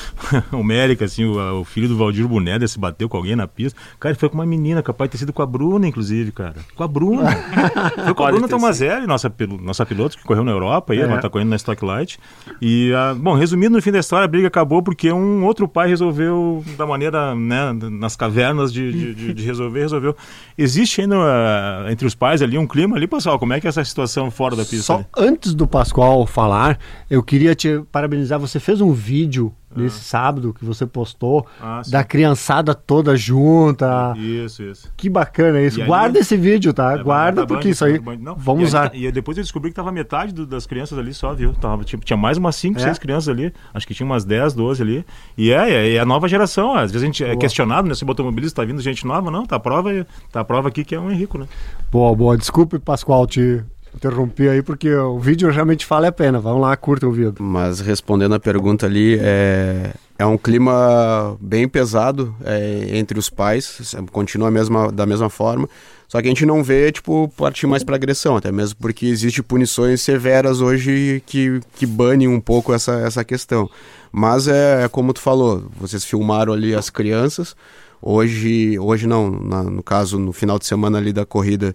o 0.52 0.62
Mérica, 0.62 1.04
assim, 1.04 1.24
o, 1.24 1.60
o 1.60 1.64
filho 1.64 1.88
do 1.88 1.96
Valdir 1.96 2.26
Boneda 2.26 2.66
se 2.66 2.78
bateu 2.78 3.08
com 3.08 3.16
alguém 3.16 3.36
na 3.36 3.46
pista. 3.46 3.78
Cara, 3.98 4.12
ele 4.12 4.18
foi 4.18 4.28
com 4.28 4.34
uma 4.36 4.46
menina, 4.46 4.82
capaz 4.82 5.08
de 5.08 5.12
ter 5.12 5.18
sido 5.18 5.32
com 5.32 5.42
a 5.42 5.46
Bruna, 5.46 5.86
inclusive, 5.86 6.32
cara. 6.32 6.56
Com 6.74 6.82
a 6.82 6.88
Bruna. 6.88 7.30
foi 8.04 8.14
com 8.14 8.24
a 8.24 8.30
Bruna 8.30 8.48
Tomazelli, 8.48 9.06
nossa, 9.06 9.32
nossa 9.60 9.86
piloto 9.86 10.16
que 10.16 10.24
correu 10.24 10.44
na 10.44 10.52
Europa, 10.52 10.92
aí, 10.92 11.00
É. 11.00 11.02
ela 11.02 11.18
tá 11.18 11.28
correndo 11.28 11.50
na 11.50 11.56
Stock 11.56 11.84
Light. 11.84 12.18
E, 12.60 12.92
ah, 12.94 13.14
bom, 13.16 13.34
resumindo, 13.34 13.73
no 13.74 13.82
fim 13.82 13.90
da 13.92 13.98
história, 13.98 14.24
a 14.24 14.28
briga 14.28 14.48
acabou 14.48 14.82
porque 14.82 15.10
um 15.12 15.44
outro 15.44 15.68
pai 15.68 15.88
resolveu, 15.88 16.64
da 16.78 16.86
maneira, 16.86 17.34
né, 17.34 17.72
nas 17.90 18.16
cavernas 18.16 18.72
de, 18.72 18.92
de, 18.92 19.14
de- 19.14 19.34
de 19.34 19.42
resolver, 19.44 19.80
resolveu. 19.80 20.16
Existe 20.56 21.00
ainda 21.02 21.16
ah, 21.18 21.86
entre 21.90 22.06
os 22.06 22.14
pais 22.14 22.40
ali 22.40 22.56
um 22.56 22.66
clima 22.66 22.96
ali, 22.96 23.06
pessoal? 23.06 23.38
Como 23.38 23.52
é 23.52 23.60
que 23.60 23.66
é 23.66 23.70
essa 23.70 23.84
situação 23.84 24.30
fora 24.30 24.56
da 24.56 24.64
pista? 24.64 24.82
Só 24.82 24.94
ali? 24.96 25.06
antes 25.16 25.54
do 25.54 25.66
Pascoal 25.66 26.26
falar, 26.26 26.78
eu 27.10 27.22
queria 27.22 27.54
te 27.54 27.82
parabenizar. 27.92 28.38
Você 28.40 28.58
fez 28.60 28.80
um 28.80 28.92
vídeo 28.92 29.52
nesse 29.82 30.00
sábado 30.00 30.52
que 30.54 30.64
você 30.64 30.86
postou 30.86 31.46
Ah, 31.60 31.82
da 31.90 32.02
criançada 32.04 32.74
toda 32.74 33.16
junta. 33.16 34.14
Isso, 34.16 34.62
isso. 34.62 34.92
Que 34.96 35.08
bacana 35.08 35.60
isso. 35.60 35.78
E 35.78 35.82
aí- 35.82 35.88
Guarda 35.88 36.18
esse 36.18 36.36
vídeo, 36.36 36.72
tá? 36.72 36.92
É, 36.92 37.02
Guarda, 37.02 37.42
da 37.42 37.46
porque 37.46 37.64
Band, 37.68 37.70
isso 37.70 37.84
aí. 37.84 37.98
Band, 37.98 38.16
não. 38.20 38.34
Vamos 38.36 38.62
e 38.62 38.66
usar. 38.66 38.90
aí- 38.92 39.06
E 39.06 39.12
depois 39.12 39.36
eu 39.36 39.42
descobri 39.44 39.70
que 39.70 39.76
tava 39.76 39.90
metade 39.92 40.32
do- 40.32 40.46
das 40.46 40.66
crianças 40.66 40.98
ali 40.98 41.12
só, 41.14 41.32
viu? 41.34 41.52
Tava, 41.54 41.84
tipo, 41.84 42.04
tinha 42.04 42.16
mais 42.16 42.38
umas 42.38 42.56
5, 42.56 42.78
É? 42.78 42.82
6 42.82 42.98
crianças 42.98 43.28
ali. 43.28 43.52
Acho 43.72 43.86
que 43.86 43.94
tinha 43.94 44.06
umas 44.06 44.24
10, 44.24 44.52
12 44.54 44.82
ali. 44.82 45.04
E 45.36 45.50
é, 45.52 45.70
é, 45.70 45.94
é 45.94 45.98
a 45.98 46.04
nova 46.04 46.28
geração. 46.28 46.74
Às 46.74 46.90
vezes 46.92 47.02
a 47.02 47.06
gente 47.06 47.24
é 47.24 47.36
questionado, 47.36 47.88
né? 47.88 47.94
Se 47.94 48.04
o 48.04 48.08
automobilista 48.08 48.62
tá 48.62 48.66
vindo 48.66 48.80
gente 48.80 49.06
nova, 49.06 49.30
não. 49.30 49.44
Tá 49.46 49.56
a 49.56 49.60
prova, 49.60 49.90
tá 50.32 50.40
a 50.40 50.44
prova 50.44 50.68
aqui 50.68 50.84
que 50.84 50.94
é 50.94 50.98
o 51.00 51.10
Henrico, 51.10 51.38
né? 51.38 51.46
Boa, 51.90 52.14
boa. 52.14 52.36
Desculpe, 52.36 52.78
Pascoal, 52.78 53.26
te 53.26 53.62
interromper 53.94 54.48
aí, 54.50 54.62
porque 54.62 54.92
o 54.94 55.18
vídeo 55.18 55.50
realmente 55.50 55.86
vale 55.88 56.06
a 56.06 56.12
pena. 56.12 56.40
Vamos 56.40 56.60
lá, 56.62 56.76
curta 56.76 57.06
o 57.06 57.12
vídeo. 57.12 57.34
Mas 57.38 57.80
respondendo 57.80 58.34
a 58.34 58.40
pergunta 58.40 58.86
ali, 58.86 59.18
é, 59.20 59.92
é 60.18 60.26
um 60.26 60.36
clima 60.36 61.36
bem 61.40 61.68
pesado 61.68 62.34
é, 62.44 62.88
entre 62.98 63.18
os 63.18 63.30
pais, 63.30 63.94
continua 64.12 64.48
a 64.48 64.50
mesma, 64.50 64.90
da 64.92 65.06
mesma 65.06 65.30
forma, 65.30 65.68
só 66.08 66.20
que 66.20 66.28
a 66.28 66.30
gente 66.30 66.46
não 66.46 66.62
vê, 66.62 66.92
tipo, 66.92 67.32
partir 67.36 67.66
mais 67.66 67.82
para 67.82 67.96
agressão, 67.96 68.36
até 68.36 68.52
mesmo 68.52 68.76
porque 68.80 69.06
existe 69.06 69.42
punições 69.42 70.00
severas 70.00 70.60
hoje 70.60 71.22
que, 71.26 71.60
que 71.74 71.86
banem 71.86 72.28
um 72.28 72.40
pouco 72.40 72.72
essa, 72.72 72.92
essa 73.00 73.24
questão. 73.24 73.68
Mas 74.12 74.46
é, 74.46 74.84
é 74.84 74.88
como 74.88 75.12
tu 75.12 75.20
falou, 75.20 75.64
vocês 75.76 76.04
filmaram 76.04 76.52
ali 76.52 76.74
as 76.74 76.88
crianças, 76.90 77.56
hoje, 78.00 78.78
hoje 78.78 79.06
não, 79.08 79.30
na- 79.30 79.64
no 79.64 79.82
caso, 79.82 80.18
no 80.18 80.32
final 80.32 80.58
de 80.58 80.66
semana 80.66 80.98
ali 80.98 81.12
da 81.12 81.24
corrida, 81.24 81.74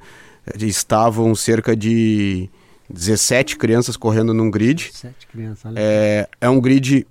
estavam 0.58 1.34
cerca 1.36 1.76
de 1.76 2.50
17 2.90 3.58
crianças 3.58 3.96
correndo 3.96 4.34
num 4.34 4.50
grid, 4.50 4.92
crianças, 5.32 5.74
é, 5.76 6.28
é 6.42 6.50
um 6.50 6.60
grid 6.60 7.06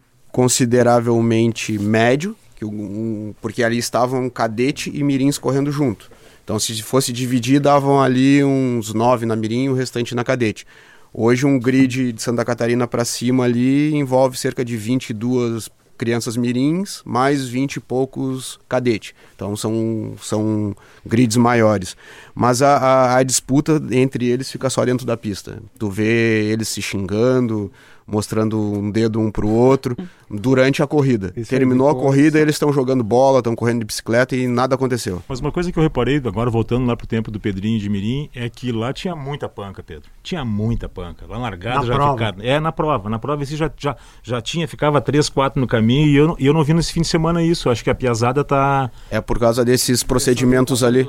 consideravelmente 0.69 1.79
médio, 1.79 2.37
um- 2.63 3.35
porque 3.41 3.63
ali 3.63 3.79
estavam 3.79 4.29
cadete 4.29 4.91
e 4.93 5.03
mirins 5.03 5.39
correndo 5.39 5.71
junto. 5.71 6.11
Então, 6.45 6.59
se 6.59 6.83
fosse 6.83 7.13
dividir, 7.13 7.61
davam 7.61 8.01
ali 8.01 8.43
uns 8.43 8.93
nove 8.95 9.27
na 9.27 9.37
mirim 9.37 9.65
e 9.65 9.69
o 9.69 9.75
restante 9.75 10.15
na 10.15 10.25
cadete. 10.25 10.67
Hoje, 11.13 11.47
um 11.47 11.59
grid 11.59 12.13
de 12.13 12.23
Santa 12.23 12.45
Catarina 12.45 12.87
para 12.87 13.05
cima 13.05 13.45
ali 13.45 13.95
envolve 13.95 14.37
cerca 14.37 14.65
de 14.65 14.77
22 14.77 15.69
crianças 15.99 16.37
mirins, 16.37 17.03
mais 17.05 17.47
20 17.47 17.77
e 17.77 17.81
poucos 17.81 18.59
cadete. 18.69 19.15
Então, 19.35 19.57
são, 19.57 20.15
são 20.23 20.75
grids 21.05 21.37
maiores. 21.37 21.97
Mas 22.35 22.63
a, 22.63 22.77
a, 22.77 23.17
a 23.19 23.23
disputa 23.23 23.83
entre 23.91 24.27
eles 24.27 24.51
fica 24.51 24.71
só 24.71 24.85
dentro 24.85 25.05
da 25.05 25.17
pista. 25.17 25.61
Tu 25.79 25.91
vê 25.91 26.45
eles 26.45 26.69
se 26.69 26.81
xingando, 26.81 27.71
mostrando 28.07 28.59
um 28.59 28.91
dedo 28.91 29.21
um 29.21 29.31
pro 29.31 29.49
outro 29.49 29.97
durante 30.31 30.83
a 30.83 30.87
corrida. 30.87 31.33
Isso 31.37 31.51
Terminou 31.51 31.89
a 31.89 31.95
corrida, 31.95 32.39
eles 32.39 32.55
estão 32.55 32.73
jogando 32.73 33.03
bola, 33.05 33.39
estão 33.39 33.55
correndo 33.55 33.81
de 33.81 33.85
bicicleta 33.87 34.37
e 34.37 34.47
nada 34.47 34.75
aconteceu. 34.75 35.23
Mas 35.29 35.41
uma 35.41 35.51
coisa 35.53 35.71
que 35.73 35.79
eu 35.79 35.83
reparei, 35.83 36.17
agora 36.17 36.51
voltando 36.51 36.87
lá 36.87 36.97
pro 36.97 37.07
tempo 37.07 37.31
do 37.31 37.41
Pedrinho 37.41 37.77
e 37.77 37.81
de 37.81 37.89
Mirim, 37.89 38.29
é 38.35 38.49
que 38.49 38.71
lá 38.73 38.93
tinha 38.93 39.15
muita 39.17 39.49
panca, 39.49 39.83
Pedro. 39.83 40.05
Tinha 40.23 40.45
muita 40.45 40.89
panca. 40.89 41.27
Lá 41.27 41.39
largada 41.39 41.81
Na 41.81 41.87
já 41.87 41.95
prova. 41.95 42.13
ficava. 42.19 42.45
É, 42.45 42.61
na 42.61 42.73
prova. 42.73 43.09
Na 43.09 43.19
prova 43.19 43.43
esse 43.43 43.57
já, 43.57 43.71
já, 43.79 43.97
já 44.23 44.41
tinha, 44.41 44.69
ficava 44.69 45.01
três, 45.01 45.29
quatro 45.29 45.61
no 45.61 45.67
caminho 45.67 46.07
e 46.09 46.17
eu, 46.17 46.29
não- 46.29 46.37
e 46.39 46.47
eu 46.47 46.53
não 46.53 46.63
vi 46.65 46.75
nesse 46.75 46.93
fim 46.93 47.01
de 47.03 47.09
semana 47.09 47.43
isso. 47.43 47.71
Acho 47.71 47.83
que 47.83 47.91
a 47.91 47.95
piazada 47.95 48.45
tá. 48.45 48.91
É 49.11 49.21
por 49.21 49.39
causa 49.39 49.65
desses 49.65 50.03
procedimentos 50.03 50.83
ali, 50.85 51.09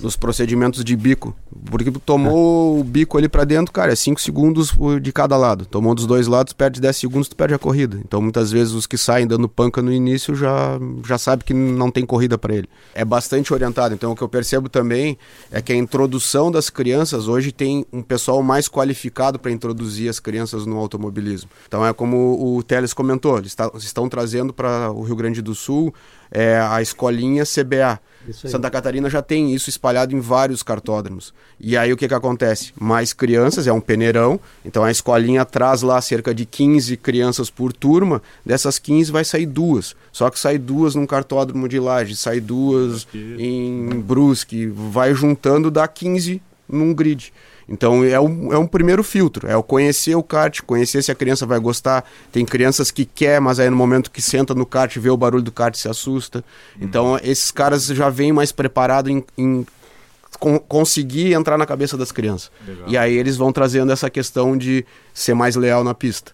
dos 0.00 0.16
procedimentos 0.16 0.82
de 0.84 0.96
bico. 0.96 1.34
Porque 1.70 1.90
tu 1.90 2.00
tomou 2.00 2.78
o 2.80 2.84
bico 2.84 3.18
ali 3.18 3.28
pra 3.28 3.44
dentro, 3.44 3.72
cara, 3.72 3.92
é 3.92 3.96
5 3.96 4.20
segundos 4.20 4.72
de 5.02 5.12
cada 5.12 5.36
lado. 5.36 5.66
Tomou 5.66 5.94
dos 5.94 6.06
dois 6.06 6.26
lados, 6.26 6.52
perde 6.52 6.80
10 6.80 6.96
segundos, 6.96 7.28
tu 7.28 7.36
perde 7.36 7.54
a 7.54 7.58
corrida. 7.58 7.98
Então 8.04 8.20
muitas 8.22 8.50
vezes 8.50 8.53
os 8.60 8.86
que 8.86 8.96
saem 8.98 9.26
dando 9.26 9.48
panca 9.48 9.80
no 9.82 9.92
início 9.92 10.34
já, 10.34 10.78
já 11.06 11.18
sabe 11.18 11.44
que 11.44 11.52
não 11.54 11.90
tem 11.90 12.04
corrida 12.06 12.36
pra 12.38 12.54
ele. 12.54 12.68
É 12.94 13.04
bastante 13.04 13.52
orientado. 13.52 13.94
Então 13.94 14.12
o 14.12 14.16
que 14.16 14.22
eu 14.22 14.28
percebo 14.28 14.68
também 14.68 15.18
é 15.50 15.60
que 15.60 15.72
a 15.72 15.76
introdução 15.76 16.50
das 16.50 16.70
crianças 16.70 17.28
hoje 17.28 17.52
tem 17.52 17.84
um 17.92 18.02
pessoal 18.02 18.42
mais 18.42 18.68
qualificado 18.68 19.38
para 19.38 19.50
introduzir 19.50 20.08
as 20.08 20.20
crianças 20.20 20.66
no 20.66 20.76
automobilismo. 20.78 21.50
Então 21.66 21.84
é 21.84 21.92
como 21.92 22.56
o 22.56 22.62
Teles 22.62 22.92
comentou, 22.92 23.38
eles 23.38 23.54
tá- 23.54 23.70
estão 23.76 24.08
trazendo 24.08 24.52
para 24.52 24.90
o 24.90 25.02
Rio 25.02 25.16
Grande 25.16 25.42
do 25.42 25.54
Sul 25.54 25.92
é, 26.34 26.58
a 26.58 26.82
escolinha 26.82 27.44
CBA. 27.44 28.00
Santa 28.32 28.70
Catarina 28.70 29.10
já 29.10 29.20
tem 29.20 29.54
isso 29.54 29.68
espalhado 29.68 30.16
em 30.16 30.20
vários 30.20 30.62
cartódromos. 30.62 31.32
E 31.60 31.76
aí 31.76 31.92
o 31.92 31.96
que, 31.96 32.08
que 32.08 32.14
acontece? 32.14 32.72
Mais 32.78 33.12
crianças, 33.12 33.66
é 33.66 33.72
um 33.72 33.80
peneirão, 33.80 34.40
então 34.64 34.82
a 34.82 34.90
escolinha 34.90 35.44
traz 35.44 35.82
lá 35.82 36.00
cerca 36.00 36.34
de 36.34 36.46
15 36.46 36.96
crianças 36.96 37.50
por 37.50 37.72
turma, 37.72 38.22
dessas 38.44 38.78
15 38.78 39.12
vai 39.12 39.24
sair 39.24 39.46
duas. 39.46 39.94
Só 40.10 40.30
que 40.30 40.38
sai 40.38 40.56
duas 40.56 40.94
num 40.94 41.06
cartódromo 41.06 41.68
de 41.68 41.78
laje, 41.78 42.16
sai 42.16 42.40
duas 42.40 43.06
em 43.14 43.90
Brusque, 44.00 44.66
vai 44.66 45.14
juntando, 45.14 45.70
dá 45.70 45.86
15 45.86 46.40
num 46.66 46.94
grid. 46.94 47.30
Então 47.68 48.04
é 48.04 48.20
um, 48.20 48.52
é 48.52 48.58
um 48.58 48.66
primeiro 48.66 49.02
filtro, 49.02 49.48
é 49.48 49.56
o 49.56 49.62
conhecer 49.62 50.14
o 50.14 50.22
kart, 50.22 50.60
conhecer 50.62 51.02
se 51.02 51.10
a 51.10 51.14
criança 51.14 51.46
vai 51.46 51.58
gostar. 51.58 52.04
Tem 52.30 52.44
crianças 52.44 52.90
que 52.90 53.04
quer, 53.04 53.40
mas 53.40 53.58
aí 53.58 53.70
no 53.70 53.76
momento 53.76 54.10
que 54.10 54.20
senta 54.20 54.54
no 54.54 54.66
kart, 54.66 54.94
vê 54.98 55.08
o 55.10 55.16
barulho 55.16 55.42
do 55.42 55.50
kart 55.52 55.74
se 55.74 55.88
assusta. 55.88 56.44
Então 56.80 57.18
esses 57.22 57.50
caras 57.50 57.86
já 57.86 58.10
vêm 58.10 58.32
mais 58.32 58.52
preparados 58.52 59.10
em, 59.10 59.24
em 59.38 59.66
con- 60.38 60.58
conseguir 60.58 61.32
entrar 61.32 61.56
na 61.56 61.64
cabeça 61.64 61.96
das 61.96 62.12
crianças. 62.12 62.50
E 62.86 62.98
aí 62.98 63.16
eles 63.16 63.36
vão 63.36 63.50
trazendo 63.52 63.90
essa 63.92 64.10
questão 64.10 64.56
de 64.58 64.84
ser 65.14 65.32
mais 65.34 65.56
leal 65.56 65.82
na 65.82 65.94
pista. 65.94 66.32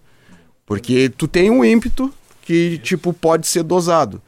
Porque 0.66 1.08
tu 1.16 1.26
tem 1.28 1.50
um 1.50 1.64
ímpeto 1.64 2.12
que, 2.42 2.78
tipo, 2.78 3.12
pode 3.12 3.46
ser 3.46 3.62
dosado. 3.62 4.20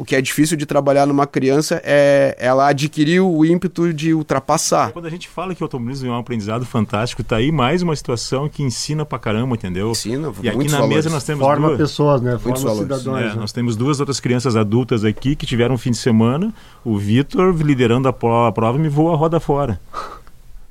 O 0.00 0.04
que 0.04 0.16
é 0.16 0.20
difícil 0.22 0.56
de 0.56 0.64
trabalhar 0.64 1.04
numa 1.04 1.26
criança 1.26 1.78
é 1.84 2.34
ela 2.38 2.66
adquirir 2.68 3.20
o 3.20 3.44
ímpeto 3.44 3.92
de 3.92 4.14
ultrapassar. 4.14 4.92
Quando 4.92 5.04
a 5.04 5.10
gente 5.10 5.28
fala 5.28 5.54
que 5.54 5.62
o 5.62 5.66
automobilismo 5.66 6.08
é 6.08 6.10
um 6.10 6.16
aprendizado 6.18 6.64
fantástico, 6.64 7.22
tá 7.22 7.36
aí 7.36 7.52
mais 7.52 7.82
uma 7.82 7.94
situação 7.94 8.48
que 8.48 8.62
ensina 8.62 9.04
pra 9.04 9.18
caramba, 9.18 9.54
entendeu? 9.56 9.90
Ensina, 9.90 10.32
E 10.42 10.48
aqui 10.48 10.64
na 10.70 10.78
valores. 10.78 10.88
mesa 10.96 11.10
nós 11.10 11.22
temos 11.22 11.44
Forma 11.44 11.66
duas. 11.68 11.78
pessoas, 11.80 12.22
né? 12.22 12.38
Forma 12.38 12.56
cidadãos. 12.56 13.20
É, 13.20 13.24
né? 13.26 13.34
nós 13.34 13.52
temos 13.52 13.76
duas 13.76 14.00
outras 14.00 14.18
crianças 14.20 14.56
adultas 14.56 15.04
aqui 15.04 15.36
que 15.36 15.44
tiveram 15.44 15.74
um 15.74 15.78
fim 15.78 15.90
de 15.90 15.98
semana. 15.98 16.50
O 16.82 16.96
Vitor 16.96 17.54
liderando 17.60 18.08
a 18.08 18.12
pro- 18.14 18.46
a 18.46 18.52
prova 18.52 18.78
me 18.78 18.88
voou 18.88 19.12
a 19.12 19.16
roda 19.18 19.38
fora. 19.38 19.78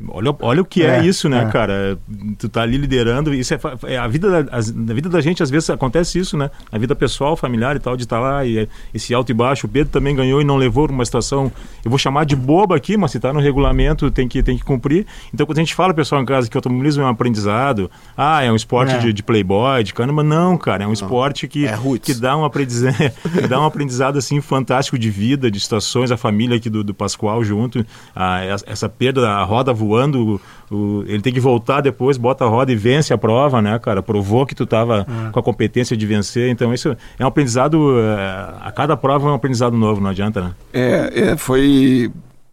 Olha, 0.07 0.33
olha 0.39 0.61
o 0.61 0.65
que 0.65 0.81
é, 0.81 0.99
é 0.99 1.05
isso, 1.05 1.27
né, 1.27 1.43
é. 1.43 1.51
cara? 1.51 1.97
Tu 2.37 2.47
tá 2.47 2.61
ali 2.61 2.77
liderando, 2.77 3.33
isso 3.33 3.53
é, 3.53 3.59
é 3.83 3.97
a 3.97 4.07
vida 4.07 4.43
da, 4.43 4.57
na 4.73 4.93
vida 4.93 5.09
da 5.09 5.19
gente 5.19 5.43
às 5.43 5.49
vezes 5.49 5.69
acontece 5.69 6.17
isso, 6.17 6.37
né? 6.37 6.49
A 6.71 6.77
vida 6.77 6.95
pessoal, 6.95 7.35
familiar 7.35 7.75
e 7.75 7.79
tal, 7.79 7.97
de 7.97 8.03
estar 8.03 8.15
tá 8.15 8.21
lá 8.21 8.45
e 8.45 8.69
esse 8.93 9.13
alto 9.13 9.29
e 9.29 9.33
baixo. 9.33 9.67
O 9.67 9.69
Pedro 9.69 9.91
também 9.91 10.15
ganhou 10.15 10.41
e 10.41 10.45
não 10.45 10.55
levou 10.55 10.89
uma 10.89 11.03
situação, 11.03 11.51
eu 11.83 11.89
vou 11.89 11.97
chamar 11.97 12.23
de 12.23 12.33
boba 12.33 12.77
aqui, 12.77 12.95
mas 12.95 13.11
se 13.11 13.19
tá 13.19 13.33
no 13.33 13.41
regulamento 13.41 14.09
tem 14.09 14.25
que 14.25 14.41
tem 14.41 14.57
que 14.57 14.63
cumprir. 14.63 15.05
Então 15.33 15.45
quando 15.45 15.57
a 15.57 15.61
gente 15.61 15.75
fala 15.75 15.93
pessoal 15.93 16.21
em 16.21 16.25
casa 16.25 16.49
que 16.49 16.55
o 16.55 16.59
automobilismo 16.59 17.03
é 17.03 17.05
um 17.05 17.09
aprendizado, 17.09 17.91
ah, 18.15 18.41
é 18.41 18.49
um 18.49 18.55
esporte 18.55 18.93
é. 18.93 18.99
de, 18.99 19.11
de, 19.11 19.21
playboy, 19.21 19.83
de 19.83 19.93
caramba, 19.93 20.23
não, 20.23 20.57
cara, 20.57 20.85
é 20.85 20.87
um 20.87 20.93
esporte 20.93 21.45
que 21.45 21.67
é 21.67 21.77
que 22.01 22.13
dá 22.13 22.37
um 22.37 22.45
aprendizado, 22.45 22.95
que 23.33 23.47
dá 23.49 23.59
um 23.59 23.65
aprendizado 23.65 24.17
assim 24.17 24.39
fantástico 24.39 24.97
de 24.97 25.09
vida, 25.09 25.51
de 25.51 25.59
situações, 25.59 26.09
a 26.09 26.15
família 26.15 26.55
aqui 26.55 26.69
do, 26.69 26.85
do 26.85 26.93
Pascoal 26.93 27.43
junto, 27.43 27.85
a, 28.15 28.43
essa 28.65 28.87
perda, 28.87 29.29
a 29.29 29.43
roda 29.43 29.73
voando 29.73 29.88
voando, 29.89 30.39
o, 30.69 31.03
ele 31.07 31.21
tem 31.21 31.33
que 31.33 31.39
voltar 31.39 31.81
depois, 31.81 32.17
bota 32.17 32.45
a 32.45 32.47
roda 32.47 32.71
e 32.71 32.75
vence 32.75 33.11
a 33.11 33.17
prova, 33.17 33.61
né, 33.61 33.79
cara? 33.79 34.03
Provou 34.03 34.45
que 34.45 34.53
tu 34.53 34.63
estava 34.63 35.05
é. 35.27 35.31
com 35.31 35.39
a 35.39 35.43
competência 35.43 35.97
de 35.97 36.05
vencer. 36.05 36.49
Então, 36.49 36.73
isso 36.73 36.95
é 37.17 37.23
um 37.23 37.27
aprendizado. 37.27 37.99
É, 37.99 38.55
a 38.61 38.71
cada 38.71 38.95
prova 38.95 39.27
é 39.27 39.31
um 39.31 39.35
aprendizado 39.35 39.75
novo, 39.75 39.99
não 39.99 40.11
adianta, 40.11 40.41
né? 40.41 40.55
É, 40.71 41.31
é 41.31 41.37
foi 41.37 42.11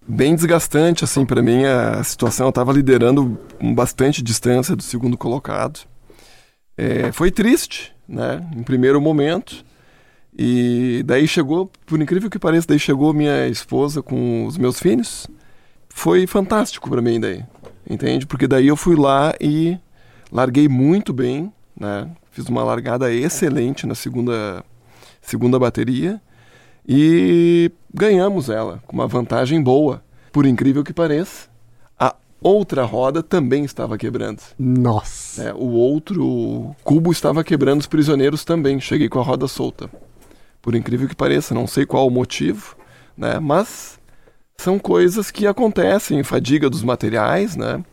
bem 0.08 0.34
desgastante, 0.34 1.04
assim, 1.04 1.26
para 1.26 1.42
mim. 1.42 1.64
A 1.64 2.02
situação, 2.02 2.46
eu 2.46 2.50
estava 2.50 2.72
liderando 2.72 3.38
bastante 3.74 4.22
distância 4.22 4.74
do 4.74 4.82
segundo 4.82 5.16
colocado. 5.16 5.80
É, 6.76 7.10
foi 7.12 7.30
triste, 7.30 7.92
né, 8.08 8.42
em 8.56 8.62
primeiro 8.62 9.00
momento. 9.00 9.64
E 10.38 11.02
daí 11.06 11.26
chegou, 11.26 11.70
por 11.86 12.00
incrível 12.00 12.28
que 12.28 12.38
pareça, 12.38 12.66
daí 12.68 12.78
chegou 12.78 13.14
minha 13.14 13.48
esposa 13.48 14.02
com 14.02 14.44
os 14.44 14.58
meus 14.58 14.78
filhos 14.78 15.26
foi 15.96 16.26
fantástico 16.26 16.90
para 16.90 17.00
mim 17.00 17.18
daí, 17.18 17.42
entende? 17.88 18.26
Porque 18.26 18.46
daí 18.46 18.68
eu 18.68 18.76
fui 18.76 18.94
lá 18.94 19.34
e 19.40 19.78
larguei 20.30 20.68
muito 20.68 21.10
bem, 21.10 21.50
né? 21.74 22.06
Fiz 22.30 22.44
uma 22.50 22.62
largada 22.62 23.10
excelente 23.10 23.86
na 23.86 23.94
segunda 23.94 24.62
segunda 25.22 25.58
bateria 25.58 26.20
e 26.86 27.72
ganhamos 27.92 28.50
ela 28.50 28.82
com 28.86 28.94
uma 28.94 29.08
vantagem 29.08 29.60
boa, 29.62 30.04
por 30.30 30.44
incrível 30.44 30.84
que 30.84 30.92
pareça. 30.92 31.48
A 31.98 32.14
outra 32.42 32.84
roda 32.84 33.22
também 33.22 33.64
estava 33.64 33.96
quebrando. 33.96 34.42
Nossa. 34.58 35.44
É, 35.44 35.54
o 35.54 35.70
outro 35.70 36.76
cubo 36.84 37.10
estava 37.10 37.42
quebrando 37.42 37.80
os 37.80 37.86
prisioneiros 37.86 38.44
também. 38.44 38.78
Cheguei 38.78 39.08
com 39.08 39.18
a 39.18 39.22
roda 39.22 39.48
solta. 39.48 39.90
Por 40.60 40.74
incrível 40.74 41.08
que 41.08 41.16
pareça, 41.16 41.54
não 41.54 41.66
sei 41.66 41.86
qual 41.86 42.06
o 42.06 42.10
motivo, 42.10 42.76
né? 43.16 43.38
Mas 43.40 43.98
são 44.58 44.78
coisas 44.78 45.30
que 45.30 45.46
acontecem, 45.46 46.22
fadiga 46.22 46.68
dos 46.68 46.82
materiais, 46.82 47.56
né? 47.56 47.84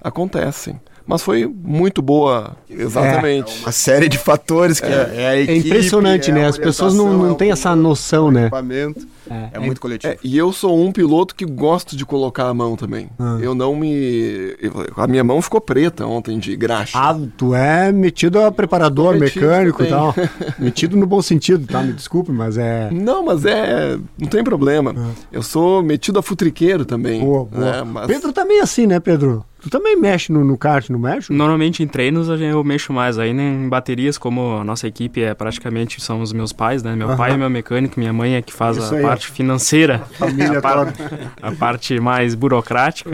Acontecem. 0.00 0.80
Mas 1.06 1.22
foi 1.22 1.46
muito 1.46 2.02
boa, 2.02 2.56
exatamente. 2.68 3.60
É, 3.60 3.62
uma 3.62 3.72
série 3.72 4.08
de 4.08 4.18
fatores 4.18 4.80
que 4.80 4.86
é, 4.86 5.12
é, 5.14 5.40
equipe, 5.42 5.52
é 5.52 5.56
impressionante, 5.56 6.32
né? 6.32 6.46
As 6.46 6.58
pessoas 6.58 6.94
não, 6.94 7.12
não 7.12 7.34
têm 7.34 7.52
essa 7.52 7.76
noção, 7.76 8.30
né? 8.30 8.42
Equipamento. 8.42 9.06
É, 9.30 9.50
é 9.54 9.58
muito 9.58 9.80
coletivo. 9.80 10.12
É, 10.12 10.18
e 10.22 10.36
eu 10.36 10.52
sou 10.52 10.80
um 10.80 10.92
piloto 10.92 11.34
que 11.34 11.44
gosto 11.44 11.96
de 11.96 12.06
colocar 12.06 12.48
a 12.48 12.54
mão 12.54 12.76
também. 12.76 13.08
Ah. 13.18 13.38
Eu 13.40 13.54
não 13.54 13.74
me. 13.74 14.56
Eu, 14.60 14.72
a 14.96 15.06
minha 15.06 15.24
mão 15.24 15.40
ficou 15.42 15.60
preta 15.60 16.06
ontem 16.06 16.38
de 16.38 16.56
graxa. 16.56 16.98
Ah, 16.98 17.16
tu 17.36 17.54
é 17.54 17.90
metido 17.92 18.40
a 18.40 18.50
preparador, 18.50 19.16
mecânico 19.16 19.84
também. 19.84 19.92
e 19.92 19.96
tal. 19.96 20.14
metido 20.58 20.96
no 20.96 21.06
bom 21.06 21.20
sentido, 21.20 21.66
tá? 21.66 21.82
Me 21.82 21.92
desculpe, 21.92 22.32
mas 22.32 22.56
é. 22.56 22.90
Não, 22.90 23.24
mas 23.24 23.44
é. 23.44 23.98
Não 24.18 24.28
tem 24.28 24.42
problema. 24.42 24.94
Ah. 24.96 25.10
Eu 25.32 25.42
sou 25.42 25.82
metido 25.82 26.18
a 26.18 26.22
futriqueiro 26.22 26.84
também. 26.84 27.20
Boa, 27.20 27.44
boa. 27.44 27.64
Né? 27.64 27.82
Mas... 27.84 28.06
Pedro 28.06 28.32
também 28.32 28.58
é 28.58 28.62
assim, 28.62 28.86
né, 28.86 29.00
Pedro? 29.00 29.44
Tu 29.66 29.70
também 29.70 29.96
mexe 29.96 30.30
no, 30.30 30.44
no 30.44 30.56
kart, 30.56 30.88
não 30.90 30.98
mexe? 30.98 31.32
Normalmente 31.32 31.82
em 31.82 31.88
treinos 31.88 32.28
eu 32.28 32.62
mexo 32.62 32.92
mais. 32.92 33.18
Aí 33.18 33.30
em 33.30 33.68
baterias, 33.68 34.16
como 34.16 34.58
a 34.58 34.62
nossa 34.62 34.86
equipe 34.86 35.20
é 35.20 35.34
praticamente 35.34 36.00
são 36.00 36.20
os 36.20 36.32
meus 36.32 36.52
pais, 36.52 36.84
né? 36.84 36.94
Meu 36.94 37.16
pai 37.16 37.32
é 37.32 37.36
meu 37.36 37.50
mecânico, 37.50 37.98
minha 37.98 38.12
mãe 38.12 38.36
é 38.36 38.42
que 38.42 38.52
faz 38.52 38.76
Isso 38.76 38.94
a 38.94 38.98
aí, 38.98 39.02
parte 39.02 39.28
financeira, 39.28 40.04
a, 40.20 40.26
a, 40.56 40.62
par, 40.62 40.94
a, 41.42 41.52
parte 41.52 41.98
mais 41.98 42.36
burocrática. 42.36 43.10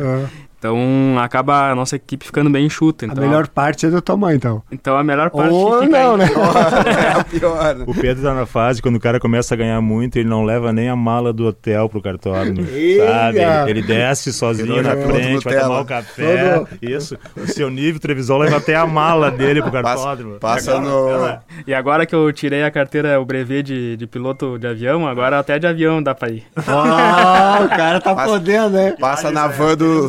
Então 0.62 1.18
acaba 1.18 1.72
a 1.72 1.74
nossa 1.74 1.96
equipe 1.96 2.24
ficando 2.24 2.48
bem 2.48 2.66
enxuta. 2.66 3.04
Então, 3.04 3.24
a 3.24 3.26
melhor 3.26 3.48
parte 3.48 3.84
é 3.84 3.90
do 3.90 4.16
mãe, 4.16 4.36
então. 4.36 4.62
Então 4.70 4.96
a 4.96 5.02
melhor 5.02 5.28
parte 5.28 5.52
Ou 5.52 5.82
fica 5.82 5.90
não, 5.90 6.16
né? 6.16 6.26
é 6.86 7.18
a 7.18 7.24
pior. 7.24 7.76
O 7.84 7.92
Pedro 7.92 8.22
tá 8.22 8.32
na 8.32 8.46
fase, 8.46 8.80
quando 8.80 8.94
o 8.94 9.00
cara 9.00 9.18
começa 9.18 9.54
a 9.54 9.56
ganhar 9.56 9.80
muito, 9.80 10.20
ele 10.20 10.28
não 10.28 10.44
leva 10.44 10.72
nem 10.72 10.88
a 10.88 10.94
mala 10.94 11.32
do 11.32 11.46
hotel 11.46 11.88
pro 11.88 12.00
cartório. 12.00 12.54
sabe? 12.54 13.40
Ele, 13.40 13.70
ele, 13.70 13.82
desce 13.82 14.32
sozinho 14.32 14.80
na 14.84 14.94
frente, 14.96 15.42
vai 15.42 15.58
tomar 15.58 15.80
o 15.80 15.84
café. 15.84 16.58
Todo... 16.58 16.68
Isso. 16.80 17.18
O 17.36 17.48
seu 17.48 17.68
nível 17.68 18.00
Trevisol 18.00 18.38
leva 18.38 18.58
até 18.58 18.76
a 18.76 18.86
mala 18.86 19.32
dele 19.32 19.60
pro 19.62 19.72
cartório. 19.72 20.38
Passa, 20.38 20.70
passa 20.74 20.80
no. 20.80 21.40
E 21.66 21.74
agora 21.74 22.06
que 22.06 22.14
eu 22.14 22.32
tirei 22.32 22.62
a 22.62 22.70
carteira, 22.70 23.20
o 23.20 23.24
brevet 23.24 23.64
de, 23.64 23.96
de 23.96 24.06
piloto 24.06 24.60
de 24.60 24.68
avião, 24.68 25.08
agora 25.08 25.40
até 25.40 25.58
de 25.58 25.66
avião 25.66 26.00
dá 26.00 26.14
pra 26.14 26.28
ir. 26.28 26.44
Oh, 26.56 27.64
o 27.64 27.68
cara 27.68 28.00
tá 28.00 28.14
passa, 28.14 28.30
podendo, 28.30 28.70
né? 28.70 28.94
Passa 29.00 29.32
na 29.32 29.48
van 29.48 29.76
do. 29.76 30.08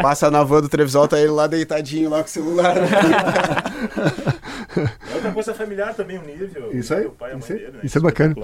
Passa 0.00 0.30
na 0.30 0.42
van 0.42 0.60
do 0.62 0.68
Trevisol, 0.68 1.08
tá 1.08 1.18
ele 1.18 1.30
lá 1.30 1.46
deitadinho 1.46 2.10
lá 2.10 2.18
com 2.18 2.28
o 2.28 2.30
celular. 2.30 2.76
é 4.76 5.14
outra 5.14 5.32
coisa 5.32 5.54
familiar 5.54 5.94
também, 5.94 6.18
o 6.18 6.22
nível. 6.22 6.70
Isso 6.72 6.94
aí. 6.94 7.08
Pai, 7.18 7.36
isso, 7.36 7.48
dele, 7.48 7.70
né? 7.72 7.80
isso, 7.82 7.98
é 7.98 8.00
bacana. 8.00 8.34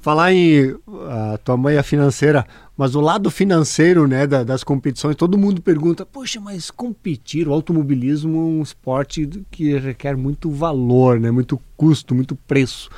Falar 0.00 0.32
em 0.32 0.74
a 1.08 1.38
tua 1.38 1.56
mãe 1.56 1.76
é 1.76 1.82
financeira, 1.82 2.46
mas 2.76 2.94
o 2.94 3.00
lado 3.00 3.30
financeiro 3.30 4.06
né, 4.06 4.26
da, 4.26 4.42
das 4.42 4.64
competições, 4.64 5.16
todo 5.16 5.36
mundo 5.36 5.60
pergunta, 5.60 6.06
poxa, 6.06 6.40
mas 6.40 6.70
competir, 6.70 7.46
o 7.46 7.52
automobilismo 7.52 8.36
é 8.36 8.40
um 8.40 8.62
esporte 8.62 9.28
que 9.50 9.76
requer 9.78 10.16
muito 10.16 10.50
valor, 10.50 11.20
né, 11.20 11.30
muito 11.30 11.60
custo, 11.76 12.14
muito 12.14 12.34
preço. 12.34 12.88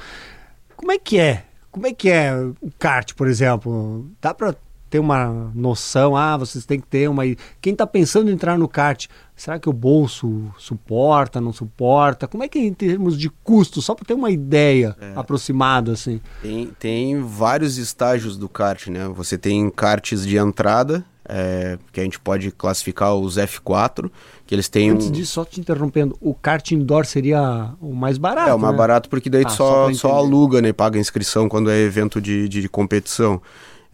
Como 0.77 0.93
é 0.93 0.99
que 0.99 1.19
é? 1.19 1.45
Como 1.73 1.87
é 1.87 1.93
que 1.93 2.11
é 2.11 2.33
o 2.61 2.71
kart, 2.79 3.15
por 3.15 3.27
exemplo? 3.27 4.07
Dá 4.21 4.35
para 4.35 4.55
ter 4.93 4.99
uma 4.99 5.51
noção, 5.55 6.15
ah, 6.15 6.37
vocês 6.37 6.67
têm 6.67 6.79
que 6.79 6.87
ter 6.87 7.09
uma. 7.09 7.23
Quem 7.63 7.73
está 7.73 7.87
pensando 7.87 8.31
em 8.31 8.35
entrar 8.35 8.59
no 8.59 8.69
kart, 8.69 9.07
será 9.35 9.59
que 9.59 9.67
o 9.67 9.73
bolso 9.73 10.53
suporta, 10.59 11.41
não 11.41 11.51
suporta? 11.51 12.29
Como 12.29 12.45
é 12.45 12.49
que 12.49 12.59
é 12.59 12.63
em 12.63 12.75
termos 12.75 13.19
de 13.19 13.31
custo, 13.43 13.81
só 13.81 13.95
para 13.95 14.05
ter 14.05 14.13
uma 14.13 14.31
ideia 14.31 14.95
é. 15.01 15.15
aproximada 15.17 15.93
assim? 15.93 16.21
Tem, 16.43 16.67
tem 16.79 17.23
vários 17.23 17.79
estágios 17.79 18.37
do 18.37 18.51
kart, 18.51 18.89
né? 18.89 19.09
Você 19.17 19.39
tem 19.39 19.71
karts 19.71 20.27
de 20.27 20.37
entrada, 20.37 21.03
é, 21.27 21.79
que 21.91 21.99
a 21.99 22.05
gente 22.05 22.21
pode 22.21 22.51
classificar 22.51 23.15
os 23.15 23.39
F4, 23.39 24.11
que 24.47 24.55
eles 24.55 24.69
têm 24.69 24.91
Antes 24.91 25.11
disso, 25.11 25.33
só 25.33 25.45
te 25.47 25.59
interrompendo, 25.59 26.15
o 26.21 26.35
kart 26.35 26.71
indoor 26.71 27.07
seria 27.07 27.71
o 27.81 27.95
mais 27.95 28.19
barato, 28.19 28.51
É, 28.51 28.55
o 28.55 28.59
mais 28.59 28.73
né? 28.73 28.79
barato 28.79 29.09
porque 29.09 29.31
daí 29.31 29.45
ah, 29.47 29.49
só, 29.49 29.91
só, 29.91 29.95
só, 29.95 30.17
aluga, 30.17 30.61
né, 30.61 30.71
paga 30.71 30.99
inscrição 30.99 31.49
quando 31.49 31.71
é 31.71 31.79
evento 31.79 32.21
de, 32.21 32.47
de 32.47 32.69
competição. 32.69 33.41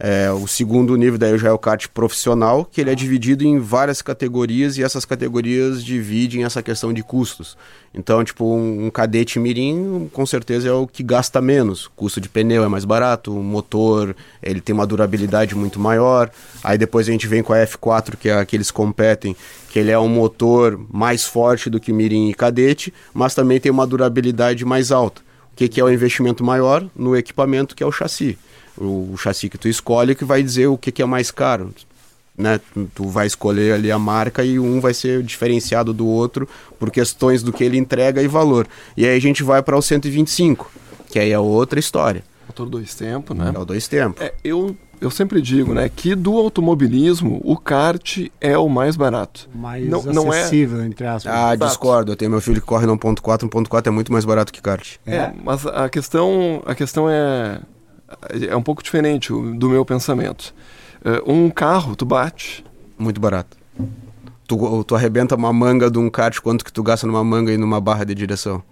É, 0.01 0.31
o 0.31 0.47
segundo 0.47 0.95
nível 0.95 1.19
daí 1.19 1.37
já 1.37 1.49
é 1.49 1.51
o 1.51 1.57
kart 1.57 1.87
profissional, 1.89 2.63
que 2.63 2.79
ele 2.79 2.89
é 2.89 2.95
dividido 2.95 3.43
em 3.43 3.59
várias 3.59 4.01
categorias 4.01 4.77
e 4.77 4.83
essas 4.83 5.03
categorias 5.03 5.83
dividem 5.83 6.45
essa 6.45 6.63
questão 6.63 6.93
de 6.93 7.03
custos. 7.03 7.57
Então, 7.93 8.23
tipo, 8.23 8.45
um, 8.45 8.85
um 8.85 8.89
cadete 8.89 9.37
mirim 9.39 10.09
com 10.13 10.25
certeza 10.25 10.69
é 10.69 10.71
o 10.71 10.87
que 10.87 11.03
gasta 11.03 11.41
menos. 11.41 11.87
O 11.87 11.91
custo 11.97 12.21
de 12.21 12.29
pneu 12.29 12.63
é 12.63 12.67
mais 12.69 12.85
barato, 12.85 13.37
o 13.37 13.43
motor 13.43 14.15
ele 14.41 14.61
tem 14.61 14.73
uma 14.73 14.87
durabilidade 14.87 15.53
muito 15.53 15.81
maior. 15.81 16.31
Aí 16.63 16.77
depois 16.77 17.09
a 17.09 17.11
gente 17.11 17.27
vem 17.27 17.43
com 17.43 17.51
a 17.51 17.57
F4, 17.57 18.15
que 18.15 18.29
é 18.29 18.35
a 18.35 18.45
que 18.45 18.55
eles 18.55 18.71
competem, 18.71 19.35
que 19.69 19.79
ele 19.79 19.91
é 19.91 19.99
um 19.99 20.07
motor 20.07 20.79
mais 20.89 21.25
forte 21.25 21.69
do 21.69 21.77
que 21.77 21.91
mirim 21.91 22.29
e 22.29 22.33
cadete, 22.33 22.93
mas 23.13 23.35
também 23.35 23.59
tem 23.59 23.69
uma 23.69 23.85
durabilidade 23.85 24.63
mais 24.63 24.93
alta. 24.93 25.21
O 25.51 25.55
que, 25.57 25.67
que 25.67 25.81
é 25.81 25.83
o 25.83 25.91
investimento 25.91 26.41
maior? 26.41 26.87
No 26.95 27.17
equipamento, 27.17 27.75
que 27.75 27.83
é 27.83 27.85
o 27.85 27.91
chassi 27.91 28.37
o, 28.79 29.15
chassi 29.17 29.49
que 29.49 29.57
tu 29.57 29.67
escolhe 29.67 30.15
que 30.15 30.25
vai 30.25 30.41
dizer 30.41 30.67
o 30.67 30.77
que, 30.77 30.91
que 30.91 31.01
é 31.01 31.05
mais 31.05 31.31
caro. 31.31 31.73
Né? 32.37 32.59
Tu 32.95 33.05
vai 33.07 33.27
escolher 33.27 33.73
ali 33.73 33.91
a 33.91 33.99
marca 33.99 34.43
e 34.43 34.57
um 34.57 34.79
vai 34.79 34.93
ser 34.93 35.21
diferenciado 35.21 35.93
do 35.93 36.07
outro 36.07 36.47
por 36.79 36.89
questões 36.89 37.43
do 37.43 37.51
que 37.51 37.63
ele 37.63 37.77
entrega 37.77 38.21
e 38.21 38.27
valor. 38.27 38.67
E 38.95 39.05
aí 39.05 39.15
a 39.15 39.21
gente 39.21 39.43
vai 39.43 39.61
para 39.61 39.77
o 39.77 39.81
125, 39.81 40.71
que 41.09 41.19
aí 41.19 41.31
é 41.31 41.39
outra 41.39 41.79
história. 41.79 42.23
Motor 42.47 42.69
dois 42.69 42.95
tempos, 42.95 43.37
né? 43.37 43.51
É 43.53 43.59
o 43.59 43.65
dois 43.65 43.87
tempos. 43.87 44.21
É, 44.21 44.33
eu, 44.43 44.75
eu 45.01 45.11
sempre 45.11 45.41
digo, 45.41 45.73
né, 45.73 45.87
que 45.87 46.15
do 46.15 46.37
automobilismo 46.37 47.41
o 47.43 47.57
kart 47.57 48.27
é 48.39 48.57
o 48.57 48.67
mais 48.67 48.95
barato. 48.95 49.49
Mais 49.53 49.87
não, 49.87 50.01
não 50.01 50.33
é... 50.33 50.49
entre 50.85 51.05
aspas. 51.05 51.31
Ah, 51.31 51.53
Exato. 51.53 51.67
discordo. 51.67 52.11
Eu 52.13 52.15
tenho 52.15 52.31
meu 52.31 52.41
filho 52.41 52.61
que 52.61 52.65
corre 52.65 52.85
no 52.85 52.97
1.4, 52.97 53.49
1.4 53.49 53.87
é 53.87 53.89
muito 53.91 54.11
mais 54.11 54.23
barato 54.23 54.51
que 54.51 54.61
kart. 54.61 54.95
É, 55.05 55.15
é, 55.15 55.33
mas 55.43 55.65
a 55.65 55.89
questão, 55.89 56.63
a 56.65 56.73
questão 56.73 57.09
é 57.09 57.59
é 58.49 58.55
um 58.55 58.61
pouco 58.61 58.83
diferente 58.83 59.29
do 59.29 59.69
meu 59.69 59.85
pensamento. 59.85 60.53
Uh, 61.03 61.31
um 61.31 61.49
carro, 61.49 61.95
tu 61.95 62.05
bate. 62.05 62.63
Muito 62.97 63.19
barato. 63.19 63.57
Tu, 64.47 64.83
tu 64.83 64.95
arrebenta 64.95 65.35
uma 65.35 65.53
manga 65.53 65.89
de 65.89 65.97
um 65.97 66.09
kart, 66.09 66.39
quanto 66.39 66.65
que 66.65 66.73
tu 66.73 66.83
gasta 66.83 67.05
numa 67.05 67.23
manga 67.23 67.51
e 67.51 67.57
numa 67.57 67.79
barra 67.79 68.03
de 68.03 68.15
direção? 68.15 68.63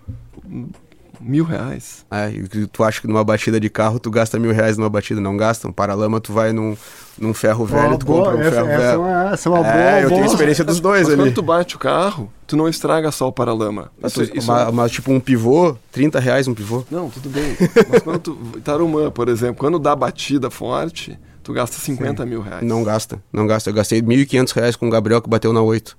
Mil 1.20 1.44
reais? 1.44 2.06
É, 2.12 2.30
e 2.30 2.68
tu 2.68 2.84
acha 2.84 3.02
que 3.02 3.08
numa 3.08 3.24
batida 3.24 3.60
de 3.60 3.70
carro 3.70 4.00
tu 4.00 4.10
gasta 4.10 4.38
mil 4.40 4.52
reais 4.52 4.78
numa 4.78 4.90
batida? 4.90 5.20
Não 5.20 5.36
gasta. 5.36 5.68
Um 5.68 5.72
paralama 5.72 6.22
tu 6.22 6.34
vai 6.34 6.54
num, 6.54 6.76
num 7.18 7.34
ferro 7.34 7.66
velho, 7.66 7.98
tu 7.98 8.06
boa, 8.06 8.26
compra 8.26 8.38
um 8.38 8.42
essa, 8.42 8.52
ferro 8.52 8.68
essa 8.70 8.78
velho. 8.78 8.92
É 8.92 8.98
uma, 8.98 9.34
essa 9.34 9.50
é 9.50 9.52
uma 9.52 9.64
boa. 9.64 9.74
É, 9.74 10.04
eu 10.04 10.10
boa. 10.10 10.22
tenho 10.22 10.32
experiência 10.32 10.64
dos 10.64 10.80
dois 10.80 11.04
mas 11.04 11.14
ali. 11.14 11.24
quando 11.24 11.34
tu 11.34 11.42
bate 11.42 11.76
o 11.76 11.80
carro, 11.80 12.32
tu 12.46 12.56
não 12.56 12.68
estraga 12.68 13.12
só 13.12 13.28
o 13.28 13.32
paralama. 13.32 13.92
Isso, 14.04 14.24
isso 14.24 14.48
mas, 14.48 14.74
mas, 14.74 14.92
tipo 14.92 15.12
um 15.12 15.20
pivô, 15.20 15.76
30 15.92 16.20
reais 16.20 16.48
um 16.48 16.54
pivô. 16.54 16.84
Não, 16.90 17.10
tudo 17.10 17.30
bem. 17.30 17.56
mas 17.90 18.02
quando 18.04 18.20
tu. 18.20 18.36
Tarumã, 18.64 19.12
por 19.12 19.30
exemplo, 19.30 19.56
quando 19.56 19.80
dá 19.80 19.96
batida 19.96 20.50
forte, 20.50 21.20
tu 21.44 21.54
gasta 21.54 21.78
50 21.78 22.24
Sim. 22.24 22.30
mil 22.30 22.42
reais. 22.42 22.64
Não 22.64 22.84
gasta, 22.84 23.22
não 23.32 23.48
gasta. 23.48 23.70
Eu 23.70 23.74
gastei 23.74 24.02
1.500 24.02 24.52
reais 24.54 24.76
com 24.76 24.88
o 24.88 24.90
Gabriel 24.90 25.22
que 25.22 25.30
bateu 25.30 25.54
na 25.54 25.62
8. 25.62 25.98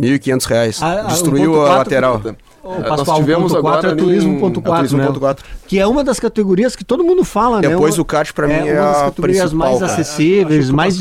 1.500 0.00 0.44
reais. 0.44 0.82
Ah, 0.82 1.02
Destruiu 1.04 1.54
um 1.54 1.62
a 1.62 1.76
lateral. 1.78 2.20
O 2.66 2.72
é, 2.72 2.82
Pascoal, 2.82 3.06
nós 3.06 3.18
tivemos 3.18 3.52
4 3.52 3.58
agora 3.58 3.88
é 3.88 3.94
turismo.4, 3.94 4.62
né? 4.62 4.76
Turismo 4.76 5.36
que 5.68 5.78
é 5.78 5.86
uma 5.86 6.02
das 6.02 6.18
categorias 6.18 6.74
que 6.74 6.84
todo 6.84 7.04
mundo 7.04 7.24
fala, 7.24 7.60
Depois 7.60 7.70
né? 7.70 7.76
Depois 7.76 7.98
o 7.98 8.04
kart 8.04 8.32
para 8.32 8.50
é 8.50 8.62
mim 8.62 8.68
é 8.68 8.80
uma 8.80 8.92
das 8.92 9.02
categorias 9.02 9.52
mais 9.52 9.82
acessíveis, 9.82 10.70
mais 10.70 10.96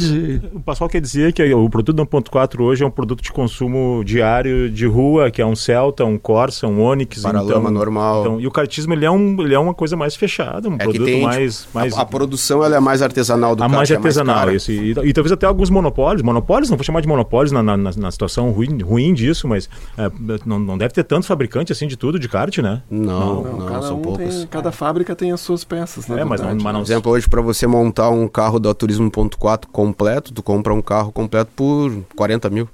o 0.53 0.59
Pascoal 0.63 0.89
quer 0.89 1.01
dizer 1.01 1.33
que 1.33 1.43
o 1.53 1.69
produto 1.69 1.97
1.4 2.05 2.61
hoje 2.61 2.83
é 2.83 2.87
um 2.87 2.91
produto 2.91 3.21
de 3.21 3.31
consumo 3.31 4.03
diário 4.03 4.69
de 4.69 4.85
rua, 4.85 5.31
que 5.31 5.41
é 5.41 5.45
um 5.45 5.55
Celta, 5.55 6.05
um 6.05 6.17
Corsa, 6.17 6.67
um 6.67 6.81
Onix, 6.81 7.21
Paralama 7.21 7.69
então, 7.69 7.71
normal. 7.71 8.21
Então, 8.21 8.41
e 8.41 8.47
o 8.47 8.51
kartismo 8.51 8.93
ele 8.93 9.05
é, 9.05 9.11
um, 9.11 9.41
ele 9.41 9.53
é 9.53 9.59
uma 9.59 9.73
coisa 9.73 9.95
mais 9.95 10.15
fechada, 10.15 10.69
um 10.69 10.75
é 10.75 10.77
produto 10.77 11.05
tem, 11.05 11.23
mais, 11.23 11.67
mais 11.73 11.97
a, 11.97 12.01
a, 12.01 12.05
produção 12.05 12.63
ela 12.63 12.75
é 12.75 12.79
mais 12.79 13.01
artesanal 13.01 13.55
do 13.55 13.63
a 13.63 13.67
kart, 13.67 13.77
mais 13.77 13.91
artesanal, 13.91 14.43
é 14.43 14.45
mais 14.45 14.61
isso. 14.61 14.71
E, 14.71 14.91
e, 14.91 15.13
talvez 15.13 15.31
até 15.31 15.45
alguns 15.45 15.69
monopólios, 15.69 16.21
monopólios, 16.21 16.69
não 16.69 16.77
vou 16.77 16.83
chamar 16.83 17.01
de 17.01 17.07
monopólios 17.07 17.51
na, 17.51 17.63
na, 17.63 17.77
na 17.77 18.11
situação 18.11 18.51
ruim, 18.51 18.81
ruim 18.81 19.13
disso, 19.13 19.47
mas 19.47 19.69
é, 19.97 20.11
não, 20.45 20.59
não 20.59 20.77
deve 20.77 20.93
ter 20.93 21.03
tanto 21.03 21.25
fabricante 21.25 21.54
assim 21.63 21.87
de 21.87 21.97
tudo 21.97 22.19
de 22.19 22.27
kart, 22.27 22.57
né? 22.59 22.81
Não, 22.89 23.43
não, 23.43 23.57
não 23.57 23.65
cada 23.65 23.81
são 23.87 23.97
um 23.97 24.01
poucos. 24.01 24.35
Tem, 24.35 24.47
cada 24.47 24.71
fábrica 24.71 25.15
tem 25.15 25.31
as 25.31 25.41
suas 25.41 25.63
peças, 25.63 26.07
né? 26.07 26.21
É, 26.21 26.23
mas, 26.23 26.41
não, 26.41 26.49
mas 26.49 26.63
não... 26.63 26.73
Por 26.73 26.81
exemplo, 26.81 27.11
hoje 27.11 27.29
para 27.29 27.41
você 27.41 27.67
montar 27.67 28.09
um 28.09 28.27
carro 28.27 28.59
da 28.59 28.73
Turismo.4 28.73 29.65
completo, 29.71 30.33
tu 30.33 30.43
compra 30.43 30.73
um 30.73 30.81
carro 30.81 31.11
completo 31.11 31.51
por 31.55 31.91
40 32.15 32.49
mil. 32.49 32.69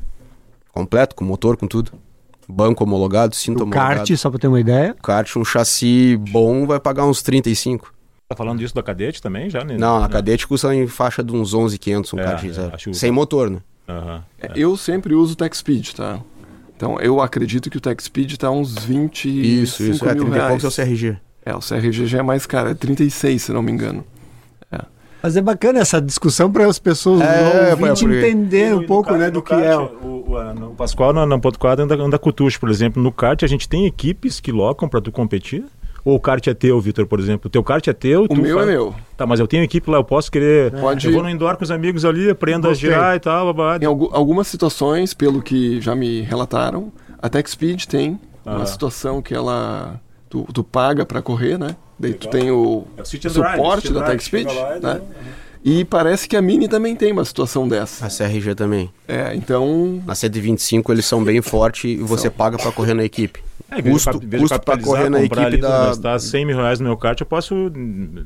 Completo, 0.73 1.15
com 1.15 1.25
motor, 1.25 1.57
com 1.57 1.67
tudo. 1.67 1.91
Banco 2.47 2.83
homologado, 2.83 3.35
cinto 3.35 3.59
o 3.59 3.63
homologado. 3.63 3.97
kart, 3.99 4.17
só 4.17 4.29
para 4.29 4.39
ter 4.39 4.47
uma 4.47 4.59
ideia? 4.59 4.95
Kart, 5.01 5.35
um 5.35 5.45
chassi 5.45 6.17
bom 6.17 6.65
vai 6.65 6.79
pagar 6.79 7.05
uns 7.05 7.21
35. 7.21 7.93
Tá 8.27 8.35
falando 8.35 8.59
disso 8.59 8.73
da 8.73 8.81
cadete 8.81 9.21
também 9.21 9.49
já? 9.49 9.63
Né? 9.63 9.77
Não, 9.77 10.01
a 10.01 10.07
cadete 10.07 10.47
custa 10.47 10.73
em 10.73 10.87
faixa 10.87 11.21
de 11.21 11.33
uns 11.33 11.53
11,500 11.53 12.13
um 12.13 12.19
é, 12.19 12.23
kart 12.23 12.43
é. 12.45 12.93
Sem 12.93 13.11
motor, 13.11 13.49
né? 13.49 13.59
Uhum, 13.89 14.21
é. 14.39 14.51
Eu 14.55 14.77
sempre 14.77 15.13
uso 15.13 15.33
o 15.33 15.35
Tech 15.35 15.55
Speed, 15.55 15.89
tá? 15.91 16.19
Então 16.81 16.99
eu 16.99 17.21
acredito 17.21 17.69
que 17.69 17.77
o 17.77 17.79
Tech 17.79 18.01
Speed 18.03 18.31
está 18.31 18.49
uns 18.49 18.75
20 18.85 19.29
Isso, 19.61 19.83
isso, 19.83 20.03
é 20.03 20.15
30 20.15 20.33
reais. 20.33 20.63
é 20.63 20.67
o 20.67 20.71
CRG. 20.71 21.17
É, 21.45 21.55
o 21.55 21.59
CRG 21.59 22.07
já 22.07 22.17
é 22.17 22.21
mais 22.23 22.47
caro, 22.47 22.69
é 22.69 22.73
36, 22.73 23.39
se 23.39 23.51
não 23.51 23.61
me 23.61 23.71
engano. 23.71 24.03
É. 24.71 24.79
Mas 25.21 25.37
é 25.37 25.41
bacana 25.41 25.77
essa 25.77 26.01
discussão 26.01 26.51
para 26.51 26.65
as 26.65 26.79
pessoas 26.79 27.21
é, 27.21 27.69
ouvintes 27.69 28.01
entender 28.01 28.73
um 28.73 28.83
pouco 28.87 29.13
né, 29.15 29.29
do 29.29 29.43
que 29.43 29.51
kart, 29.51 29.63
é. 29.63 29.77
O, 29.77 30.25
o, 30.27 30.69
o 30.69 30.75
Pascoal 30.75 31.13
no, 31.13 31.23
no 31.23 31.39
ponto 31.39 31.59
4 31.59 31.85
anda, 31.85 31.95
anda 31.95 32.17
com 32.17 32.31
tucho, 32.31 32.59
por 32.59 32.71
exemplo. 32.71 33.01
No 33.01 33.11
kart 33.11 33.43
a 33.43 33.47
gente 33.47 33.69
tem 33.69 33.85
equipes 33.85 34.39
que 34.39 34.51
locam 34.51 34.89
para 34.89 35.01
tu 35.01 35.11
competir? 35.11 35.63
Ou 36.03 36.15
o 36.15 36.19
kart 36.19 36.45
é 36.47 36.53
teu, 36.53 36.79
Vitor, 36.81 37.05
por 37.05 37.19
exemplo? 37.19 37.47
O 37.47 37.49
teu 37.49 37.63
kart 37.63 37.87
é 37.87 37.93
teu? 37.93 38.25
O 38.29 38.35
meu 38.35 38.57
faz... 38.57 38.67
é 38.67 38.71
meu. 38.71 38.95
Tá, 39.15 39.25
mas 39.25 39.39
eu 39.39 39.47
tenho 39.47 39.63
equipe 39.63 39.89
lá, 39.89 39.97
eu 39.97 40.03
posso 40.03 40.31
querer. 40.31 40.71
Pode... 40.71 41.05
Eu 41.05 41.13
vou 41.13 41.23
no 41.23 41.29
indoor 41.29 41.57
com 41.57 41.63
os 41.63 41.71
amigos 41.71 42.05
ali, 42.05 42.29
aprendo 42.29 42.67
a 42.67 42.73
girar 42.73 43.15
e 43.15 43.19
tal. 43.19 43.53
Blá. 43.53 43.77
Em 43.77 43.85
algumas 43.85 44.47
situações, 44.47 45.13
pelo 45.13 45.41
que 45.41 45.79
já 45.79 45.95
me 45.95 46.21
relataram, 46.21 46.91
a 47.21 47.29
TechSpeed 47.29 47.87
tem 47.87 48.19
ah. 48.45 48.57
uma 48.57 48.65
situação 48.65 49.21
que 49.21 49.33
ela. 49.33 49.99
Tu, 50.29 50.47
tu 50.53 50.63
paga 50.63 51.05
para 51.05 51.21
correr, 51.21 51.57
né? 51.57 51.75
Daí 51.99 52.13
Legal. 52.13 52.19
tu 52.19 52.29
tem 52.29 52.51
o, 52.51 52.87
é 52.97 53.01
o 53.01 53.05
suporte 53.05 53.93
da 53.93 54.03
TechSpeed, 54.03 54.47
né? 54.81 55.01
E 55.63 55.85
parece 55.85 56.27
que 56.27 56.35
a 56.35 56.41
Mini 56.41 56.67
também 56.67 56.95
tem 56.95 57.11
uma 57.11 57.23
situação 57.23 57.67
dessa. 57.67 58.05
A 58.05 58.09
CRG 58.09 58.55
também. 58.55 58.91
É, 59.07 59.35
então. 59.35 60.01
Na 60.05 60.15
125 60.15 60.91
eles 60.91 61.05
são 61.05 61.23
bem 61.23 61.41
fortes 61.41 61.83
e 61.83 61.97
você 61.97 62.23
são. 62.23 62.31
paga 62.31 62.57
para 62.57 62.71
correr 62.71 62.93
na 62.93 63.03
equipe. 63.03 63.41
É, 63.69 63.81
custo, 63.81 64.19
custo 64.19 64.59
para 64.59 64.77
correr 64.77 65.09
na 65.09 65.23
equipe 65.23 65.39
ali, 65.39 65.57
da... 65.57 65.95
Tá 65.95 66.19
100 66.19 66.45
mil 66.45 66.57
reais 66.57 66.81
no 66.81 66.87
meu 66.87 66.97
kart, 66.97 67.17
eu 67.21 67.25
posso 67.25 67.55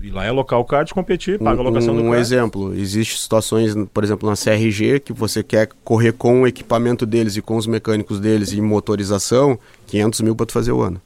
ir 0.02 0.10
lá 0.10 0.26
e 0.26 0.30
alocar 0.30 0.60
o 0.60 0.66
kart, 0.66 0.92
competir, 0.92 1.38
paga 1.38 1.62
a 1.62 1.64
locação 1.64 1.94
um, 1.94 1.98
do 1.98 2.04
kart. 2.04 2.14
Um 2.14 2.20
exemplo, 2.20 2.74
existe 2.74 3.20
situações, 3.20 3.76
por 3.94 4.04
exemplo, 4.04 4.28
na 4.28 4.36
CRG, 4.36 5.02
que 5.02 5.14
você 5.14 5.44
quer 5.44 5.70
correr 5.84 6.14
com 6.14 6.42
o 6.42 6.48
equipamento 6.48 7.06
deles 7.06 7.36
e 7.36 7.44
com 7.44 7.58
os 7.58 7.68
mecânicos 7.68 8.20
deles 8.20 8.54
e 8.54 8.62
motorização, 8.62 9.60
500 9.86 10.22
mil 10.22 10.36
para 10.36 10.48
tu 10.48 10.54
fazer 10.54 10.72
o 10.72 10.82
ano. 10.82 11.00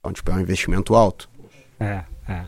Então, 0.00 0.10
tipo, 0.10 0.30
é 0.30 0.34
um 0.34 0.40
investimento 0.40 0.94
alto. 0.94 1.28
É, 1.78 2.04
é. 2.26 2.44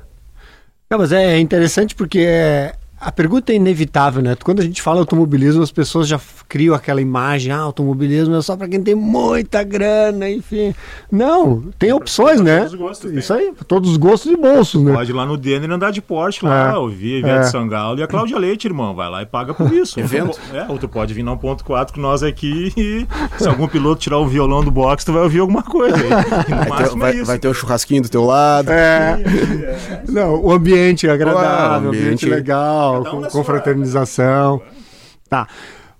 Não, 0.90 0.98
mas 0.98 1.12
é 1.12 1.38
interessante 1.38 1.94
porque 1.94 2.18
é, 2.18 2.74
a 3.00 3.10
pergunta 3.10 3.50
é 3.50 3.56
inevitável, 3.56 4.20
né? 4.20 4.36
Quando 4.44 4.60
a 4.60 4.62
gente 4.62 4.82
fala 4.82 5.00
automobilismo, 5.00 5.62
as 5.62 5.72
pessoas 5.72 6.06
já 6.06 6.20
criam 6.46 6.74
aquela 6.74 7.00
imagem, 7.00 7.50
ah, 7.50 7.60
automobilismo 7.60 8.36
é 8.36 8.42
só 8.42 8.54
para 8.54 8.68
quem 8.68 8.82
tem 8.82 8.94
muita 8.94 9.62
grana, 9.62 10.28
enfim. 10.28 10.74
Não, 11.10 11.62
tem 11.78 11.94
opções, 11.94 12.42
né? 12.42 12.58
Todos 12.58 12.74
os 12.74 12.78
gostos, 12.78 13.12
Isso 13.12 13.32
aí, 13.32 13.52
todos 13.66 13.90
os 13.92 13.96
gostos 13.96 14.30
e 14.30 14.36
bolsos, 14.36 14.82
né? 14.82 14.92
Pode 14.92 15.10
ir 15.10 15.14
lá 15.14 15.24
no 15.24 15.38
Denner 15.38 15.70
andar 15.70 15.92
de 15.92 16.02
Porsche 16.02 16.44
lá, 16.44 16.72
é. 16.72 16.76
ouvir 16.76 17.14
a 17.14 17.18
Ivete 17.20 17.46
é. 17.46 17.50
Sangalo 17.50 17.98
e 17.98 18.02
a 18.02 18.06
Cláudia 18.06 18.38
Leite, 18.38 18.66
irmão. 18.66 18.94
Vai 18.94 19.08
lá 19.08 19.22
e 19.22 19.26
paga 19.26 19.54
por 19.54 19.72
isso. 19.72 19.98
Evento. 20.00 20.38
É, 20.52 20.66
ou 20.68 20.76
tu 20.76 20.86
pode 20.86 21.14
vir 21.14 21.22
na 21.22 21.34
1.4 21.34 21.92
com 21.92 22.00
nós 22.02 22.22
aqui 22.22 22.70
e 22.76 23.06
se 23.38 23.48
algum 23.48 23.66
piloto 23.66 24.02
tirar 24.02 24.18
o 24.18 24.26
violão 24.26 24.62
do 24.62 24.70
box, 24.70 25.06
tu 25.06 25.12
vai 25.14 25.22
ouvir 25.22 25.38
alguma 25.38 25.62
coisa. 25.62 25.96
Vai 26.70 26.84
ter, 26.84 26.96
vai, 26.96 27.20
é 27.20 27.24
vai 27.24 27.38
ter 27.38 27.48
o 27.48 27.54
churrasquinho 27.54 28.02
do 28.02 28.08
teu 28.08 28.24
lado. 28.24 28.70
É. 28.80 30.02
Não, 30.08 30.40
o 30.40 30.52
ambiente 30.52 31.06
é 31.06 31.10
agradável, 31.10 31.86
o 31.86 31.88
ambiente, 31.88 32.06
ambiente 32.06 32.26
legal 32.26 32.89
com, 33.04 33.22
com 33.22 33.44
fraternização. 33.44 34.60
Tá. 35.28 35.46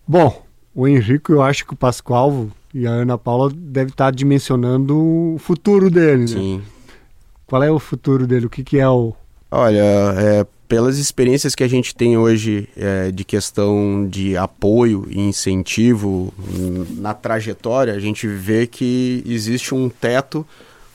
Bom, 0.06 0.42
o 0.74 0.86
Henrique, 0.86 1.30
eu 1.30 1.42
acho 1.42 1.66
que 1.66 1.72
o 1.72 1.76
Pascoal 1.76 2.48
e 2.72 2.86
a 2.86 2.90
Ana 2.90 3.18
Paula 3.18 3.50
devem 3.54 3.90
estar 3.90 4.10
dimensionando 4.12 4.96
o 4.96 5.36
futuro 5.38 5.90
dele, 5.90 6.22
né? 6.22 6.26
Sim. 6.26 6.62
Qual 7.46 7.62
é 7.62 7.70
o 7.70 7.78
futuro 7.78 8.26
dele? 8.26 8.46
O 8.46 8.50
que, 8.50 8.62
que 8.62 8.78
é 8.78 8.88
o. 8.88 9.12
Olha, 9.50 9.82
é, 9.82 10.46
pelas 10.68 10.98
experiências 10.98 11.56
que 11.56 11.64
a 11.64 11.68
gente 11.68 11.92
tem 11.92 12.16
hoje 12.16 12.68
é, 12.76 13.10
de 13.10 13.24
questão 13.24 14.06
de 14.08 14.36
apoio 14.36 15.04
e 15.10 15.18
incentivo 15.20 16.32
na 16.96 17.12
trajetória, 17.12 17.92
a 17.92 17.98
gente 17.98 18.28
vê 18.28 18.68
que 18.68 19.20
existe 19.26 19.74
um 19.74 19.88
teto 19.88 20.46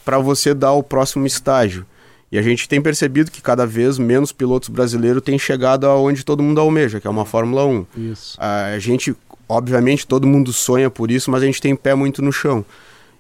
para 0.06 0.18
você 0.18 0.54
dar 0.54 0.72
o 0.72 0.82
próximo 0.82 1.28
estágio. 1.28 1.86
E 2.32 2.38
a 2.38 2.42
gente 2.42 2.68
tem 2.68 2.82
percebido 2.82 3.32
que 3.32 3.42
cada 3.42 3.66
vez 3.66 3.98
menos 3.98 4.32
pilotos 4.32 4.70
brasileiros 4.70 5.22
têm 5.24 5.38
chegado 5.38 5.86
aonde 5.86 6.26
todo 6.26 6.44
mundo 6.44 6.60
almeja, 6.60 7.00
que 7.00 7.08
é 7.08 7.10
uma 7.10 7.26
Fórmula 7.26 7.66
1. 7.66 7.86
Isso. 8.12 8.38
A 8.40 8.78
gente, 8.80 9.16
obviamente, 9.48 10.08
todo 10.08 10.28
mundo 10.28 10.52
sonha 10.52 10.90
por 10.90 11.12
isso, 11.12 11.30
mas 11.30 11.44
a 11.44 11.46
gente 11.46 11.62
tem 11.62 11.76
pé 11.76 11.94
muito 11.96 12.22
no 12.22 12.32
chão. 12.32 12.66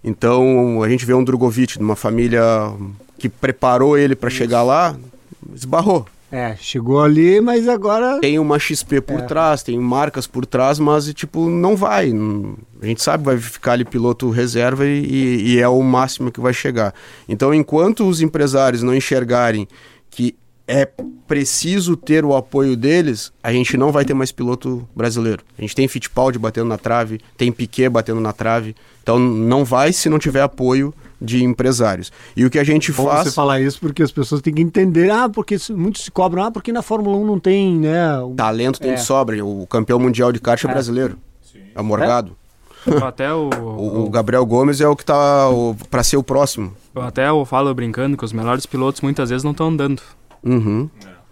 Então, 0.03 0.83
a 0.83 0.89
gente 0.89 1.05
vê 1.05 1.13
um 1.13 1.23
Drogovic, 1.23 1.77
de 1.77 1.83
uma 1.83 1.95
família 1.95 2.41
que 3.17 3.29
preparou 3.29 3.97
ele 3.97 4.15
para 4.15 4.29
chegar 4.29 4.63
lá, 4.63 4.95
esbarrou. 5.53 6.05
É, 6.35 6.53
chegou 6.57 7.01
ali, 7.01 7.39
mas 7.39 7.65
agora. 7.65 8.19
Tem 8.19 8.37
uma 8.37 8.59
XP 8.59 8.99
por 8.99 9.21
é. 9.21 9.21
trás, 9.21 9.63
tem 9.63 9.79
marcas 9.79 10.27
por 10.27 10.45
trás, 10.45 10.77
mas 10.79 11.05
tipo, 11.13 11.49
não 11.49 11.77
vai. 11.77 12.11
A 12.81 12.85
gente 12.85 13.01
sabe 13.01 13.23
que 13.23 13.29
vai 13.29 13.37
ficar 13.37 13.71
ali 13.71 13.85
piloto 13.85 14.29
reserva 14.29 14.85
e, 14.85 15.53
e 15.53 15.59
é 15.61 15.67
o 15.69 15.81
máximo 15.81 16.29
que 16.29 16.41
vai 16.41 16.51
chegar. 16.51 16.93
Então, 17.29 17.53
enquanto 17.53 18.05
os 18.05 18.19
empresários 18.19 18.83
não 18.83 18.93
enxergarem 18.93 19.65
que 20.09 20.35
é 20.67 20.85
preciso 21.25 21.95
ter 21.95 22.25
o 22.25 22.35
apoio 22.35 22.75
deles, 22.75 23.31
a 23.41 23.53
gente 23.53 23.77
não 23.77 23.89
vai 23.89 24.03
ter 24.03 24.13
mais 24.13 24.33
piloto 24.33 24.85
brasileiro. 24.93 25.41
A 25.57 25.61
gente 25.61 25.73
tem 25.73 25.87
Fittipaldi 25.87 26.37
batendo 26.37 26.67
na 26.67 26.77
trave, 26.77 27.21
tem 27.37 27.49
Piquet 27.49 27.87
batendo 27.87 28.19
na 28.19 28.33
trave. 28.33 28.75
Então 29.01 29.17
não 29.17 29.63
vai 29.63 29.93
se 29.93 30.09
não 30.09 30.19
tiver 30.19 30.41
apoio 30.41 30.93
de 31.25 31.43
empresários. 31.43 32.11
E 32.35 32.45
o 32.45 32.49
que 32.49 32.59
a 32.59 32.63
gente 32.63 32.91
Bom 32.91 33.05
faz. 33.05 33.27
você 33.27 33.31
falar 33.31 33.59
isso 33.59 33.79
porque 33.79 34.03
as 34.03 34.11
pessoas 34.11 34.41
têm 34.41 34.53
que 34.53 34.61
entender, 34.61 35.09
ah, 35.09 35.27
porque 35.27 35.57
muitos 35.71 36.03
se 36.03 36.11
cobram, 36.11 36.43
ah, 36.43 36.51
porque 36.51 36.71
na 36.71 36.81
Fórmula 36.81 37.17
1 37.17 37.25
não 37.25 37.39
tem, 37.39 37.79
né? 37.79 38.19
O... 38.19 38.35
Talento 38.35 38.79
tem 38.79 38.91
é. 38.91 38.95
de 38.95 39.01
sobra. 39.01 39.43
O 39.43 39.65
campeão 39.67 39.99
mundial 39.99 40.31
de 40.31 40.39
kart 40.39 40.63
é, 40.63 40.67
é 40.67 40.71
brasileiro. 40.71 41.17
Sim. 41.41 41.59
É 41.73 41.81
o 41.81 41.83
Morgado. 41.83 42.35
É? 42.87 43.03
Até 43.03 43.33
o, 43.33 43.49
o, 43.49 44.05
o, 44.05 44.09
Gabriel 44.09 44.45
Gomes 44.45 44.79
é 44.79 44.87
o 44.87 44.95
que 44.95 45.03
tá 45.03 45.47
para 45.89 46.03
ser 46.03 46.17
o 46.17 46.23
próximo. 46.23 46.73
Até 46.95 47.27
eu 47.27 47.43
falo 47.45 47.73
brincando 47.73 48.15
que 48.15 48.23
os 48.23 48.31
melhores 48.31 48.65
pilotos 48.65 49.01
muitas 49.01 49.29
vezes 49.29 49.43
não 49.43 49.51
estão 49.51 49.67
andando. 49.67 50.01
Uhum. 50.43 50.89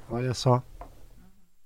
Olha 0.10 0.34
só. 0.34 0.62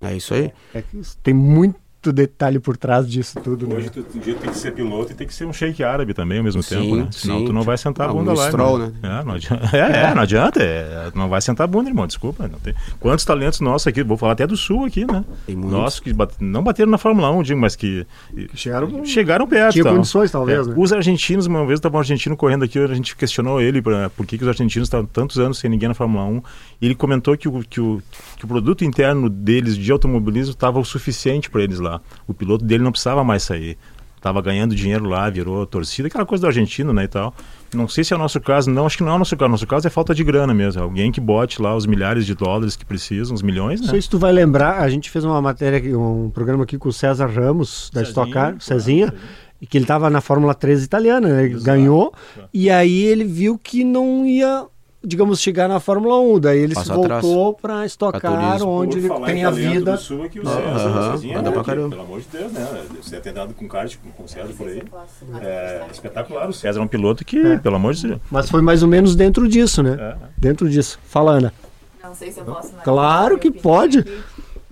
É 0.00 0.14
isso 0.14 0.34
aí. 0.34 0.52
É 0.74 0.82
tem 1.22 1.34
muito 1.34 1.76
muito 1.98 2.12
detalhe 2.12 2.58
por 2.58 2.76
trás 2.76 3.08
disso 3.08 3.40
tudo. 3.40 3.66
Né? 3.66 3.76
Hoje 3.76 3.90
tu, 3.90 4.04
um 4.14 4.18
dia 4.20 4.34
tem 4.34 4.50
que 4.50 4.56
ser 4.56 4.72
piloto 4.72 5.12
e 5.12 5.14
tem 5.14 5.26
que 5.26 5.34
ser 5.34 5.44
um 5.44 5.52
shake 5.52 5.82
árabe 5.82 6.14
também 6.14 6.38
ao 6.38 6.44
mesmo 6.44 6.62
sim, 6.62 6.76
tempo, 6.76 6.96
né? 6.96 7.08
Senão 7.10 7.40
sim. 7.40 7.46
tu 7.46 7.52
não 7.52 7.62
vai 7.62 7.76
sentar 7.76 8.08
a 8.08 8.12
bunda 8.12 8.32
um 8.32 8.34
lá. 8.34 8.48
Stroll, 8.48 8.78
né? 8.78 8.92
É, 9.02 9.24
não 9.24 9.32
adianta. 9.34 9.68
É, 9.78 10.10
é, 10.10 10.14
não 10.14 10.22
adianta. 10.22 10.62
É, 10.62 11.10
não 11.14 11.28
vai 11.28 11.40
sentar 11.40 11.64
a 11.64 11.66
bunda, 11.66 11.90
irmão. 11.90 12.06
Desculpa. 12.06 12.48
Não 12.48 12.58
tem... 12.58 12.74
Quantos 12.98 13.24
talentos 13.24 13.60
nossos 13.60 13.86
aqui, 13.86 14.02
vou 14.02 14.16
falar 14.16 14.32
até 14.32 14.46
do 14.46 14.56
sul 14.56 14.84
aqui, 14.84 15.04
né? 15.04 15.24
Nossos 15.48 16.00
que 16.00 16.12
bate... 16.12 16.34
não 16.40 16.62
bateram 16.62 16.90
na 16.90 16.98
Fórmula 16.98 17.30
1, 17.30 17.42
digo, 17.42 17.60
mas 17.60 17.76
que, 17.76 18.06
que 18.34 18.48
chegaram, 18.54 19.04
chegaram 19.04 19.46
perto. 19.46 19.72
Tinha 19.72 19.84
condições, 19.84 20.30
talvez, 20.30 20.66
é, 20.66 20.70
né? 20.70 20.74
Os 20.76 20.92
argentinos, 20.92 21.46
uma 21.46 21.66
vez 21.66 21.78
estava 21.78 21.96
um 21.96 22.00
argentino 22.00 22.36
correndo 22.36 22.64
aqui, 22.64 22.78
a 22.78 22.94
gente 22.94 23.16
questionou 23.16 23.60
ele 23.60 23.82
pra, 23.82 24.10
por 24.10 24.26
que, 24.26 24.38
que 24.38 24.44
os 24.44 24.48
argentinos 24.48 24.86
estavam 24.86 25.06
tantos 25.06 25.38
anos 25.38 25.58
sem 25.58 25.70
ninguém 25.70 25.88
na 25.88 25.94
Fórmula 25.94 26.24
1. 26.24 26.42
E 26.80 26.86
ele 26.86 26.94
comentou 26.94 27.36
que 27.36 27.48
o, 27.48 27.62
que 27.62 27.80
o, 27.80 28.02
que 28.36 28.44
o 28.44 28.48
produto 28.48 28.84
interno 28.84 29.28
deles 29.28 29.76
de 29.76 29.90
automobilismo 29.90 30.52
estava 30.52 30.78
o 30.78 30.84
suficiente 30.84 31.50
para 31.50 31.62
eles 31.62 31.78
lá. 31.78 31.87
O 32.26 32.34
piloto 32.34 32.64
dele 32.64 32.82
não 32.82 32.92
precisava 32.92 33.22
mais 33.24 33.42
sair. 33.42 33.76
Estava 34.18 34.42
ganhando 34.42 34.74
dinheiro 34.74 35.04
lá, 35.04 35.30
virou 35.30 35.64
torcida, 35.64 36.08
aquela 36.08 36.26
coisa 36.26 36.42
do 36.42 36.48
argentino, 36.48 36.92
né, 36.92 37.04
e 37.04 37.08
tal. 37.08 37.32
Não 37.72 37.86
sei 37.86 38.02
se 38.02 38.12
é 38.12 38.16
o 38.16 38.18
nosso 38.18 38.40
caso, 38.40 38.68
não, 38.68 38.84
acho 38.84 38.96
que 38.96 39.04
não 39.04 39.12
é 39.12 39.14
o 39.14 39.18
nosso 39.18 39.36
caso. 39.36 39.48
O 39.48 39.52
nosso 39.52 39.66
caso 39.66 39.86
é 39.86 39.90
falta 39.90 40.12
de 40.12 40.24
grana 40.24 40.52
mesmo. 40.52 40.82
Alguém 40.82 41.12
que 41.12 41.20
bote 41.20 41.62
lá 41.62 41.76
os 41.76 41.86
milhares 41.86 42.26
de 42.26 42.34
dólares 42.34 42.74
que 42.74 42.84
precisam, 42.84 43.32
os 43.32 43.42
milhões, 43.42 43.80
né? 43.80 43.86
Não 43.86 43.92
sei 43.92 44.02
se 44.02 44.10
tu 44.10 44.18
vai 44.18 44.32
lembrar, 44.32 44.80
a 44.80 44.88
gente 44.88 45.08
fez 45.08 45.24
uma 45.24 45.40
matéria, 45.40 45.96
um 45.96 46.30
programa 46.30 46.64
aqui 46.64 46.76
com 46.76 46.88
o 46.88 46.92
César 46.92 47.26
Ramos, 47.26 47.90
da 47.94 48.00
Cezinha, 48.00 48.08
Stock 48.08 48.32
Car, 48.32 48.56
Cezinha, 48.58 49.14
e 49.60 49.66
que 49.66 49.78
ele 49.78 49.84
estava 49.84 50.10
na 50.10 50.20
Fórmula 50.20 50.52
3 50.52 50.82
italiana, 50.82 51.28
né? 51.28 51.44
Ele 51.44 51.60
ganhou, 51.60 52.12
e 52.52 52.70
aí 52.70 53.04
ele 53.04 53.24
viu 53.24 53.56
que 53.56 53.84
não 53.84 54.26
ia 54.26 54.66
digamos, 55.02 55.40
chegar 55.40 55.68
na 55.68 55.80
Fórmula 55.80 56.18
1. 56.20 56.40
Daí 56.40 56.58
ele 56.58 56.74
Passa 56.74 56.94
voltou 56.94 57.54
para 57.54 57.86
estocar 57.86 58.62
onde 58.62 58.98
ele 58.98 59.08
tem 59.26 59.44
a 59.44 59.50
vida. 59.50 59.92
Do 59.92 59.98
Sul, 59.98 60.24
aqui 60.24 60.40
o 60.40 60.44
César, 60.46 60.58
uh 60.58 61.20
-huh. 61.20 61.36
Anda 61.36 61.52
pra 61.52 61.64
caramba. 61.64 61.90
Pelo 61.90 62.02
amor 62.02 62.20
de 62.20 62.26
Deus, 62.28 62.52
né? 62.52 62.84
Você 63.00 63.20
tem 63.20 63.32
andado 63.32 63.54
com 63.54 63.68
kart, 63.68 63.96
com 64.16 64.24
o 64.24 64.28
César 64.28 64.52
por 64.56 64.68
aí. 64.68 64.82
É 65.40 65.86
espetacular. 65.90 66.48
O 66.48 66.52
César 66.52 66.80
é 66.80 66.82
um 66.82 66.88
piloto 66.88 67.24
que, 67.24 67.38
é. 67.38 67.58
pelo 67.58 67.76
amor 67.76 67.94
de 67.94 68.08
Deus. 68.08 68.20
Mas 68.30 68.50
foi 68.50 68.62
mais 68.62 68.82
ou 68.82 68.88
menos 68.88 69.14
dentro 69.14 69.48
disso, 69.48 69.82
né? 69.82 69.96
É. 69.98 70.16
Dentro 70.36 70.68
disso. 70.68 70.98
Fala, 71.04 71.32
Ana. 71.32 71.52
Não 72.02 72.14
sei 72.14 72.30
se 72.30 72.40
eu 72.40 72.44
posso. 72.44 72.72
Claro 72.82 73.38
que 73.38 73.50
pode. 73.50 74.04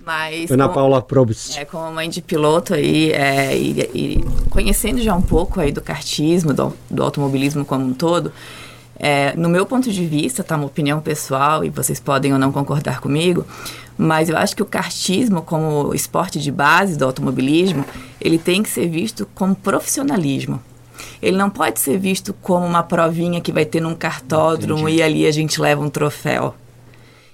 Mas 0.07 0.49
Ana 0.49 0.63
como, 0.63 0.75
Paula 0.75 1.01
Probst. 1.01 1.57
É, 1.57 1.65
como 1.65 1.91
mãe 1.91 2.09
de 2.09 2.21
piloto 2.21 2.73
aí, 2.73 3.11
é, 3.11 3.57
e, 3.57 3.81
e, 3.93 4.25
conhecendo 4.49 5.01
já 5.01 5.13
um 5.13 5.21
pouco 5.21 5.59
aí 5.59 5.69
do 5.69 5.81
kartismo, 5.81 6.53
do, 6.53 6.73
do 6.89 7.03
automobilismo 7.03 7.65
como 7.65 7.85
um 7.85 7.93
todo, 7.93 8.31
é, 8.99 9.35
no 9.35 9.49
meu 9.49 9.65
ponto 9.65 9.91
de 9.91 10.05
vista, 10.05 10.43
tá 10.43 10.55
uma 10.55 10.65
opinião 10.65 10.99
pessoal 10.99 11.63
e 11.63 11.69
vocês 11.69 11.99
podem 11.99 12.33
ou 12.33 12.39
não 12.39 12.51
concordar 12.51 12.99
comigo, 12.99 13.45
mas 13.97 14.29
eu 14.29 14.37
acho 14.37 14.55
que 14.55 14.61
o 14.61 14.65
kartismo 14.65 15.41
como 15.41 15.93
esporte 15.93 16.39
de 16.39 16.51
base 16.51 16.97
do 16.97 17.05
automobilismo, 17.05 17.85
ele 18.19 18.37
tem 18.37 18.63
que 18.63 18.69
ser 18.69 18.87
visto 18.87 19.27
como 19.35 19.55
profissionalismo. 19.55 20.61
Ele 21.21 21.37
não 21.37 21.49
pode 21.49 21.79
ser 21.79 21.97
visto 21.97 22.33
como 22.41 22.65
uma 22.65 22.83
provinha 22.83 23.39
que 23.39 23.51
vai 23.51 23.65
ter 23.65 23.81
num 23.81 23.95
cartódromo 23.95 24.89
Entendi. 24.89 24.97
e 24.97 25.03
ali 25.03 25.27
a 25.27 25.31
gente 25.31 25.61
leva 25.61 25.81
um 25.81 25.89
troféu. 25.89 26.55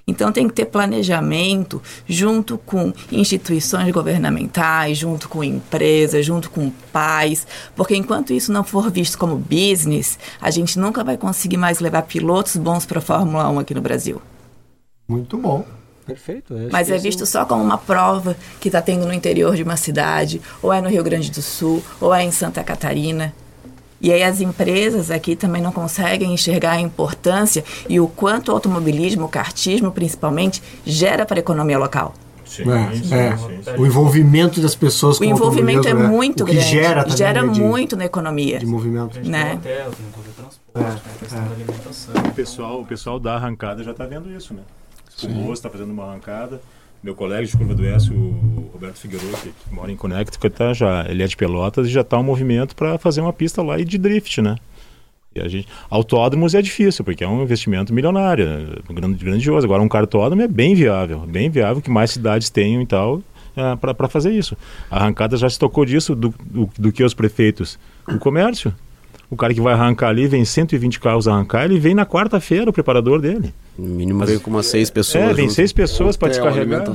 Então 0.06 0.32
tem 0.32 0.48
que 0.48 0.54
ter 0.54 0.66
planejamento 0.66 1.82
junto 2.08 2.58
com 2.58 2.94
instituições 3.12 3.90
governamentais, 3.92 4.98
junto 4.98 5.30
com 5.30 5.44
empresas, 5.44 6.26
junto 6.26 6.50
com 6.50 6.70
pais, 6.92 7.48
porque 7.76 7.96
enquanto 7.96 8.34
isso 8.34 8.52
não 8.52 8.64
for 8.64 8.92
visto 8.92 9.18
como 9.18 9.38
business, 9.38 10.20
a 10.42 10.52
gente 10.52 10.78
nunca 10.78 11.04
vai 11.04 11.16
conseguir 11.16 11.58
mais 11.58 11.80
levar 11.80 12.02
pilotos 12.02 12.58
bons 12.58 12.86
para 12.86 13.00
a 13.00 13.02
Fórmula 13.02 13.50
1 13.50 13.60
aqui 13.60 13.74
no 13.74 13.82
Brasil. 13.82 14.22
Muito 15.08 15.38
bom. 15.38 15.66
Perfeito. 16.06 16.54
Mas 16.70 16.90
é 16.90 16.98
visto 16.98 17.26
só 17.26 17.46
como 17.46 17.64
uma 17.64 17.78
prova 17.78 18.36
que 18.60 18.68
está 18.68 18.82
tendo 18.82 19.06
no 19.06 19.14
interior 19.14 19.56
de 19.56 19.64
uma 19.64 19.78
cidade, 19.78 20.42
ou 20.62 20.74
é 20.74 20.82
no 20.82 20.90
Rio 20.90 21.04
Grande 21.04 21.32
do 21.32 21.42
Sul, 21.42 21.82
ou 22.02 22.14
é 22.14 22.24
em 22.24 22.32
Santa 22.32 22.62
Catarina. 22.62 23.34
E 24.04 24.12
aí 24.12 24.22
as 24.22 24.42
empresas 24.42 25.10
aqui 25.10 25.34
também 25.34 25.62
não 25.62 25.72
conseguem 25.72 26.34
enxergar 26.34 26.74
a 26.74 26.82
importância 26.82 27.64
e 27.88 28.02
o 28.02 28.08
quanto 28.08 28.50
o 28.50 28.52
automobilismo, 28.52 29.26
o 29.26 29.30
kartismo 29.30 29.94
principalmente, 29.94 30.62
gera 30.86 31.26
para 31.26 31.38
a 31.38 31.40
economia 31.40 31.80
local. 31.80 32.14
Sim, 32.46 32.64
é, 32.70 32.96
sim, 32.96 33.14
é. 33.16 33.38
Sim, 33.38 33.82
o 33.82 33.86
envolvimento 33.86 34.60
das 34.60 34.76
pessoas 34.76 35.20
o 35.20 35.24
envolvimento 35.24 35.88
é 35.88 35.94
muito 35.94 36.44
o 36.44 36.46
que 36.46 36.52
grande. 36.52 36.70
gera, 36.70 37.10
gera 37.10 37.42
né, 37.42 37.54
de, 37.54 37.62
muito 37.62 37.96
na 37.96 38.06
economia 38.06 38.60
de 38.60 38.66
movimento. 38.66 39.20
Né? 39.22 39.54
hotel, 39.54 39.92
tem 39.92 40.84
é, 40.84 42.26
é. 42.26 42.28
o 42.28 42.34
pessoal 42.34 42.82
o 42.82 42.86
pessoal 42.86 43.20
da 43.20 43.36
arrancada 43.36 43.84
já 43.84 43.92
está 43.92 44.06
vendo 44.06 44.30
isso 44.30 44.54
né? 44.54 44.62
O 45.24 45.30
moço 45.30 45.54
está 45.54 45.70
fazendo 45.70 45.92
uma 45.92 46.04
arrancada. 46.06 46.62
Meu 47.02 47.16
colega 47.16 47.46
de 47.46 47.56
curva 47.56 47.74
do 47.74 47.86
S, 47.86 48.12
o 48.12 48.63
Roberto 48.84 48.98
Figueiredo, 48.98 49.38
que, 49.38 49.50
que 49.50 49.74
mora 49.74 49.92
em 49.92 49.96
Connecticut, 49.96 50.54
tá 50.54 50.74
já, 50.74 51.06
ele 51.08 51.24
é 51.24 51.28
de 51.28 51.38
Pelotas 51.38 51.88
e 51.88 51.90
já 51.90 52.02
está 52.02 52.18
um 52.18 52.24
movimento 52.24 52.76
para 52.76 52.98
fazer 52.98 53.22
uma 53.22 53.32
pista 53.32 53.62
lá 53.64 53.80
e 53.80 53.86
de 53.86 53.98
drift, 53.98 54.42
né? 54.42 54.58
E 55.34 55.40
a 55.40 55.48
gente, 55.48 55.70
autódromos 55.90 56.54
é 56.54 56.62
difícil, 56.62 57.06
porque 57.06 57.24
é 57.24 57.28
um 57.28 57.42
investimento 57.42 57.94
milionário, 57.94 58.46
né? 58.46 58.76
grandioso. 59.18 59.66
Agora, 59.66 59.82
um 59.82 59.88
cartódromo 59.88 60.42
é 60.42 60.48
bem 60.50 60.76
viável, 60.76 61.20
bem 61.20 61.50
viável 61.50 61.82
que 61.82 61.90
mais 61.90 62.12
cidades 62.12 62.50
tenham 62.50 62.82
e 62.82 62.86
tal, 62.86 63.22
é, 63.56 63.76
para 63.78 64.10
fazer 64.10 64.32
isso. 64.32 64.58
A 64.92 64.98
arrancada 64.98 65.38
já 65.38 65.50
se 65.50 65.58
tocou 65.58 65.86
disso, 65.86 66.14
do, 66.14 66.34
do, 66.44 66.70
do 66.78 66.92
que 66.92 67.04
os 67.04 67.14
prefeitos? 67.14 67.80
O 68.08 68.20
comércio. 68.20 68.76
O 69.30 69.38
cara 69.38 69.54
que 69.54 69.62
vai 69.62 69.74
arrancar 69.74 70.10
ali, 70.10 70.28
vem 70.28 70.44
120 70.44 71.00
carros 71.00 71.28
arrancar, 71.28 71.64
ele 71.64 71.80
vem 71.80 71.96
na 71.96 72.06
quarta-feira, 72.06 72.70
o 72.70 72.74
preparador 72.74 73.22
dele. 73.22 73.54
No 73.78 73.88
mínimo 73.88 74.20
Mas, 74.20 74.30
veio 74.30 74.40
com 74.40 74.52
umas 74.52 74.68
seis 74.68 74.92
pessoas. 74.92 75.24
É, 75.24 75.34
vem 75.34 75.46
junto. 75.46 75.56
seis 75.56 75.74
pessoas 75.74 76.16
para 76.16 76.30
descarregar. 76.30 76.86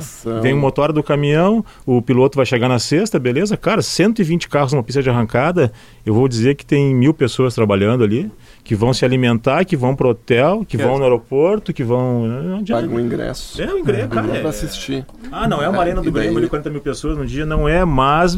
Vem 0.41 0.53
o 0.53 0.57
motor 0.57 0.93
do 0.93 1.03
caminhão, 1.03 1.63
o 1.85 2.01
piloto 2.01 2.37
vai 2.37 2.45
chegar 2.45 2.69
na 2.69 2.79
sexta, 2.79 3.19
beleza? 3.19 3.57
Cara, 3.57 3.81
120 3.81 4.47
carros 4.47 4.71
numa 4.71 4.83
pista 4.83 5.03
de 5.03 5.09
arrancada, 5.09 5.73
eu 6.05 6.13
vou 6.13 6.27
dizer 6.27 6.55
que 6.55 6.65
tem 6.65 6.95
mil 6.95 7.13
pessoas 7.13 7.53
trabalhando 7.53 8.03
ali, 8.03 8.31
que 8.63 8.75
vão 8.75 8.93
se 8.93 9.03
alimentar, 9.03 9.65
que 9.65 9.75
vão 9.75 9.93
pro 9.93 10.09
hotel, 10.09 10.63
que 10.65 10.79
é. 10.79 10.85
vão 10.85 10.97
no 10.97 11.03
aeroporto, 11.03 11.73
que 11.73 11.83
vão. 11.83 12.63
Paga 12.65 12.87
um 12.87 12.99
ingresso. 12.99 13.61
É 13.61 13.73
um 13.73 13.79
ingresso, 13.79 14.05
é, 14.05 14.07
cara. 14.07 14.37
É, 14.37 14.39
para 14.39 14.49
assistir. 14.49 15.05
Ah, 15.31 15.47
não, 15.49 15.61
é 15.61 15.67
uma 15.67 15.81
arena 15.81 16.01
do 16.01 16.11
Grêmio 16.11 16.37
ali, 16.37 16.47
40 16.47 16.69
mil 16.69 16.81
pessoas 16.81 17.17
no 17.17 17.25
dia, 17.25 17.45
não 17.45 17.67
é, 17.67 17.83
mas 17.83 18.37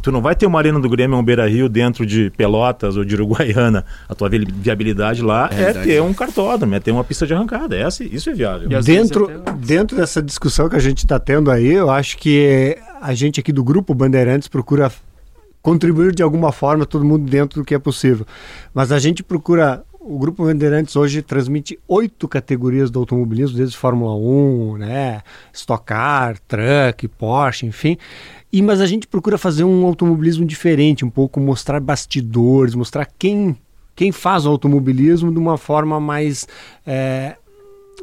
Tu 0.00 0.10
não 0.10 0.22
vai 0.22 0.34
ter 0.34 0.46
uma 0.46 0.58
arena 0.58 0.80
do 0.80 0.88
Grêmio, 0.88 1.18
um 1.18 1.22
Beira 1.22 1.48
Rio 1.48 1.68
dentro 1.68 2.06
de 2.06 2.30
Pelotas 2.30 2.96
ou 2.96 3.04
de 3.04 3.14
Uruguaiana. 3.14 3.84
A 4.08 4.14
tua 4.14 4.28
viabilidade 4.30 5.22
lá 5.22 5.50
é, 5.52 5.62
é 5.62 5.72
ter 5.72 6.02
um 6.02 6.14
cartódromo, 6.14 6.74
é 6.74 6.80
ter 6.80 6.90
uma 6.90 7.04
pista 7.04 7.26
de 7.26 7.34
arrancada. 7.34 7.76
Essa, 7.76 8.02
isso 8.02 8.30
é 8.30 8.32
viável. 8.32 8.68
Dentro, 8.82 9.28
dentro 9.58 9.96
dessa 9.96 10.22
discussão 10.22 10.68
que 10.68 10.76
a 10.76 10.80
gente 10.80 10.98
está 10.98 11.18
tendo 11.18 11.50
aí, 11.50 11.72
eu 11.72 11.90
acho 11.90 12.16
que 12.16 12.78
a 13.00 13.12
gente 13.12 13.38
aqui 13.38 13.52
do 13.52 13.62
Grupo 13.62 13.94
Bandeirantes 13.94 14.48
procura 14.48 14.90
contribuir 15.60 16.14
de 16.14 16.22
alguma 16.22 16.52
forma, 16.52 16.84
todo 16.84 17.04
mundo 17.04 17.28
dentro 17.28 17.60
do 17.60 17.64
que 17.64 17.74
é 17.74 17.78
possível. 17.78 18.26
Mas 18.72 18.92
a 18.92 18.98
gente 18.98 19.22
procura 19.22 19.82
o 20.04 20.18
Grupo 20.18 20.44
Bandeirantes 20.44 20.94
hoje 20.96 21.22
transmite 21.22 21.78
oito 21.88 22.28
categorias 22.28 22.90
do 22.90 22.98
automobilismo, 22.98 23.56
desde 23.56 23.76
Fórmula 23.76 24.14
1, 24.14 24.76
né, 24.76 25.22
Stock 25.52 25.82
Car, 25.82 26.38
Truck, 26.46 27.08
Porsche, 27.08 27.64
enfim. 27.64 27.96
E, 28.52 28.60
mas 28.60 28.82
a 28.82 28.86
gente 28.86 29.06
procura 29.06 29.38
fazer 29.38 29.64
um 29.64 29.84
automobilismo 29.86 30.44
diferente, 30.44 31.04
um 31.04 31.10
pouco 31.10 31.40
mostrar 31.40 31.80
bastidores, 31.80 32.74
mostrar 32.74 33.08
quem, 33.18 33.56
quem 33.96 34.12
faz 34.12 34.44
o 34.44 34.50
automobilismo 34.50 35.32
de 35.32 35.38
uma 35.38 35.56
forma 35.56 35.98
mais. 35.98 36.46
É, 36.86 37.36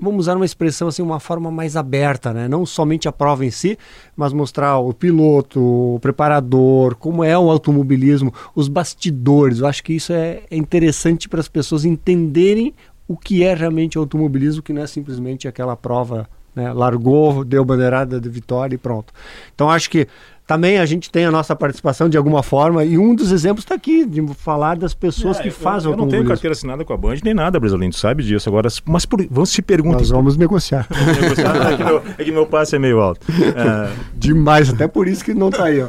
vamos 0.01 0.21
usar 0.21 0.35
uma 0.35 0.45
expressão 0.45 0.87
assim, 0.87 1.01
uma 1.01 1.19
forma 1.19 1.49
mais 1.49 1.75
aberta, 1.75 2.33
né? 2.33 2.47
Não 2.47 2.65
somente 2.65 3.07
a 3.07 3.11
prova 3.11 3.45
em 3.45 3.51
si, 3.51 3.77
mas 4.15 4.33
mostrar 4.33 4.77
o 4.77 4.93
piloto, 4.93 5.59
o 5.59 5.99
preparador, 5.99 6.95
como 6.95 7.23
é 7.23 7.37
o 7.37 7.49
automobilismo, 7.49 8.33
os 8.55 8.67
bastidores. 8.67 9.59
Eu 9.59 9.67
acho 9.67 9.83
que 9.83 9.93
isso 9.93 10.13
é, 10.13 10.41
é 10.49 10.55
interessante 10.55 11.27
para 11.27 11.39
as 11.39 11.47
pessoas 11.47 11.85
entenderem 11.85 12.73
o 13.07 13.17
que 13.17 13.43
é 13.43 13.53
realmente 13.53 13.97
o 13.97 14.01
automobilismo, 14.01 14.61
que 14.61 14.71
não 14.71 14.81
é 14.81 14.87
simplesmente 14.87 15.47
aquela 15.47 15.75
prova 15.75 16.29
né? 16.55 16.71
largou, 16.73 17.43
deu 17.43 17.63
bandeirada 17.63 18.19
de 18.19 18.29
vitória 18.29 18.75
e 18.75 18.77
pronto. 18.77 19.13
Então 19.53 19.69
acho 19.69 19.89
que 19.89 20.07
também 20.51 20.79
a 20.79 20.85
gente 20.85 21.09
tem 21.09 21.23
a 21.23 21.31
nossa 21.31 21.55
participação 21.55 22.09
de 22.09 22.17
alguma 22.17 22.43
forma 22.43 22.83
e 22.83 22.97
um 22.97 23.15
dos 23.15 23.31
exemplos 23.31 23.63
está 23.63 23.73
aqui, 23.73 24.05
de 24.05 24.21
falar 24.33 24.75
das 24.75 24.93
pessoas 24.93 25.39
é, 25.39 25.43
que 25.43 25.49
fazem 25.49 25.89
eu, 25.89 25.93
eu 25.93 25.97
não 25.97 26.09
tenho 26.09 26.25
carteira 26.25 26.51
assinada 26.51 26.83
com 26.83 26.91
a 26.91 26.97
Band 26.97 27.15
nem 27.23 27.33
nada, 27.33 27.57
Brasilino, 27.57 27.93
sabe 27.93 28.21
disso. 28.21 28.49
Agora, 28.49 28.67
mas 28.83 29.05
por, 29.05 29.25
vamos 29.31 29.49
se 29.49 29.61
perguntar. 29.61 29.99
Nós 29.99 30.09
vamos 30.09 30.35
negociar. 30.35 30.85
é, 30.91 31.77
que 31.77 31.83
meu, 31.85 32.03
é, 32.17 32.23
que 32.25 32.31
meu, 32.33 32.45
passe 32.45 32.75
é 32.75 32.79
meio 32.79 32.99
alto. 32.99 33.25
É... 33.31 33.95
Demais, 34.13 34.69
até 34.69 34.89
por 34.89 35.07
isso 35.07 35.23
que 35.23 35.33
não 35.33 35.47
está 35.47 35.65
aí. 35.65 35.81
Ó. 35.81 35.87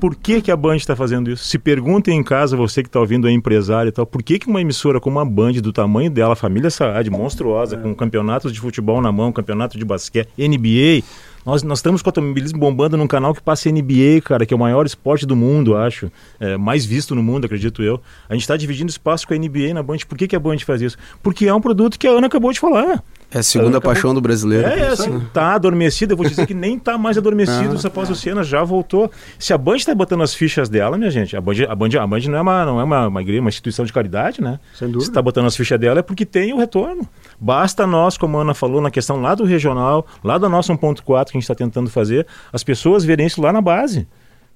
Por 0.00 0.16
que, 0.16 0.40
que 0.40 0.50
a 0.50 0.56
Band 0.56 0.76
está 0.76 0.96
fazendo 0.96 1.30
isso? 1.30 1.44
Se 1.44 1.58
perguntem 1.58 2.18
em 2.18 2.22
casa, 2.22 2.56
você 2.56 2.82
que 2.82 2.88
está 2.88 3.00
ouvindo 3.00 3.28
é 3.28 3.30
empresário 3.30 3.90
e 3.90 3.92
tal, 3.92 4.06
por 4.06 4.22
que, 4.22 4.38
que 4.38 4.46
uma 4.46 4.62
emissora 4.62 4.98
como 4.98 5.20
a 5.20 5.24
Band, 5.26 5.52
do 5.52 5.74
tamanho 5.74 6.10
dela, 6.10 6.34
família 6.34 6.70
Saad, 6.70 7.10
monstruosa, 7.10 7.76
com 7.76 7.94
campeonatos 7.94 8.50
de 8.50 8.60
futebol 8.60 9.02
na 9.02 9.12
mão, 9.12 9.30
campeonato 9.30 9.76
de 9.76 9.84
basquete, 9.84 10.30
NBA 10.38 11.04
nós, 11.44 11.62
nós 11.62 11.78
estamos 11.78 12.02
com 12.02 12.08
o 12.08 12.10
automobilismo 12.10 12.58
bombando 12.58 12.96
num 12.96 13.06
canal 13.06 13.34
que 13.34 13.42
passa 13.42 13.70
NBA, 13.70 14.20
cara, 14.22 14.44
que 14.44 14.52
é 14.52 14.56
o 14.56 14.60
maior 14.60 14.84
esporte 14.84 15.24
do 15.24 15.34
mundo, 15.34 15.76
acho. 15.76 16.10
É, 16.38 16.56
mais 16.56 16.84
visto 16.84 17.14
no 17.14 17.22
mundo, 17.22 17.46
acredito 17.46 17.82
eu. 17.82 18.00
A 18.28 18.34
gente 18.34 18.42
está 18.42 18.56
dividindo 18.56 18.90
espaço 18.90 19.26
com 19.26 19.34
a 19.34 19.38
NBA 19.38 19.72
na 19.72 19.82
Band. 19.82 19.98
Por 20.08 20.18
que, 20.18 20.28
que 20.28 20.36
a 20.36 20.40
Band 20.40 20.58
faz 20.58 20.82
isso? 20.82 20.98
Porque 21.22 21.46
é 21.46 21.54
um 21.54 21.60
produto 21.60 21.98
que 21.98 22.06
a 22.06 22.10
Ana 22.10 22.26
acabou 22.26 22.52
de 22.52 22.60
falar. 22.60 23.02
É 23.32 23.38
a 23.38 23.42
segunda 23.42 23.80
paixão 23.80 24.12
do 24.12 24.20
brasileiro. 24.20 24.66
É, 24.66 24.80
é 24.80 24.86
assim, 24.88 25.20
tá 25.32 25.54
adormecido. 25.54 26.12
Eu 26.12 26.16
vou 26.16 26.26
dizer 26.26 26.46
que 26.46 26.54
nem 26.54 26.78
tá 26.78 26.98
mais 26.98 27.16
adormecido 27.16 27.76
ah. 27.82 27.86
após 27.86 28.10
o 28.10 28.14
Siena, 28.16 28.42
já 28.42 28.64
voltou. 28.64 29.10
Se 29.38 29.52
a 29.52 29.58
Band 29.58 29.78
tá 29.78 29.94
botando 29.94 30.22
as 30.22 30.34
fichas 30.34 30.68
dela, 30.68 30.98
minha 30.98 31.10
gente, 31.10 31.36
a 31.36 31.40
Band, 31.40 31.54
a 31.68 31.74
Band, 31.74 31.88
a 32.00 32.06
Band 32.06 32.20
não 32.28 32.38
é, 32.38 32.40
uma, 32.40 32.64
não 32.64 32.80
é 32.80 32.84
uma, 32.84 33.06
uma 33.06 33.22
igreja, 33.22 33.40
uma 33.40 33.48
instituição 33.48 33.84
de 33.84 33.92
caridade, 33.92 34.42
né? 34.42 34.58
Sem 34.74 34.88
dúvida. 34.88 35.04
Se 35.04 35.12
tá 35.12 35.22
botando 35.22 35.46
as 35.46 35.56
fichas 35.56 35.78
dela 35.78 36.00
é 36.00 36.02
porque 36.02 36.26
tem 36.26 36.52
o 36.52 36.58
retorno. 36.58 37.08
Basta 37.38 37.86
nós, 37.86 38.18
como 38.18 38.36
a 38.36 38.42
Ana 38.42 38.54
falou, 38.54 38.80
na 38.80 38.90
questão 38.90 39.20
lá 39.20 39.34
do 39.34 39.44
regional, 39.44 40.06
lá 40.24 40.36
da 40.36 40.48
nossa 40.48 40.72
1.4 40.72 41.04
que 41.04 41.10
a 41.10 41.24
gente 41.34 41.42
está 41.42 41.54
tentando 41.54 41.88
fazer, 41.88 42.26
as 42.52 42.64
pessoas 42.64 43.04
verem 43.04 43.26
isso 43.26 43.40
lá 43.40 43.52
na 43.52 43.60
base. 43.60 44.08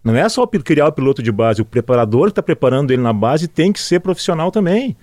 Não 0.03 0.14
é 0.14 0.29
só 0.29 0.47
criar 0.47 0.89
o 0.89 0.93
piloto 0.93 1.22
de 1.22 1.33
base, 1.33 1.62
o 1.62 1.64
preparador 1.64 2.25
que 2.25 2.33
está 2.33 2.43
preparando 2.43 2.91
ele 2.91 3.01
na 3.01 3.12
base 3.12 3.49
tem 3.49 3.72
que 3.72 3.81
ser 3.81 4.01
profissional 4.01 4.51
também. 4.51 4.95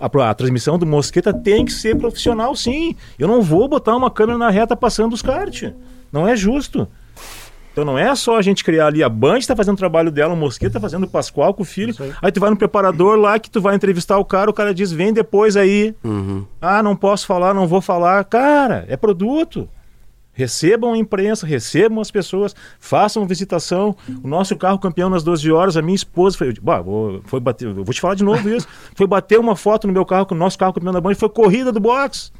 A, 0.00 0.30
a, 0.30 0.34
transmissão 0.34 0.78
do 0.78 0.86
Mosqueta 0.86 1.32
tem 1.32 1.64
que 1.64 1.72
ser 1.72 1.96
profissional, 1.96 2.54
sim. 2.56 2.96
Eu 3.18 3.28
não 3.28 3.40
vou 3.40 3.68
botar 3.68 3.96
uma 3.96 4.10
câmera 4.10 4.38
na 4.38 4.50
reta 4.50 4.76
passando 4.76 5.12
os 5.12 5.22
kart. 5.22 5.72
Não 6.12 6.26
é 6.28 6.36
justo. 6.36 6.88
Então 7.74 7.84
não 7.84 7.98
é 7.98 8.14
só 8.14 8.36
a 8.36 8.42
gente 8.42 8.62
criar 8.62 8.86
ali, 8.86 9.02
a 9.02 9.08
Band 9.08 9.38
está 9.38 9.56
fazendo 9.56 9.74
o 9.74 9.78
trabalho 9.78 10.12
dela, 10.12 10.32
o 10.32 10.36
Mosqueta 10.36 10.74
tá 10.74 10.80
fazendo 10.80 11.04
o 11.04 11.08
Pascoal 11.08 11.52
com 11.52 11.62
o 11.62 11.66
filho. 11.66 11.92
Aí. 11.98 12.12
aí. 12.22 12.32
tu 12.32 12.38
vai 12.38 12.48
no 12.48 12.56
preparador 12.56 13.18
lá 13.18 13.36
que 13.36 13.50
tu 13.50 13.60
vai 13.60 13.74
entrevistar 13.74 14.16
o 14.16 14.24
cara, 14.24 14.48
o 14.48 14.54
cara 14.54 14.72
diz, 14.72 14.92
vem 14.92 15.12
depois 15.12 15.56
aí. 15.56 15.92
Uhum. 16.04 16.44
Ah, 16.60 16.84
não 16.84 16.94
posso 16.94 17.26
falar, 17.26 17.52
não 17.52 17.66
vou 17.66 17.80
falar. 17.80 18.22
Cara, 18.26 18.84
é 18.86 18.96
produto. 18.96 19.68
Recebam 20.34 20.92
a 20.92 20.98
imprensa, 20.98 21.46
recebam 21.46 22.00
as 22.00 22.10
pessoas, 22.10 22.54
façam 22.78 23.24
visitação. 23.26 23.96
O 24.22 24.28
nosso 24.28 24.56
carro 24.56 24.78
campeão 24.78 25.08
nas 25.08 25.22
12 25.22 25.50
horas, 25.50 25.76
a 25.76 25.82
minha 25.82 25.94
esposa 25.94 26.36
foi. 26.36 26.52
Bah, 26.60 26.82
vou, 26.82 27.20
foi 27.24 27.38
bater, 27.38 27.72
vou 27.72 27.84
te 27.94 28.00
falar 28.00 28.16
de 28.16 28.24
novo 28.24 28.48
isso. 28.50 28.66
Foi 28.94 29.06
bater 29.06 29.38
uma 29.38 29.56
foto 29.56 29.86
no 29.86 29.92
meu 29.92 30.04
carro 30.04 30.26
com 30.26 30.34
o 30.34 30.38
nosso 30.38 30.58
carro 30.58 30.72
campeão 30.72 30.92
da 30.92 31.00
Band, 31.00 31.14
foi 31.14 31.28
corrida 31.28 31.72
do 31.72 31.80
box. 31.80 32.32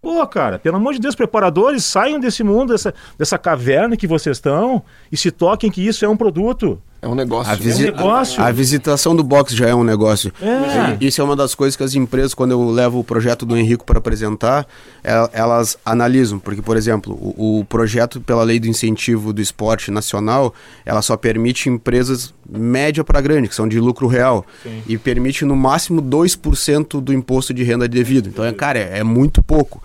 Pô, 0.00 0.24
cara, 0.26 0.58
pelo 0.58 0.76
amor 0.76 0.94
de 0.94 1.00
Deus, 1.00 1.14
preparadores, 1.14 1.84
saiam 1.84 2.20
desse 2.20 2.44
mundo, 2.44 2.72
dessa, 2.72 2.94
dessa 3.18 3.36
caverna 3.38 3.96
que 3.96 4.06
vocês 4.06 4.36
estão 4.36 4.82
e 5.10 5.16
se 5.16 5.30
toquem 5.30 5.70
que 5.70 5.84
isso 5.84 6.04
é 6.04 6.08
um 6.08 6.16
produto. 6.16 6.80
É 7.00 7.06
um 7.06 7.14
negócio. 7.14 7.52
A, 7.52 7.54
visi 7.54 7.86
é 7.86 7.92
um 7.92 7.96
negócio. 7.96 8.42
A, 8.42 8.46
a, 8.46 8.52
visitação 8.52 9.14
do 9.14 9.22
box 9.22 9.54
já 9.54 9.68
é 9.68 9.74
um 9.74 9.84
negócio. 9.84 10.32
É. 10.40 10.96
Isso 11.00 11.20
é 11.20 11.24
uma 11.24 11.36
das 11.36 11.54
coisas 11.54 11.76
que 11.76 11.82
as 11.82 11.94
empresas, 11.94 12.34
quando 12.34 12.52
eu 12.52 12.70
levo 12.70 12.98
o 12.98 13.04
projeto 13.04 13.44
do 13.44 13.56
Henrico 13.56 13.84
para 13.84 13.98
apresentar, 13.98 14.66
é, 15.04 15.12
elas 15.32 15.78
analisam. 15.84 16.38
Porque, 16.38 16.62
por 16.62 16.76
exemplo, 16.76 17.14
o, 17.14 17.60
o, 17.60 17.64
projeto 17.64 18.20
pela 18.20 18.42
lei 18.42 18.58
do 18.58 18.66
incentivo 18.66 19.32
do 19.32 19.40
esporte 19.40 19.90
nacional, 19.90 20.54
ela 20.84 21.02
só 21.02 21.16
permite 21.16 21.68
empresas 21.68 22.34
média 22.48 23.04
para 23.04 23.20
grande, 23.20 23.48
que 23.48 23.54
são 23.54 23.68
de 23.68 23.78
lucro 23.78 24.06
real. 24.06 24.44
Sim. 24.62 24.82
E 24.86 24.96
permite 24.96 25.44
no 25.44 25.54
máximo 25.54 26.02
2% 26.02 27.00
do 27.00 27.12
imposto 27.12 27.52
de 27.52 27.62
renda 27.62 27.86
devido. 27.86 28.28
Então, 28.28 28.44
é, 28.44 28.52
cara, 28.52 28.78
é, 28.78 28.98
é 28.98 29.04
muito 29.04 29.42
pouco. 29.42 29.82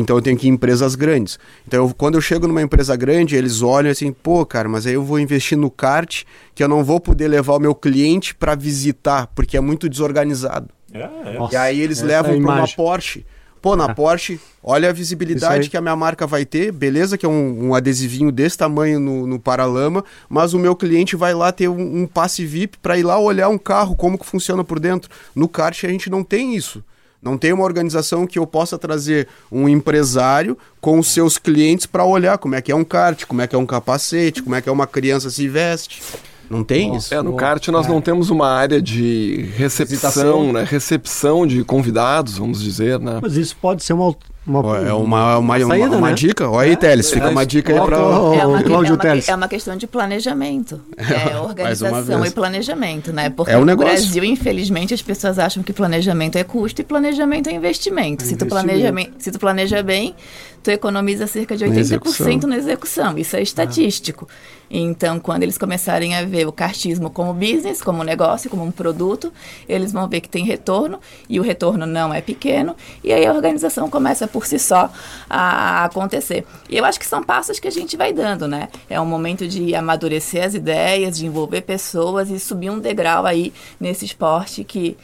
Então 0.00 0.16
eu 0.16 0.22
tenho 0.22 0.36
que 0.36 0.46
ir 0.46 0.50
em 0.50 0.54
empresas 0.54 0.94
grandes. 0.94 1.38
Então 1.66 1.86
eu, 1.86 1.94
quando 1.94 2.16
eu 2.16 2.20
chego 2.20 2.48
numa 2.48 2.60
empresa 2.60 2.96
grande, 2.96 3.36
eles 3.36 3.62
olham 3.62 3.90
assim, 3.90 4.12
pô, 4.12 4.44
cara, 4.44 4.68
mas 4.68 4.86
aí 4.86 4.94
eu 4.94 5.04
vou 5.04 5.18
investir 5.18 5.56
no 5.56 5.70
kart 5.70 6.24
que 6.54 6.62
eu 6.62 6.68
não 6.68 6.82
vou 6.82 7.00
poder 7.00 7.28
levar 7.28 7.54
o 7.54 7.60
meu 7.60 7.74
cliente 7.74 8.34
para 8.34 8.54
visitar, 8.54 9.28
porque 9.34 9.56
é 9.56 9.60
muito 9.60 9.88
desorganizado. 9.88 10.68
É, 10.92 10.98
é. 11.00 11.48
e 11.52 11.56
aí 11.56 11.80
eles 11.80 12.02
é 12.02 12.06
levam 12.06 12.40
para 12.42 12.52
uma 12.52 12.68
Porsche. 12.68 13.24
Pô, 13.64 13.74
na 13.74 13.94
Porsche, 13.94 14.38
olha 14.62 14.90
a 14.90 14.92
visibilidade 14.92 15.70
que 15.70 15.76
a 15.76 15.80
minha 15.80 15.96
marca 15.96 16.26
vai 16.26 16.44
ter. 16.44 16.70
Beleza 16.70 17.16
que 17.16 17.24
é 17.24 17.28
um, 17.28 17.68
um 17.68 17.74
adesivinho 17.74 18.30
desse 18.30 18.58
tamanho 18.58 19.00
no, 19.00 19.26
no 19.26 19.40
paralama, 19.40 20.04
mas 20.28 20.52
o 20.52 20.58
meu 20.58 20.76
cliente 20.76 21.16
vai 21.16 21.32
lá 21.32 21.50
ter 21.50 21.68
um, 21.68 22.02
um 22.02 22.06
passe 22.06 22.44
VIP 22.44 22.76
para 22.76 22.98
ir 22.98 23.04
lá 23.04 23.18
olhar 23.18 23.48
um 23.48 23.56
carro, 23.56 23.96
como 23.96 24.18
que 24.18 24.26
funciona 24.26 24.62
por 24.62 24.78
dentro. 24.78 25.10
No 25.34 25.48
kart 25.48 25.82
a 25.82 25.88
gente 25.88 26.10
não 26.10 26.22
tem 26.22 26.54
isso. 26.54 26.84
Não 27.24 27.38
tem 27.38 27.52
uma 27.54 27.64
organização 27.64 28.26
que 28.26 28.38
eu 28.38 28.46
possa 28.46 28.76
trazer 28.76 29.26
um 29.50 29.66
empresário 29.66 30.58
com 30.80 30.98
os 30.98 31.12
seus 31.12 31.38
clientes 31.38 31.86
para 31.86 32.04
olhar 32.04 32.36
como 32.36 32.54
é 32.54 32.60
que 32.60 32.70
é 32.70 32.76
um 32.76 32.84
kart, 32.84 33.24
como 33.24 33.40
é 33.40 33.46
que 33.46 33.56
é 33.56 33.58
um 33.58 33.64
capacete, 33.64 34.42
como 34.42 34.54
é 34.54 34.60
que 34.60 34.68
é 34.68 34.72
uma 34.72 34.86
criança 34.86 35.30
se 35.30 35.48
veste. 35.48 36.02
Não 36.50 36.62
tem 36.62 36.88
Nossa, 36.88 37.06
isso? 37.06 37.14
É, 37.14 37.22
no 37.22 37.34
kart 37.34 37.66
nós 37.68 37.86
é. 37.86 37.88
não 37.88 38.02
temos 38.02 38.28
uma 38.28 38.48
área 38.48 38.80
de 38.80 39.48
recepção, 39.56 40.52
né? 40.52 40.64
Recepção 40.68 41.46
de 41.46 41.64
convidados, 41.64 42.36
vamos 42.36 42.62
dizer, 42.62 43.00
né? 43.00 43.18
Mas 43.22 43.36
isso 43.36 43.56
pode 43.56 43.82
ser 43.82 43.94
uma 43.94 44.14
uma, 44.46 44.78
é 44.78 44.92
uma, 44.92 45.38
uma, 45.38 45.58
saída, 45.58 45.88
uma, 45.88 45.96
uma 45.96 46.08
né? 46.10 46.14
dica. 46.14 46.48
Olha 46.48 46.66
aí, 46.66 46.72
é, 46.72 46.76
Teles, 46.76 47.10
fica 47.10 47.30
uma 47.30 47.46
dica 47.46 47.72
aí 47.72 47.80
para 47.80 47.98
o 47.98 48.56
é 48.56 48.62
Cláudio 48.62 48.96
Teles. 48.98 49.28
É 49.28 49.34
uma 49.34 49.48
questão 49.48 49.76
de 49.76 49.86
planejamento. 49.86 50.80
É 51.14 51.38
organização 51.38 52.24
e 52.24 52.30
planejamento, 52.30 53.12
né? 53.12 53.30
Porque 53.30 53.52
é 53.52 53.58
um 53.58 53.64
no 53.64 53.76
Brasil, 53.76 54.24
infelizmente, 54.24 54.92
as 54.92 55.02
pessoas 55.02 55.38
acham 55.38 55.62
que 55.62 55.72
planejamento 55.72 56.36
é 56.36 56.44
custo 56.44 56.80
e 56.80 56.84
planejamento 56.84 57.48
é 57.48 57.52
investimento. 57.52 58.24
É 58.24 58.26
se, 58.26 58.36
tu 58.36 58.46
planeja, 58.46 58.92
se 59.18 59.30
tu 59.30 59.38
planeja 59.38 59.82
bem, 59.82 60.14
tu 60.62 60.70
economiza 60.70 61.26
cerca 61.26 61.56
de 61.56 61.64
80% 61.64 61.68
na 61.74 61.80
execução. 61.80 62.48
Na 62.48 62.56
execução. 62.56 63.18
Isso 63.18 63.36
é 63.36 63.42
estatístico. 63.42 64.26
Então, 64.70 65.20
quando 65.20 65.42
eles 65.42 65.58
começarem 65.58 66.14
a 66.14 66.24
ver 66.24 66.46
o 66.46 66.52
cartismo 66.52 67.10
como 67.10 67.34
business, 67.34 67.82
como 67.82 68.02
negócio, 68.02 68.48
como 68.48 68.64
um 68.64 68.70
produto, 68.70 69.32
eles 69.68 69.92
vão 69.92 70.08
ver 70.08 70.20
que 70.20 70.28
tem 70.28 70.44
retorno 70.44 70.98
e 71.28 71.38
o 71.38 71.42
retorno 71.42 71.86
não 71.86 72.12
é 72.12 72.20
pequeno. 72.20 72.74
E 73.02 73.12
aí 73.12 73.26
a 73.26 73.32
organização 73.32 73.90
começa 73.90 74.26
por 74.34 74.46
si 74.46 74.58
só 74.58 74.90
a 75.30 75.84
acontecer. 75.84 76.44
E 76.68 76.76
eu 76.76 76.84
acho 76.84 76.98
que 76.98 77.06
são 77.06 77.22
passos 77.22 77.60
que 77.60 77.68
a 77.68 77.70
gente 77.70 77.96
vai 77.96 78.12
dando, 78.12 78.48
né? 78.48 78.68
É 78.90 79.00
um 79.00 79.06
momento 79.06 79.46
de 79.46 79.76
amadurecer 79.76 80.44
as 80.44 80.54
ideias, 80.54 81.16
de 81.16 81.24
envolver 81.24 81.60
pessoas 81.60 82.28
e 82.30 82.40
subir 82.40 82.68
um 82.68 82.80
degrau 82.80 83.24
aí 83.24 83.52
nesse 83.78 84.04
esporte 84.04 84.64
que 84.64 84.96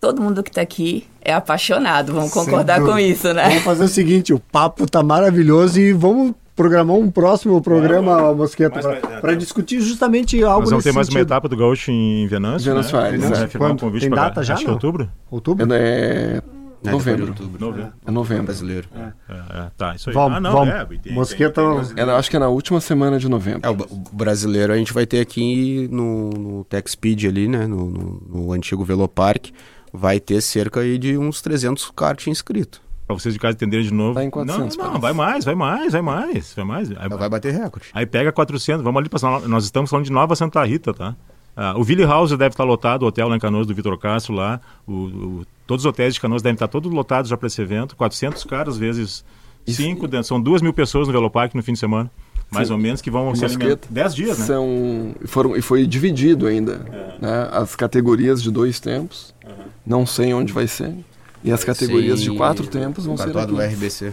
todo 0.00 0.22
mundo 0.22 0.44
que 0.44 0.50
está 0.50 0.60
aqui 0.60 1.04
é 1.20 1.34
apaixonado, 1.34 2.12
vamos 2.12 2.32
concordar 2.32 2.80
com 2.80 2.96
isso, 2.96 3.32
né? 3.34 3.48
Vamos 3.48 3.64
fazer 3.64 3.84
o 3.84 3.88
seguinte, 3.88 4.32
o 4.32 4.38
papo 4.38 4.88
tá 4.88 5.02
maravilhoso 5.02 5.80
e 5.80 5.92
vamos 5.92 6.34
programar 6.54 6.96
um 6.96 7.10
próximo 7.10 7.60
programa, 7.60 8.30
é, 8.30 8.34
Mosqueta, 8.34 8.80
para 9.20 9.34
discutir 9.34 9.80
justamente 9.80 10.42
algo 10.44 10.60
Nós 10.60 10.70
vamos 10.70 10.84
ter 10.84 10.92
mais 10.92 11.08
uma 11.08 11.20
etapa 11.20 11.48
do 11.48 11.56
Gaúcho 11.56 11.90
em 11.90 12.26
Venâncio, 12.28 12.70
Venâncio 12.70 12.96
né? 12.96 13.04
Aires, 13.04 13.30
né? 13.30 13.48
Um 13.60 13.76
convite 13.76 14.02
Tem 14.02 14.10
data 14.10 14.42
já? 14.44 14.54
Acho 14.54 14.64
que 14.64 14.70
é 14.70 14.72
outubro. 14.72 15.10
Outubro? 15.30 15.66
É, 15.72 16.42
é 16.84 16.90
novembro. 16.90 17.28
Outubro. 17.28 17.66
novembro. 17.66 17.92
É 18.06 18.10
novembro. 18.10 18.44
brasileiro. 18.44 18.88
É. 18.94 19.12
É, 19.30 19.70
tá, 19.76 19.94
isso 19.94 20.10
aí. 20.10 20.14
Vamos, 20.14 20.38
ah, 20.38 20.40
não, 20.40 20.52
vamos. 20.52 20.74
É, 20.74 20.84
tem, 20.84 21.12
Mosqueta... 21.12 21.62
Tem, 21.94 22.04
acho 22.04 22.30
que 22.30 22.36
é 22.36 22.38
na 22.38 22.48
última 22.48 22.80
semana 22.80 23.18
de 23.18 23.28
novembro. 23.28 23.60
É, 23.64 23.70
o, 23.70 23.76
brasileiro 24.12 24.72
a 24.72 24.76
gente 24.76 24.92
vai 24.92 25.06
ter 25.06 25.20
aqui 25.20 25.88
no, 25.90 26.30
no 26.30 26.64
Tech 26.64 26.90
Speed 26.90 27.24
ali, 27.24 27.48
né? 27.48 27.66
No, 27.66 27.90
no, 27.90 28.22
no 28.28 28.52
antigo 28.52 28.84
Velopark 28.84 29.50
vai 29.92 30.18
ter 30.18 30.40
cerca 30.40 30.80
aí 30.80 30.96
de 30.98 31.18
uns 31.18 31.42
300 31.42 31.90
kart 31.90 32.26
inscritos. 32.26 32.80
Para 33.06 33.18
vocês 33.18 33.34
de 33.34 33.40
casa 33.40 33.54
entenderem 33.54 33.84
de 33.84 33.92
novo. 33.92 34.14
Tá 34.14 34.24
em 34.24 34.30
400, 34.30 34.76
não, 34.76 34.92
não, 34.94 35.00
vai 35.00 35.12
mais, 35.12 35.44
vai 35.44 35.54
mais, 35.54 35.92
vai 35.92 36.02
mais, 36.02 36.54
vai 36.54 36.64
mais. 36.64 36.90
Aí, 36.90 37.08
vai 37.08 37.28
bater 37.28 37.52
recorde. 37.52 37.88
Aí 37.92 38.06
pega 38.06 38.32
400, 38.32 38.82
vamos 38.82 38.98
ali 38.98 39.08
passar. 39.08 39.40
Nós 39.42 39.64
estamos 39.64 39.90
falando 39.90 40.06
de 40.06 40.12
Nova 40.12 40.34
Santa 40.34 40.64
Rita, 40.64 40.94
tá? 40.94 41.14
Ah, 41.54 41.74
o 41.76 41.84
Ville 41.84 42.04
House 42.04 42.30
deve 42.30 42.48
estar 42.48 42.64
lotado, 42.64 43.02
o 43.02 43.06
hotel 43.06 43.28
lá 43.28 43.36
em 43.36 43.38
Canoas 43.40 43.66
do 43.66 43.74
Vitor 43.74 43.98
Castro 43.98 44.34
lá. 44.34 44.60
O, 44.86 44.92
o, 44.92 45.46
todos 45.72 45.86
os 45.86 45.88
hotéis 45.88 46.12
de 46.12 46.20
Canoas 46.20 46.42
devem 46.42 46.52
estar 46.52 46.68
todos 46.68 46.92
lotados 46.92 47.30
já 47.30 47.36
para 47.36 47.46
esse 47.46 47.62
evento. 47.62 47.96
400 47.96 48.44
caras 48.44 48.76
vezes 48.76 49.24
5, 49.66 50.06
são 50.22 50.38
duas 50.38 50.60
mil 50.60 50.74
pessoas 50.74 51.06
no 51.08 51.14
Velopark 51.14 51.54
no 51.54 51.62
fim 51.62 51.72
de 51.72 51.78
semana. 51.78 52.10
Mais 52.50 52.68
Sim. 52.68 52.74
ou 52.74 52.78
menos, 52.78 53.00
que 53.00 53.10
vão 53.10 53.34
ser 53.34 53.48
10 53.88 54.14
dias, 54.14 54.38
né? 54.38 54.44
São, 54.44 55.14
foram, 55.24 55.56
e 55.56 55.62
foi 55.62 55.86
dividido 55.86 56.46
ainda. 56.46 56.84
É. 56.92 57.24
Né? 57.24 57.48
As 57.50 57.74
categorias 57.74 58.42
de 58.42 58.50
dois 58.50 58.78
tempos. 58.80 59.34
Uhum. 59.42 59.64
Não 59.86 60.04
sei 60.04 60.34
onde 60.34 60.52
vai 60.52 60.66
ser. 60.66 60.94
E 61.42 61.50
as 61.50 61.64
categorias 61.64 62.20
Sim. 62.20 62.32
de 62.32 62.36
quatro 62.36 62.66
tempos 62.66 63.06
vão 63.06 63.16
ser 63.16 63.32
do 63.32 63.58
RBC. 63.58 64.12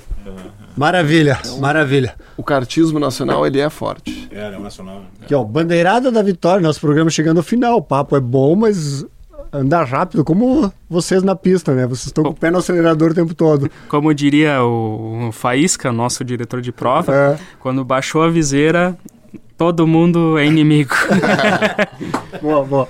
Maravilha, 0.77 1.39
então, 1.41 1.59
maravilha. 1.59 2.15
O 2.37 2.43
cartismo 2.43 2.99
nacional, 2.99 3.45
ele 3.45 3.59
é 3.59 3.69
forte. 3.69 4.29
É, 4.31 4.53
é 4.53 4.57
o 4.57 4.61
nacional. 4.61 5.03
Aqui, 5.21 5.35
ó, 5.35 5.43
Bandeirada 5.43 6.09
da 6.09 6.23
Vitória, 6.23 6.61
nosso 6.61 6.79
programa 6.79 7.09
chegando 7.09 7.37
ao 7.39 7.43
final. 7.43 7.79
O 7.79 7.81
papo 7.81 8.15
é 8.15 8.21
bom, 8.21 8.55
mas 8.55 9.05
andar 9.51 9.85
rápido, 9.85 10.23
como 10.23 10.71
vocês 10.89 11.23
na 11.23 11.35
pista, 11.35 11.73
né? 11.73 11.85
Vocês 11.85 12.07
estão 12.07 12.23
com 12.23 12.31
o 12.31 12.35
pé 12.35 12.51
no 12.51 12.59
acelerador 12.59 13.11
o 13.11 13.13
tempo 13.13 13.33
todo. 13.33 13.69
Como 13.87 14.13
diria 14.13 14.63
o 14.63 15.31
Faísca, 15.31 15.91
nosso 15.91 16.23
diretor 16.23 16.61
de 16.61 16.71
prova, 16.71 17.13
é. 17.13 17.39
quando 17.59 17.83
baixou 17.83 18.23
a 18.23 18.29
viseira, 18.29 18.97
todo 19.57 19.85
mundo 19.85 20.37
é 20.37 20.45
inimigo. 20.45 20.93
boa, 22.41 22.65
boa. 22.65 22.87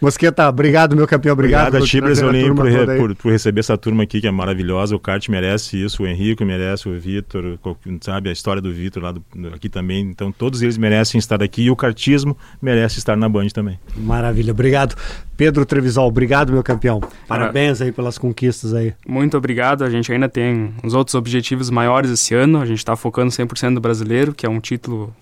Mosqueta, 0.00 0.48
obrigado, 0.48 0.94
meu 0.94 1.06
campeão. 1.06 1.32
Obrigado, 1.32 1.68
obrigado 1.68 1.82
a 1.82 1.86
ti, 1.86 2.00
Brasolim, 2.00 2.54
por, 2.54 2.66
re, 2.66 2.98
por, 2.98 3.14
por, 3.16 3.32
receber 3.32 3.60
essa 3.60 3.76
turma 3.78 4.02
aqui 4.02 4.20
que 4.20 4.26
é 4.26 4.30
maravilhosa. 4.30 4.94
O 4.94 4.98
kart 4.98 5.26
merece 5.28 5.82
isso, 5.82 6.02
o 6.02 6.06
Henrique 6.06 6.44
merece, 6.44 6.88
o 6.88 6.98
Vitor, 6.98 7.58
sabe, 8.02 8.28
a 8.28 8.32
história 8.32 8.60
do 8.60 8.72
Vitor 8.72 9.02
lá 9.02 9.12
do, 9.12 9.22
aqui 9.54 9.68
também. 9.68 10.02
Então, 10.02 10.30
todos 10.30 10.60
eles 10.62 10.76
merecem 10.76 11.18
estar 11.18 11.42
aqui 11.42 11.62
e 11.62 11.70
o 11.70 11.76
kartismo 11.76 12.36
merece 12.60 12.98
estar 12.98 13.16
na 13.16 13.28
Band 13.28 13.48
também. 13.48 13.78
Maravilha, 13.96 14.52
obrigado. 14.52 14.94
Pedro 15.36 15.64
Trevisol, 15.64 16.06
obrigado, 16.06 16.52
meu 16.52 16.62
campeão. 16.62 17.00
Parabéns 17.26 17.80
aí 17.80 17.90
pelas 17.90 18.18
conquistas 18.18 18.74
aí. 18.74 18.92
Muito 19.08 19.36
obrigado. 19.36 19.84
A 19.84 19.90
gente 19.90 20.12
ainda 20.12 20.28
tem 20.28 20.74
os 20.84 20.92
outros 20.94 21.14
objetivos 21.14 21.70
maiores 21.70 22.10
esse 22.10 22.34
ano. 22.34 22.60
A 22.60 22.66
gente 22.66 22.78
está 22.78 22.94
focando 22.94 23.30
100% 23.30 23.70
no 23.70 23.80
brasileiro, 23.80 24.34
que 24.34 24.44
é 24.44 24.48
um 24.48 24.60
título 24.60 25.14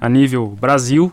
a 0.00 0.08
nível 0.08 0.56
Brasil 0.58 1.12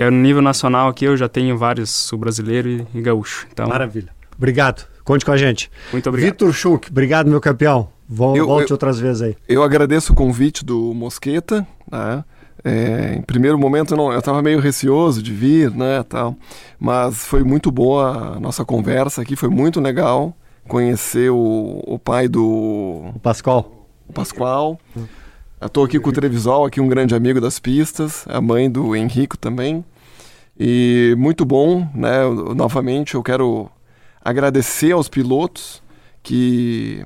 que 0.00 0.04
é 0.04 0.08
no 0.08 0.16
nível 0.16 0.40
nacional 0.40 0.88
aqui 0.88 1.04
eu 1.04 1.14
já 1.14 1.28
tenho 1.28 1.58
vários 1.58 1.90
sul-brasileiro 1.90 2.70
e, 2.70 2.86
e 2.94 3.02
gaúcho. 3.02 3.46
Então, 3.52 3.68
Maravilha. 3.68 4.08
Obrigado. 4.34 4.86
Conte 5.04 5.26
com 5.26 5.30
a 5.30 5.36
gente. 5.36 5.70
Muito 5.92 6.08
obrigado. 6.08 6.32
Vitor 6.32 6.54
Schuch, 6.54 6.88
obrigado, 6.90 7.28
meu 7.28 7.38
campeão. 7.38 7.90
Vol 8.08 8.34
eu, 8.34 8.46
volte 8.46 8.70
eu, 8.70 8.74
outras 8.76 8.98
vezes 8.98 9.20
aí. 9.20 9.36
Eu 9.46 9.62
agradeço 9.62 10.14
o 10.14 10.16
convite 10.16 10.64
do 10.64 10.94
Mosqueta, 10.94 11.66
né? 11.92 12.24
É, 12.64 13.14
em 13.18 13.20
primeiro 13.20 13.58
momento 13.58 13.94
não, 13.94 14.10
eu 14.10 14.18
estava 14.18 14.40
meio 14.40 14.58
receoso 14.58 15.22
de 15.22 15.34
vir, 15.34 15.70
né, 15.70 16.02
tal, 16.06 16.36
mas 16.78 17.26
foi 17.26 17.42
muito 17.42 17.70
boa 17.70 18.36
a 18.36 18.40
nossa 18.40 18.66
conversa 18.66 19.22
aqui, 19.22 19.34
foi 19.34 19.48
muito 19.48 19.80
legal 19.80 20.34
conhecer 20.68 21.30
o, 21.30 21.82
o 21.86 21.98
pai 21.98 22.26
do 22.26 23.10
o 23.14 23.18
Pascoal. 23.22 23.86
O 24.08 24.12
Pascoal. 24.14 24.78
Estou 25.60 25.84
aqui 25.84 26.00
com 26.00 26.08
o 26.08 26.12
Trevisol, 26.12 26.64
aqui 26.64 26.80
um 26.80 26.88
grande 26.88 27.14
amigo 27.14 27.38
das 27.38 27.58
pistas, 27.58 28.24
a 28.28 28.40
mãe 28.40 28.70
do 28.70 28.96
Henrico 28.96 29.36
também. 29.36 29.84
E 30.62 31.14
muito 31.16 31.46
bom, 31.46 31.88
né? 31.94 32.22
Novamente 32.54 33.14
eu 33.14 33.22
quero 33.22 33.70
agradecer 34.22 34.92
aos 34.92 35.08
pilotos 35.08 35.82
que 36.22 37.02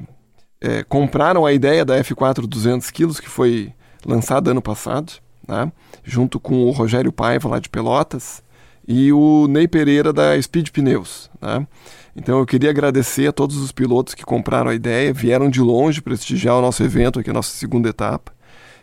é, 0.61 0.83
compraram 0.83 1.47
a 1.47 1.53
ideia 1.53 1.85
da 1.85 1.97
F4 2.03 2.49
200 2.49 2.91
kg 2.91 3.15
que 3.21 3.29
foi 3.29 3.73
lançada 4.05 4.51
ano 4.51 4.61
passado, 4.61 5.13
né? 5.47 5.71
junto 6.03 6.41
com 6.41 6.65
o 6.65 6.73
Rogério 6.73 7.13
Paiva 7.13 7.49
lá 7.49 7.61
de 7.61 7.69
Pelotas 7.69 8.43
e 8.89 9.13
o 9.13 9.47
Ney 9.47 9.69
Pereira 9.69 10.13
da 10.13 10.41
Speed 10.43 10.71
Pneus. 10.71 11.31
Né? 11.41 11.65
Então 12.17 12.41
eu 12.41 12.47
queria 12.47 12.71
agradecer 12.71 13.29
a 13.29 13.33
todos 13.33 13.57
os 13.59 13.71
pilotos 13.71 14.15
que 14.15 14.25
compraram 14.25 14.73
a 14.73 14.75
ideia, 14.75 15.13
vieram 15.13 15.49
de 15.49 15.61
longe 15.61 16.03
prestigiar 16.03 16.57
o 16.57 16.61
nosso 16.61 16.83
evento 16.83 17.21
aqui, 17.21 17.31
a 17.31 17.33
nossa 17.33 17.57
segunda 17.57 17.89
etapa. 17.89 18.33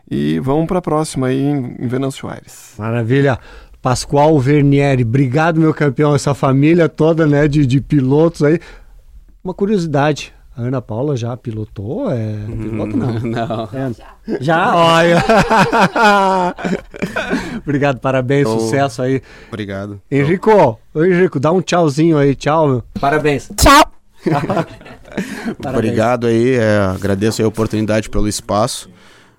E 0.10 0.40
vamos 0.40 0.66
para 0.66 0.80
a 0.80 0.82
próxima 0.82 1.28
aí 1.28 1.42
em 1.42 1.88
Venâncio 1.88 2.30
Aires. 2.30 2.74
Maravilha. 2.78 3.38
Pascoal 3.82 4.38
Vernieri, 4.40 5.04
obrigado 5.04 5.60
meu 5.60 5.74
campeão, 5.74 6.14
essa 6.14 6.36
família 6.36 6.88
toda 6.88 7.26
né, 7.26 7.48
de, 7.48 7.66
de 7.66 7.82
pilotos 7.82 8.44
aí. 8.44 8.60
Uma 9.44 9.56
curiosidade, 9.56 10.32
a 10.56 10.62
Ana 10.62 10.80
Paula 10.80 11.18
já 11.18 11.36
pilotou? 11.36 12.12
É 12.12 12.36
piloto 12.46 12.96
não? 12.96 13.14
Não. 13.26 13.70
É. 13.74 14.38
Já? 14.40 14.76
Olha! 14.76 15.24
Obrigado, 17.66 18.00
parabéns, 18.00 18.48
oh, 18.48 18.60
sucesso 18.60 19.02
aí. 19.02 19.20
Obrigado. 19.48 20.00
Henrico, 20.12 20.80
Oi, 20.94 21.12
Henrico, 21.12 21.40
dá 21.40 21.52
um 21.52 21.62
tchauzinho 21.62 22.20
aí, 22.20 22.36
tchau. 22.36 22.68
Meu. 22.68 22.84
Parabéns. 23.00 23.50
Tchau. 23.58 23.92
Obrigado 25.74 26.28
aí, 26.28 26.54
é, 26.54 26.78
agradeço 26.94 27.44
a 27.44 27.48
oportunidade 27.48 28.12
pelo 28.12 28.28
espaço. 28.28 28.88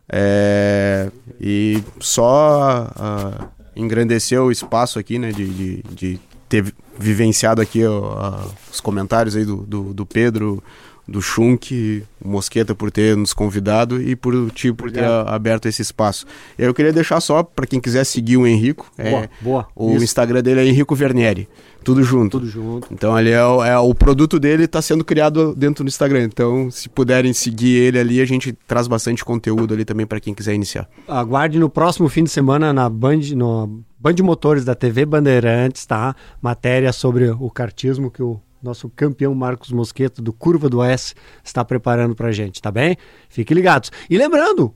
É, 0.09 1.11
e 1.41 1.81
só 2.01 2.89
uh, 2.97 3.62
engrandecer 3.75 4.41
o 4.41 4.51
espaço 4.51 4.99
aqui, 4.99 5.19
né, 5.19 5.33
de, 5.33 5.49
de, 5.49 5.83
de 5.95 6.21
ter 6.49 6.75
vivenciado 6.99 7.61
aqui 7.61 7.85
uh, 7.85 8.51
os 8.71 8.81
comentários 8.81 9.35
aí 9.35 9.45
do, 9.45 9.57
do, 9.57 9.95
do 9.95 10.07
Pedro, 10.07 10.63
do 11.07 11.21
Schunk, 11.21 12.05
o 12.25 12.29
Mosqueta 12.29 12.75
por 12.75 12.91
ter 12.91 13.17
nos 13.17 13.33
convidado 13.33 14.01
e 14.01 14.15
por 14.15 14.51
ti 14.53 14.73
por 14.73 14.91
ter 14.91 15.05
aberto 15.05 15.67
esse 15.67 15.83
espaço. 15.83 16.27
Eu 16.57 16.73
queria 16.73 16.93
deixar 16.93 17.21
só 17.21 17.43
para 17.43 17.67
quem 17.67 17.81
quiser 17.81 18.05
seguir 18.05 18.37
o 18.37 18.47
Henrico, 18.47 18.91
boa, 18.97 19.09
é, 19.09 19.29
boa, 19.41 19.67
o 19.75 19.95
isso. 19.95 20.05
Instagram 20.05 20.43
dele 20.43 20.61
é 20.61 20.67
Henrico 20.67 20.95
Vernieri. 20.95 21.49
Tudo 21.83 22.03
junto. 22.05 22.39
Tudo 22.39 22.49
junto. 22.49 22.89
Então 22.93 23.15
ali 23.15 23.31
é, 23.31 23.45
o, 23.45 23.65
é 23.65 23.77
o 23.77 23.93
produto 23.95 24.39
dele 24.39 24.65
está 24.65 24.81
sendo 24.81 25.05
criado 25.05 25.55
dentro 25.55 25.83
do 25.85 25.89
Instagram. 25.89 26.23
Então, 26.25 26.71
se 26.71 26.89
puderem 26.89 27.33
seguir 27.33 27.77
ele 27.77 27.99
ali, 27.99 28.21
a 28.21 28.25
gente 28.25 28.53
traz 28.67 28.87
bastante 28.87 29.25
conteúdo 29.25 29.75
ali 29.75 29.85
também 29.85 30.07
para 30.07 30.21
quem 30.21 30.33
quiser 30.33 30.55
iniciar. 30.55 30.89
Aguarde 31.09 31.59
no 31.59 31.69
próximo 31.69 32.09
fim 32.09 32.23
de 32.23 32.31
semana 32.31 32.73
na 32.73 32.89
Band, 32.89 33.21
no 33.35 33.83
Band 33.99 34.15
Motores 34.23 34.65
da 34.65 34.77
TV 34.77 35.05
Bandeirantes, 35.05 35.85
tá? 35.85 36.15
Matéria 36.41 36.93
sobre 36.93 37.31
o 37.31 37.51
cartismo 37.51 38.11
que 38.11 38.23
o 38.23 38.41
nosso 38.63 38.89
campeão 38.89 39.35
Marcos 39.35 39.73
Mosqueta 39.73 40.23
do 40.23 40.33
Curva 40.33 40.69
do 40.69 40.83
S 40.83 41.15
está 41.43 41.65
preparando 41.65 42.15
para 42.15 42.31
gente, 42.31 42.63
tá 42.63 42.71
bem? 42.71 42.97
Fiquem 43.29 43.55
ligados. 43.55 43.91
E 44.09 44.17
lembrando, 44.17 44.73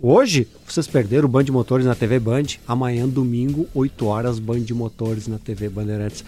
hoje 0.00 0.48
vocês 0.66 0.86
perderam 0.86 1.26
o 1.26 1.30
Band 1.30 1.44
Motores 1.50 1.84
na 1.84 1.94
TV 1.94 2.18
Band, 2.18 2.46
amanhã 2.66 3.06
domingo, 3.06 3.68
8 3.74 4.06
horas 4.06 4.38
Band 4.38 4.64
Motores 4.70 5.28
na 5.28 5.38
TV 5.38 5.68
Bandeirantes. 5.68 6.24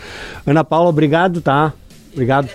Ana 0.47 0.63
Paula, 0.63 0.91
obrigado, 0.91 1.41
tá? 1.41 1.73
Obrigado. 2.13 2.49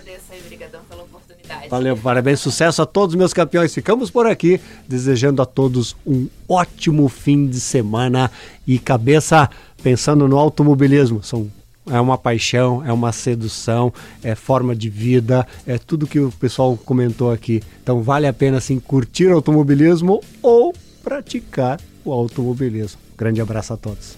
Valeu, 1.69 1.97
parabéns, 1.97 2.39
sucesso 2.39 2.81
a 2.81 2.85
todos 2.85 3.13
os 3.13 3.17
meus 3.17 3.33
campeões. 3.33 3.73
Ficamos 3.73 4.09
por 4.09 4.25
aqui, 4.25 4.59
desejando 4.87 5.41
a 5.41 5.45
todos 5.45 5.95
um 6.05 6.27
ótimo 6.47 7.07
fim 7.09 7.47
de 7.47 7.59
semana 7.59 8.31
e 8.65 8.77
cabeça 8.77 9.49
pensando 9.81 10.27
no 10.27 10.37
automobilismo. 10.37 11.23
São 11.23 11.49
é 11.89 11.99
uma 11.99 12.17
paixão, 12.17 12.83
é 12.85 12.91
uma 12.91 13.11
sedução, 13.11 13.93
é 14.23 14.35
forma 14.35 14.75
de 14.75 14.89
vida, 14.89 15.47
é 15.65 15.77
tudo 15.77 16.07
que 16.07 16.19
o 16.19 16.31
pessoal 16.31 16.77
comentou 16.77 17.31
aqui. 17.31 17.61
Então 17.81 18.01
vale 18.01 18.27
a 18.27 18.33
pena 18.33 18.59
sim 18.59 18.79
curtir 18.79 19.29
automobilismo 19.29 20.21
ou 20.41 20.73
praticar 21.03 21.79
o 22.03 22.11
automobilismo. 22.11 22.99
Grande 23.17 23.41
abraço 23.41 23.73
a 23.73 23.77
todos. 23.77 24.17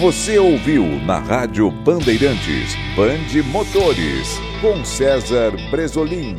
Você 0.00 0.38
ouviu 0.38 0.84
na 1.04 1.18
Rádio 1.18 1.72
Bandeirantes 1.72 2.76
Bande 2.94 3.42
Motores 3.42 4.38
com 4.60 4.84
César 4.84 5.50
Bresolim. 5.72 6.36